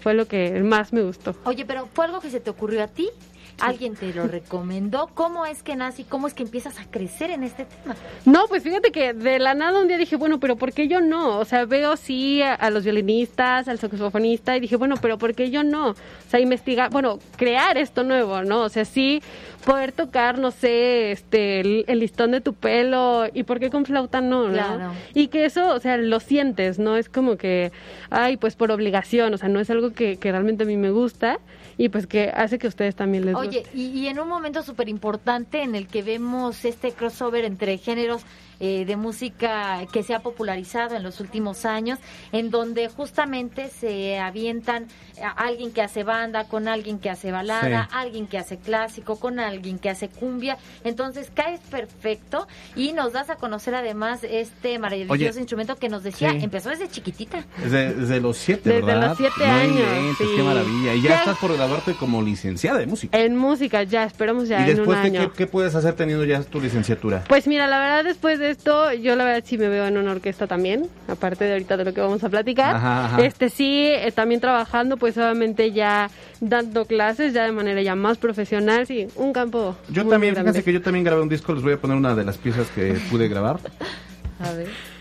fue 0.01 0.13
lo 0.13 0.27
que 0.27 0.61
más 0.63 0.93
me 0.93 1.01
gustó. 1.01 1.35
Oye, 1.45 1.65
pero 1.65 1.87
¿fue 1.93 2.05
algo 2.05 2.19
que 2.19 2.29
se 2.29 2.39
te 2.39 2.49
ocurrió 2.49 2.83
a 2.83 2.87
ti? 2.87 3.09
¿Alguien 3.61 3.95
te 3.95 4.13
lo 4.13 4.27
recomendó? 4.27 5.09
¿Cómo 5.13 5.45
es 5.45 5.63
que 5.63 5.75
nace 5.75 6.03
y 6.03 6.05
cómo 6.05 6.27
es 6.27 6.33
que 6.33 6.43
empiezas 6.43 6.79
a 6.79 6.85
crecer 6.85 7.31
en 7.31 7.43
este 7.43 7.65
tema? 7.65 7.95
No, 8.25 8.47
pues 8.47 8.63
fíjate 8.63 8.91
que 8.91 9.13
de 9.13 9.39
la 9.39 9.53
nada 9.53 9.79
un 9.81 9.87
día 9.87 9.97
dije, 9.97 10.15
bueno, 10.15 10.39
pero 10.39 10.55
¿por 10.55 10.73
qué 10.73 10.87
yo 10.87 11.01
no? 11.01 11.39
O 11.39 11.45
sea, 11.45 11.65
veo 11.65 11.97
sí 11.97 12.41
a, 12.41 12.53
a 12.53 12.69
los 12.69 12.83
violinistas, 12.83 13.67
al 13.67 13.79
saxofonista 13.79 14.55
y 14.57 14.59
dije, 14.59 14.75
bueno, 14.75 14.95
pero 15.01 15.17
¿por 15.17 15.33
qué 15.33 15.49
yo 15.49 15.63
no? 15.63 15.89
O 15.89 15.95
sea, 16.29 16.39
investigar, 16.39 16.89
bueno, 16.91 17.19
crear 17.37 17.77
esto 17.77 18.03
nuevo, 18.03 18.43
¿no? 18.43 18.61
O 18.61 18.69
sea, 18.69 18.85
sí 18.85 19.21
poder 19.65 19.91
tocar, 19.91 20.37
no 20.37 20.51
sé, 20.51 21.11
este, 21.11 21.59
el, 21.59 21.85
el 21.87 21.99
listón 21.99 22.31
de 22.31 22.39
tu 22.39 22.53
pelo 22.53 23.25
y 23.33 23.43
¿por 23.43 23.59
qué 23.59 23.69
con 23.69 23.85
flauta 23.85 24.21
no, 24.21 24.47
no? 24.47 24.53
Claro. 24.53 24.91
Y 25.13 25.27
que 25.27 25.45
eso, 25.45 25.73
o 25.73 25.79
sea, 25.79 25.97
lo 25.97 26.19
sientes, 26.19 26.79
¿no? 26.79 26.95
Es 26.95 27.09
como 27.09 27.35
que, 27.35 27.71
ay, 28.09 28.37
pues 28.37 28.55
por 28.55 28.71
obligación, 28.71 29.33
o 29.33 29.37
sea, 29.37 29.49
no 29.49 29.59
es 29.59 29.69
algo 29.69 29.91
que, 29.91 30.17
que 30.17 30.31
realmente 30.31 30.63
a 30.63 30.67
mí 30.67 30.77
me 30.77 30.91
gusta 30.91 31.39
y 31.77 31.89
pues 31.89 32.07
que 32.07 32.29
hace 32.33 32.57
que 32.57 32.67
a 32.67 32.69
ustedes 32.69 32.95
también 32.95 33.25
les 33.25 33.35
Oye, 33.35 33.59
guste. 33.59 33.77
y, 33.77 33.87
y 33.87 34.07
en 34.07 34.19
un 34.19 34.27
momento 34.27 34.63
súper 34.63 34.87
importante 34.89 35.61
en 35.61 35.75
el 35.75 35.87
que 35.87 36.01
vemos 36.01 36.63
este 36.65 36.91
crossover 36.91 37.45
entre 37.45 37.77
géneros 37.77 38.23
eh, 38.59 38.85
de 38.85 38.95
música 38.95 39.81
que 39.91 40.03
se 40.03 40.13
ha 40.13 40.19
popularizado 40.19 40.95
en 40.95 41.03
los 41.03 41.19
últimos 41.19 41.65
años, 41.65 41.99
en 42.31 42.49
donde 42.51 42.87
justamente 42.89 43.69
se 43.69 44.19
avientan 44.19 44.87
a 45.23 45.29
alguien 45.31 45.71
que 45.71 45.81
hace 45.81 46.03
banda 46.03 46.45
con 46.47 46.67
alguien 46.67 46.99
que 46.99 47.09
hace 47.09 47.31
balada, 47.31 47.83
Sí. 47.89 47.89
alguien 47.97 48.27
que 48.27 48.37
hace 48.37 48.57
clásico 48.57 49.19
con 49.19 49.39
alguien 49.39 49.79
que 49.79 49.89
hace 49.89 50.09
cumbia, 50.09 50.57
entonces 50.83 51.31
caes 51.33 51.59
perfecto 51.71 52.47
y 52.75 52.93
nos 52.93 53.13
das 53.13 53.29
a 53.29 53.35
conocer 53.35 53.75
además 53.75 54.21
este 54.23 54.77
maravilloso 54.79 55.13
Oye, 55.13 55.31
instrumento 55.37 55.75
que 55.77 55.89
nos 55.89 56.03
decía, 56.03 56.31
sí. 56.31 56.37
empezó 56.41 56.69
desde 56.69 56.89
chiquitita. 56.89 57.45
Desde, 57.61 57.93
desde 57.93 58.19
los 58.21 58.37
siete, 58.37 58.69
Desde 58.69 58.85
¿verdad? 58.85 59.09
los 59.09 59.17
siete 59.17 59.33
No 59.47 59.53
años, 59.53 59.79
inventes, 59.79 60.27
sí. 60.27 60.33
qué 60.35 60.43
maravilla. 60.43 60.93
Y 60.95 61.01
ya, 61.01 61.09
Ya- 61.09 61.19
estás 61.19 61.37
por 61.37 61.53
graduarte 61.53 61.93
como 61.95 62.21
licenciada 62.21 62.79
de 62.79 62.87
música. 62.87 63.17
En 63.17 63.35
música, 63.35 63.83
ya, 63.83 64.03
esperamos 64.03 64.47
ya 64.47 64.59
¿Y 64.59 64.63
en 64.63 64.69
un 64.71 64.75
después 64.77 64.97
año. 64.99 65.31
qué, 65.31 65.37
qué 65.37 65.47
puedes 65.47 65.75
hacer 65.75 65.93
teniendo 65.95 66.25
ya 66.25 66.43
tu 66.43 66.59
licenciatura? 66.61 67.23
Pues 67.27 67.47
mira, 67.47 67.67
la 67.67 67.79
verdad 67.79 68.03
después 68.03 68.39
de 68.39 68.44
esto, 68.49 68.91
yo 68.93 69.15
la 69.15 69.23
verdad 69.25 69.43
sí 69.45 69.57
me 69.57 69.67
veo 69.69 69.85
en 69.85 69.97
una 69.97 70.11
orquesta 70.11 70.47
también, 70.47 70.87
aparte 71.07 71.45
de 71.45 71.53
ahorita 71.53 71.77
de 71.77 71.85
lo 71.85 71.93
que 71.93 72.01
vamos 72.01 72.23
a 72.23 72.29
platicar. 72.29 72.75
Ajá, 72.75 73.05
ajá. 73.05 73.21
Este 73.25 73.49
sí, 73.49 73.87
eh, 73.87 74.11
también 74.13 74.41
trabajando, 74.41 74.97
pues 74.97 75.17
obviamente 75.17 75.71
ya 75.71 76.09
dando 76.41 76.85
clases, 76.85 77.33
ya 77.33 77.43
de 77.43 77.51
manera 77.51 77.81
ya 77.81 77.95
más 77.95 78.17
profesional, 78.17 78.85
sí, 78.87 79.07
un 79.15 79.33
campo. 79.33 79.75
Yo 79.89 80.03
muy 80.03 80.11
también, 80.11 80.33
grande. 80.33 80.51
fíjense 80.51 80.65
que 80.65 80.73
yo 80.73 80.81
también 80.81 81.03
grabé 81.03 81.21
un 81.21 81.29
disco, 81.29 81.53
les 81.53 81.63
voy 81.63 81.73
a 81.73 81.77
poner 81.77 81.97
una 81.97 82.15
de 82.15 82.23
las 82.23 82.37
piezas 82.37 82.67
que 82.69 82.93
pude 83.09 83.27
grabar. 83.27 83.59
A 84.39 84.51
ver. 84.51 84.94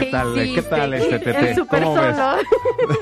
¿Qué 0.00 0.06
tal, 0.06 0.36
hiciste? 0.38 0.54
qué 0.54 0.62
tal 0.68 0.94
este 0.94 1.18
Tete? 1.18 1.54
Super 1.54 1.82
¿Cómo 1.82 1.94
ves? 2.00 2.16
solo. 2.16 2.36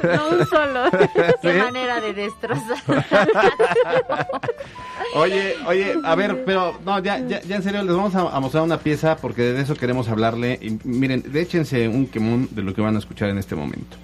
no 0.17 0.29
un 0.29 0.47
solo. 0.47 0.91
Qué 1.43 1.53
¿Sí? 1.53 1.59
manera 1.59 2.01
de 2.01 2.13
destrozar. 2.15 2.77
Oye, 5.15 5.55
oye, 5.67 5.95
a 6.05 6.15
ver, 6.15 6.45
pero 6.45 6.79
no, 6.85 6.99
ya, 6.99 7.19
ya, 7.21 7.41
ya 7.43 7.57
en 7.57 7.63
serio, 7.63 7.83
les 7.83 7.95
vamos 7.95 8.15
a, 8.15 8.37
a 8.37 8.41
mostrar 8.41 8.63
una 8.65 8.79
pieza 8.79 9.17
porque 9.17 9.43
de 9.43 9.63
eso 9.63 9.75
queremos 9.75 10.09
hablarle. 10.09 10.59
Y 10.61 10.79
miren, 10.85 11.25
échense 11.35 11.89
un 11.89 12.07
quemón 12.07 12.49
de 12.51 12.63
lo 12.63 12.75
que 12.75 12.83
van 12.83 12.97
a 12.97 12.99
escuchar 12.99 13.29
en 13.31 13.39
este 13.39 13.55
momento. 13.55 13.97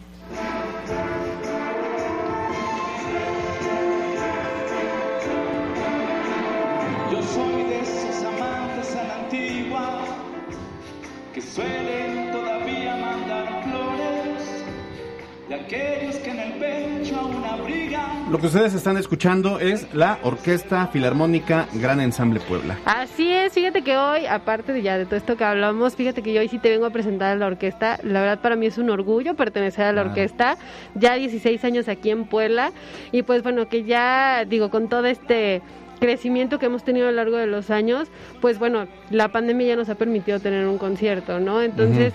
Aquellos 15.77 16.17
que 16.17 16.31
en 16.31 16.39
el 16.39 16.53
pecho 16.55 17.17
aún 17.19 17.45
abrigan. 17.45 18.31
Lo 18.31 18.39
que 18.39 18.47
ustedes 18.47 18.75
están 18.75 18.97
escuchando 18.97 19.59
es 19.59 19.87
la 19.95 20.19
Orquesta 20.23 20.87
Filarmónica 20.89 21.67
Gran 21.75 22.01
Ensamble 22.01 22.41
Puebla. 22.41 22.79
Así 22.85 23.31
es, 23.33 23.53
fíjate 23.53 23.83
que 23.83 23.97
hoy, 23.97 24.27
aparte 24.27 24.73
de 24.73 24.83
ya 24.83 24.99
de 24.99 25.05
todo 25.07 25.17
esto 25.17 25.37
que 25.37 25.45
hablamos, 25.45 25.97
fíjate 25.97 26.23
que 26.23 26.33
yo 26.33 26.41
hoy 26.41 26.49
sí 26.49 26.59
te 26.59 26.71
vengo 26.71 26.87
a 26.87 26.91
presentar 26.91 27.33
a 27.33 27.37
la 27.37 27.47
orquesta. 27.47 27.99
La 28.03 28.21
verdad 28.21 28.41
para 28.41 28.57
mí 28.57 28.67
es 28.67 28.79
un 28.79 28.91
orgullo 28.91 29.35
pertenecer 29.35 29.85
a 29.87 29.93
la 29.93 30.03
Ah. 30.03 30.05
orquesta. 30.07 30.57
Ya 30.95 31.15
16 31.15 31.65
años 31.65 31.89
aquí 31.89 32.11
en 32.11 32.25
Puebla 32.25 32.73
y 33.11 33.23
pues 33.23 33.43
bueno, 33.43 33.69
que 33.69 33.85
ya 33.85 34.45
digo, 34.47 34.71
con 34.71 34.89
todo 34.89 35.07
este 35.07 35.63
crecimiento 36.01 36.59
que 36.59 36.67
hemos 36.67 36.83
tenido 36.85 37.07
a 37.09 37.11
lo 37.13 37.17
largo 37.17 37.37
de 37.37 37.47
los 37.47 37.71
años, 37.71 38.09
pues 38.41 38.59
bueno, 38.59 38.89
la 39.11 39.29
pandemia 39.29 39.69
ya 39.69 39.77
nos 39.77 39.89
ha 39.89 39.95
permitido 39.95 40.41
tener 40.41 40.67
un 40.67 40.77
concierto, 40.79 41.39
¿no? 41.39 41.63
Entonces, 41.63 42.13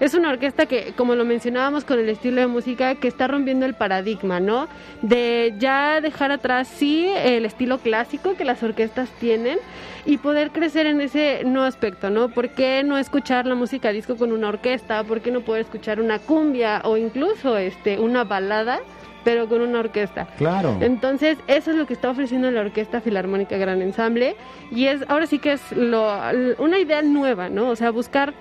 es 0.00 0.14
una 0.14 0.30
orquesta 0.30 0.66
que, 0.66 0.92
como 0.96 1.14
lo 1.14 1.24
mencionábamos 1.24 1.84
con 1.84 1.98
el 1.98 2.08
estilo 2.08 2.40
de 2.40 2.46
música, 2.46 2.94
que 2.94 3.08
está 3.08 3.26
rompiendo 3.26 3.66
el 3.66 3.74
paradigma, 3.74 4.40
¿no? 4.40 4.68
De 5.02 5.54
ya 5.58 6.00
dejar 6.00 6.30
atrás, 6.30 6.68
sí, 6.68 7.06
el 7.06 7.44
estilo 7.44 7.78
clásico 7.78 8.34
que 8.34 8.44
las 8.44 8.62
orquestas 8.62 9.10
tienen 9.18 9.58
y 10.06 10.18
poder 10.18 10.50
crecer 10.50 10.86
en 10.86 11.00
ese 11.00 11.42
nuevo 11.44 11.66
aspecto, 11.66 12.10
¿no? 12.10 12.28
¿Por 12.28 12.50
qué 12.50 12.82
no 12.84 12.96
escuchar 12.96 13.46
la 13.46 13.54
música 13.54 13.90
disco 13.90 14.16
con 14.16 14.32
una 14.32 14.48
orquesta? 14.48 15.02
¿Por 15.04 15.20
qué 15.20 15.30
no 15.30 15.40
poder 15.40 15.62
escuchar 15.62 16.00
una 16.00 16.18
cumbia 16.18 16.80
o 16.84 16.96
incluso 16.96 17.56
este 17.56 17.98
una 17.98 18.24
balada? 18.24 18.80
pero 19.24 19.46
con 19.46 19.60
una 19.60 19.80
orquesta. 19.80 20.26
Claro. 20.38 20.78
Entonces, 20.80 21.36
eso 21.48 21.72
es 21.72 21.76
lo 21.76 21.86
que 21.86 21.92
está 21.92 22.08
ofreciendo 22.08 22.50
la 22.50 22.62
Orquesta 22.62 23.02
Filarmónica 23.02 23.58
Gran 23.58 23.82
Ensamble 23.82 24.36
y 24.70 24.86
es 24.86 25.04
ahora 25.08 25.26
sí 25.26 25.38
que 25.38 25.52
es 25.52 25.72
lo, 25.72 26.10
una 26.58 26.78
idea 26.78 27.02
nueva, 27.02 27.50
¿no? 27.50 27.68
O 27.68 27.76
sea, 27.76 27.90
buscar 27.90 28.32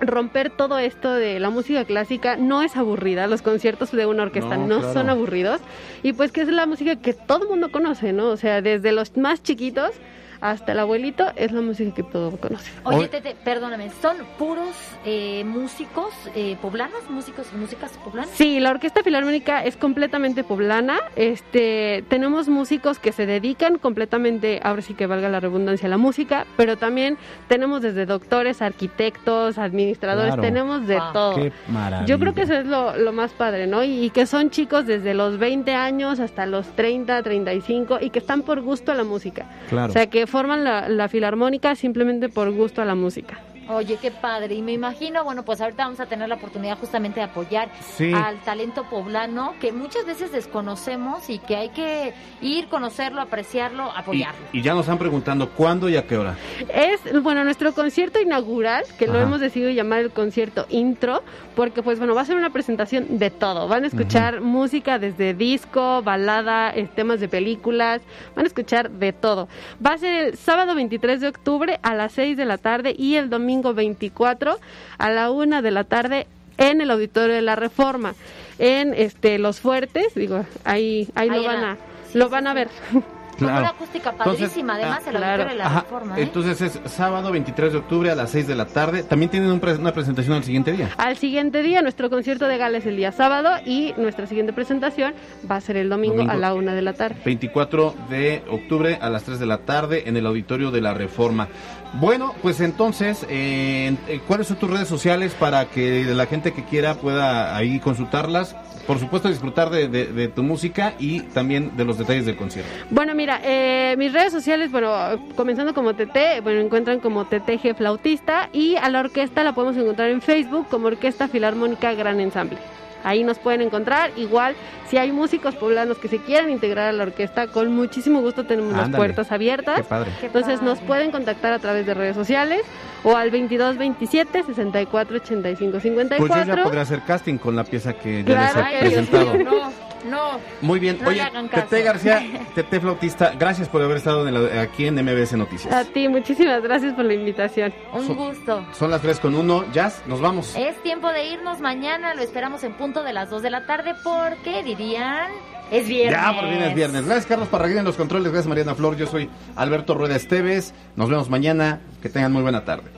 romper 0.00 0.50
todo 0.50 0.78
esto 0.78 1.12
de 1.12 1.40
la 1.40 1.50
música 1.50 1.84
clásica 1.84 2.36
no 2.36 2.62
es 2.62 2.76
aburrida, 2.76 3.26
los 3.26 3.42
conciertos 3.42 3.92
de 3.92 4.06
una 4.06 4.24
orquesta 4.24 4.56
no, 4.56 4.92
son 4.92 5.10
aburridos 5.10 5.60
y 6.02 6.12
pues 6.12 6.32
que 6.32 6.42
es 6.42 6.48
la 6.48 6.66
música 6.66 6.96
que 6.96 7.12
todo 7.12 7.44
el 7.44 7.48
mundo 7.48 7.70
conoce, 7.70 8.12
¿no? 8.12 8.28
O 8.28 8.36
sea, 8.36 8.62
desde 8.62 8.92
los 8.92 9.16
más 9.16 9.42
chiquitos 9.42 9.92
hasta 10.40 10.72
el 10.72 10.78
abuelito 10.78 11.26
es 11.36 11.52
la 11.52 11.60
música 11.60 11.94
que 11.94 12.02
todo 12.02 12.36
conoce. 12.36 12.70
Oye, 12.84 13.08
Tete, 13.08 13.36
perdóname, 13.44 13.90
¿son 14.00 14.16
puros 14.38 14.74
eh, 15.04 15.44
músicos 15.44 16.12
eh, 16.34 16.56
poblanos, 16.60 17.08
músicos 17.10 17.46
y 17.52 17.56
músicas 17.56 17.92
poblanas? 18.04 18.30
Sí, 18.34 18.60
la 18.60 18.70
Orquesta 18.70 19.02
Filarmónica 19.02 19.64
es 19.64 19.76
completamente 19.76 20.44
poblana. 20.44 20.98
Este, 21.16 22.04
tenemos 22.08 22.48
músicos 22.48 22.98
que 22.98 23.12
se 23.12 23.26
dedican 23.26 23.78
completamente, 23.78 24.60
ahora 24.62 24.82
sí 24.82 24.94
que 24.94 25.06
valga 25.06 25.28
la 25.28 25.40
redundancia, 25.40 25.86
a 25.86 25.90
la 25.90 25.98
música, 25.98 26.46
pero 26.56 26.76
también 26.76 27.18
tenemos 27.48 27.82
desde 27.82 28.06
doctores, 28.06 28.62
arquitectos, 28.62 29.58
administradores, 29.58 30.36
tenemos 30.40 30.86
de 30.86 31.00
todo. 31.12 31.34
Qué 31.34 31.52
maravilla. 31.68 32.06
Yo 32.06 32.18
creo 32.18 32.34
que 32.34 32.42
eso 32.42 32.54
es 32.54 32.66
lo, 32.66 32.96
lo 32.96 33.12
más 33.12 33.32
padre, 33.32 33.66
¿no? 33.66 33.82
Y, 33.82 34.04
y 34.04 34.10
que 34.10 34.26
son 34.26 34.50
chicos 34.50 34.86
desde 34.86 35.14
los 35.14 35.38
20 35.38 35.74
años 35.74 36.20
hasta 36.20 36.46
los 36.46 36.66
30, 36.76 37.22
35 37.22 37.98
y 38.00 38.10
que 38.10 38.18
están 38.18 38.42
por 38.42 38.60
gusto 38.60 38.92
a 38.92 38.94
la 38.94 39.04
música. 39.04 39.46
Claro. 39.68 39.90
O 39.90 39.92
sea, 39.92 40.08
que 40.08 40.27
forman 40.28 40.62
la, 40.62 40.88
la 40.88 41.08
filarmónica 41.08 41.74
simplemente 41.74 42.28
por 42.28 42.50
gusto 42.52 42.80
a 42.80 42.84
la 42.84 42.94
música. 42.94 43.38
Oye, 43.68 43.98
qué 44.00 44.10
padre. 44.10 44.54
Y 44.54 44.62
me 44.62 44.72
imagino, 44.72 45.24
bueno, 45.24 45.44
pues 45.44 45.60
ahorita 45.60 45.84
vamos 45.84 46.00
a 46.00 46.06
tener 46.06 46.28
la 46.28 46.36
oportunidad 46.36 46.78
justamente 46.78 47.20
de 47.20 47.24
apoyar 47.26 47.68
Sí. 47.96 48.12
al 48.14 48.38
talento 48.40 48.84
poblano 48.84 49.54
que 49.60 49.72
muchas 49.72 50.06
veces 50.06 50.32
desconocemos 50.32 51.28
y 51.28 51.38
que 51.38 51.56
hay 51.56 51.68
que 51.70 52.14
ir, 52.40 52.68
conocerlo, 52.68 53.20
apreciarlo, 53.20 53.90
apoyarlo. 53.94 54.40
y 54.52 54.62
ya 54.62 54.72
nos 54.72 54.82
están 54.82 54.98
preguntando 54.98 55.50
cuándo 55.50 55.88
y 55.88 55.96
a 55.96 56.06
qué 56.06 56.16
hora. 56.16 56.36
Es, 56.72 57.22
bueno, 57.22 57.44
nuestro 57.44 57.72
concierto 57.74 58.20
inaugural, 58.20 58.84
que 58.98 59.06
lo 59.06 59.20
hemos 59.20 59.40
decidido 59.40 59.70
llamar 59.70 60.00
el 60.00 60.10
concierto 60.12 60.66
intro, 60.70 61.22
porque 61.54 61.82
pues 61.82 61.98
bueno, 61.98 62.14
va 62.14 62.22
a 62.22 62.24
ser 62.24 62.36
una 62.36 62.50
presentación 62.50 63.18
de 63.18 63.30
todo. 63.30 63.68
Van 63.68 63.84
a 63.84 63.88
escuchar 63.88 64.40
música 64.40 64.98
desde 64.98 65.34
disco, 65.34 66.02
balada, 66.02 66.70
eh, 66.74 66.88
temas 66.94 67.20
de 67.20 67.28
películas, 67.28 68.00
van 68.34 68.44
a 68.44 68.48
escuchar 68.48 68.90
de 68.90 69.12
todo. 69.12 69.48
Va 69.84 69.92
a 69.94 69.98
ser 69.98 70.26
el 70.28 70.36
sábado 70.38 70.74
23 70.74 71.20
de 71.20 71.28
octubre 71.28 71.78
a 71.82 71.94
las 71.94 72.12
6 72.12 72.36
de 72.36 72.44
la 72.44 72.56
tarde 72.58 72.94
y 72.96 73.16
el 73.16 73.28
domingo 73.28 73.57
24 73.62 74.58
a 74.98 75.10
la 75.10 75.30
1 75.30 75.62
de 75.62 75.70
la 75.70 75.84
tarde 75.84 76.26
en 76.58 76.80
el 76.80 76.90
Auditorio 76.90 77.34
de 77.34 77.42
la 77.42 77.54
Reforma, 77.56 78.14
en 78.58 78.92
este 78.94 79.38
Los 79.38 79.60
Fuertes, 79.60 80.14
digo, 80.14 80.44
ahí, 80.64 81.08
ahí, 81.14 81.28
Ahí 81.28 81.36
lo 81.42 81.44
van 81.44 81.64
a, 81.64 81.76
lo 82.14 82.28
van 82.28 82.46
a 82.48 82.54
ver. 82.54 82.68
Con 83.38 83.46
Claro. 83.46 83.60
una 83.60 83.68
acústica 83.68 84.10
Entonces, 84.10 84.48
padrísima, 84.48 84.74
además, 84.74 85.02
ah, 85.06 85.10
el 85.10 85.16
auditorio 85.16 85.46
de 85.46 85.54
la 85.54 85.66
Ajá, 85.66 85.80
reforma. 85.82 86.18
¿eh? 86.18 86.22
Entonces 86.22 86.60
es 86.60 86.80
sábado 86.90 87.30
23 87.30 87.70
de 87.70 87.78
octubre 87.78 88.10
a 88.10 88.16
las 88.16 88.30
6 88.32 88.48
de 88.48 88.56
la 88.56 88.64
tarde. 88.66 89.04
También 89.04 89.30
tienen 89.30 89.52
un 89.52 89.60
pre- 89.60 89.76
una 89.76 89.92
presentación 89.92 90.34
al 90.34 90.42
siguiente 90.42 90.72
día. 90.72 90.90
Al 90.96 91.16
siguiente 91.18 91.62
día, 91.62 91.80
nuestro 91.80 92.10
concierto 92.10 92.48
de 92.48 92.58
gala 92.58 92.78
es 92.78 92.86
el 92.86 92.96
día 92.96 93.12
sábado 93.12 93.50
y 93.64 93.94
nuestra 93.96 94.26
siguiente 94.26 94.52
presentación 94.52 95.14
va 95.48 95.54
a 95.54 95.60
ser 95.60 95.76
el 95.76 95.88
domingo, 95.88 96.16
Domingo. 96.16 96.32
a 96.32 96.36
la 96.36 96.52
una 96.52 96.74
de 96.74 96.82
la 96.82 96.94
tarde. 96.94 97.14
24 97.24 97.94
de 98.10 98.42
octubre 98.50 98.98
a 99.00 99.08
las 99.08 99.22
3 99.22 99.38
de 99.38 99.46
la 99.46 99.58
tarde 99.58 100.08
en 100.08 100.16
el 100.16 100.26
auditorio 100.26 100.72
de 100.72 100.80
la 100.80 100.92
Reforma. 100.94 101.46
Bueno, 101.94 102.34
pues 102.42 102.60
entonces, 102.60 103.24
eh, 103.30 103.96
eh, 104.08 104.20
¿cuáles 104.26 104.46
son 104.48 104.58
tus 104.58 104.70
redes 104.70 104.88
sociales 104.88 105.34
para 105.34 105.64
que 105.66 106.04
la 106.04 106.26
gente 106.26 106.52
que 106.52 106.64
quiera 106.64 106.94
pueda 106.94 107.56
ahí 107.56 107.80
consultarlas? 107.80 108.54
Por 108.86 108.98
supuesto, 108.98 109.28
disfrutar 109.28 109.68
de, 109.68 109.88
de- 109.88 110.06
de 110.06 110.28
tu 110.28 110.42
música 110.42 110.94
y 110.98 111.20
también 111.20 111.76
de 111.76 111.84
los 111.84 111.98
detalles 111.98 112.24
del 112.24 112.36
concierto. 112.36 112.70
Bueno, 112.90 113.14
mira, 113.14 113.40
eh, 113.44 113.94
mis 113.98 114.12
redes 114.14 114.32
sociales, 114.32 114.70
bueno, 114.70 114.90
comenzando 115.36 115.74
como 115.74 115.94
TT, 115.94 116.40
bueno, 116.42 116.60
encuentran 116.60 117.00
como 117.00 117.26
TTG 117.26 117.74
Flautista 117.76 118.48
y 118.52 118.76
a 118.76 118.88
la 118.88 119.00
orquesta 119.00 119.44
la 119.44 119.52
podemos 119.54 119.76
encontrar 119.76 120.08
en 120.10 120.22
Facebook 120.22 120.68
como 120.70 120.86
Orquesta 120.86 121.28
Filarmónica 121.28 121.92
Gran 121.94 122.18
Ensamble. 122.20 122.56
Ahí 123.04 123.24
nos 123.24 123.38
pueden 123.38 123.60
encontrar. 123.62 124.10
Igual, 124.16 124.54
si 124.88 124.96
hay 124.96 125.12
músicos 125.12 125.54
poblanos 125.54 125.98
que 125.98 126.08
se 126.08 126.18
quieran 126.18 126.50
integrar 126.50 126.88
a 126.88 126.92
la 126.92 127.04
orquesta, 127.04 127.46
con 127.46 127.68
muchísimo 127.74 128.20
gusto 128.20 128.44
tenemos 128.44 128.72
las 128.72 128.84
Ándale. 128.86 128.96
puertas 128.98 129.32
abiertas. 129.32 129.76
Qué 129.78 129.84
padre. 129.84 130.10
Entonces 130.22 130.62
nos 130.62 130.78
pueden 130.80 131.10
contactar 131.10 131.52
a 131.52 131.58
través 131.58 131.86
de 131.86 131.94
redes 131.94 132.16
sociales 132.16 132.62
o 133.04 133.16
al 133.16 133.30
2227 133.30 134.42
64 134.44 135.16
85 135.16 135.80
54. 135.80 136.26
Pues 136.26 136.46
yo 136.46 136.54
ya 136.56 136.62
podría 136.62 136.82
hacer 136.82 137.02
casting 137.06 137.38
con 137.38 137.54
la 137.56 137.64
pieza 137.64 137.92
que 137.94 138.24
ya 138.24 138.52
Claro, 138.52 138.60
les 138.60 138.72
he 138.72 138.76
ay, 138.76 138.88
Dios 138.90 139.06
presentado. 139.08 139.38
No, 139.44 139.72
no. 140.04 140.38
Muy 140.60 140.78
bien. 140.78 140.98
No 141.00 141.08
Oye. 141.08 141.22
Tete 141.52 141.82
García, 141.82 142.22
Tete 142.54 142.80
Flautista, 142.80 143.32
gracias 143.38 143.68
por 143.68 143.82
haber 143.82 143.96
estado 143.98 144.26
en 144.26 144.34
el- 144.34 144.58
aquí 144.58 144.86
en 144.86 144.94
MBS 144.94 145.36
Noticias. 145.36 145.72
A 145.74 145.84
ti, 145.84 146.08
muchísimas 146.08 146.62
gracias 146.62 146.94
por 146.94 147.04
la 147.04 147.14
invitación. 147.14 147.72
Un 147.92 148.14
gusto. 148.14 148.64
Son 148.72 148.90
las 148.90 149.00
3 149.02 149.20
con 149.20 149.34
1. 149.34 149.72
Jazz, 149.72 150.02
nos 150.06 150.20
vamos. 150.20 150.54
Es 150.56 150.80
tiempo 150.82 151.08
de 151.12 151.26
irnos 151.26 151.60
mañana, 151.60 152.14
lo 152.14 152.22
esperamos 152.22 152.64
en 152.64 152.74
punto 152.74 153.02
de 153.02 153.12
las 153.12 153.30
2 153.30 153.42
de 153.42 153.50
la 153.50 153.66
tarde 153.66 153.94
porque 154.04 154.62
dirían 154.62 155.30
es 155.70 155.86
viernes. 155.86 156.18
Ya, 156.20 156.32
por 156.32 156.48
fin 156.48 156.62
es 156.62 156.74
viernes. 156.74 157.04
Gracias, 157.04 157.26
Carlos 157.26 157.48
Parraguín 157.48 157.78
en 157.78 157.84
los 157.84 157.96
controles. 157.96 158.32
Gracias, 158.32 158.48
Mariana 158.48 158.74
Flor. 158.74 158.96
Yo 158.96 159.06
soy 159.06 159.28
Alberto 159.56 159.94
Rueda 159.94 160.16
Esteves. 160.16 160.72
Nos 160.96 161.10
vemos 161.10 161.28
mañana. 161.28 161.80
Que 162.00 162.08
tengan 162.08 162.32
muy 162.32 162.42
buena 162.42 162.64
tarde. 162.64 162.90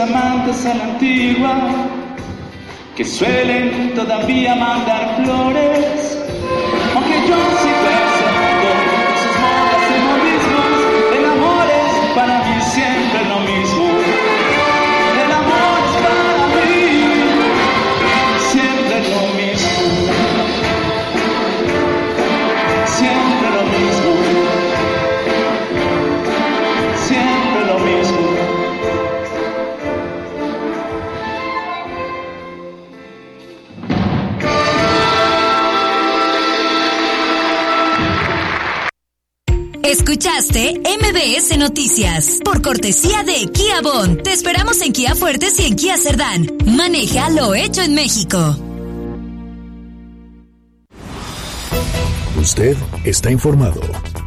Amantes 0.00 0.66
a 0.66 0.74
la 0.74 0.84
antigua 0.84 1.54
que 2.96 3.04
suelen 3.04 3.94
todavía 3.94 4.54
mandar 4.54 5.22
flores, 5.24 6.03
Escuchaste 39.94 40.80
MBS 40.80 41.56
Noticias 41.56 42.40
por 42.44 42.62
cortesía 42.62 43.22
de 43.22 43.46
Kia 43.52 43.80
Bon. 43.80 44.16
Te 44.16 44.32
esperamos 44.32 44.82
en 44.82 44.92
Kia 44.92 45.14
Fuertes 45.14 45.60
y 45.60 45.66
en 45.66 45.76
Kia 45.76 45.96
Cerdán. 45.96 46.50
Maneja 46.66 47.30
lo 47.30 47.54
hecho 47.54 47.80
en 47.80 47.94
México. 47.94 48.56
Usted 52.40 52.76
está 53.04 53.30
informado. 53.30 53.80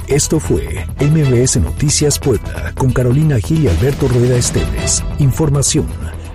Esto 0.07 0.39
fue 0.39 0.87
MBS 1.01 1.57
Noticias 1.57 2.17
Puebla 2.17 2.73
con 2.77 2.93
Carolina 2.93 3.37
Gil 3.37 3.65
y 3.65 3.67
Alberto 3.67 4.07
Rueda 4.07 4.37
Esteves. 4.37 5.03
Información 5.19 5.87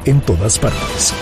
en 0.04 0.20
todas 0.20 0.58
partes. 0.58 1.14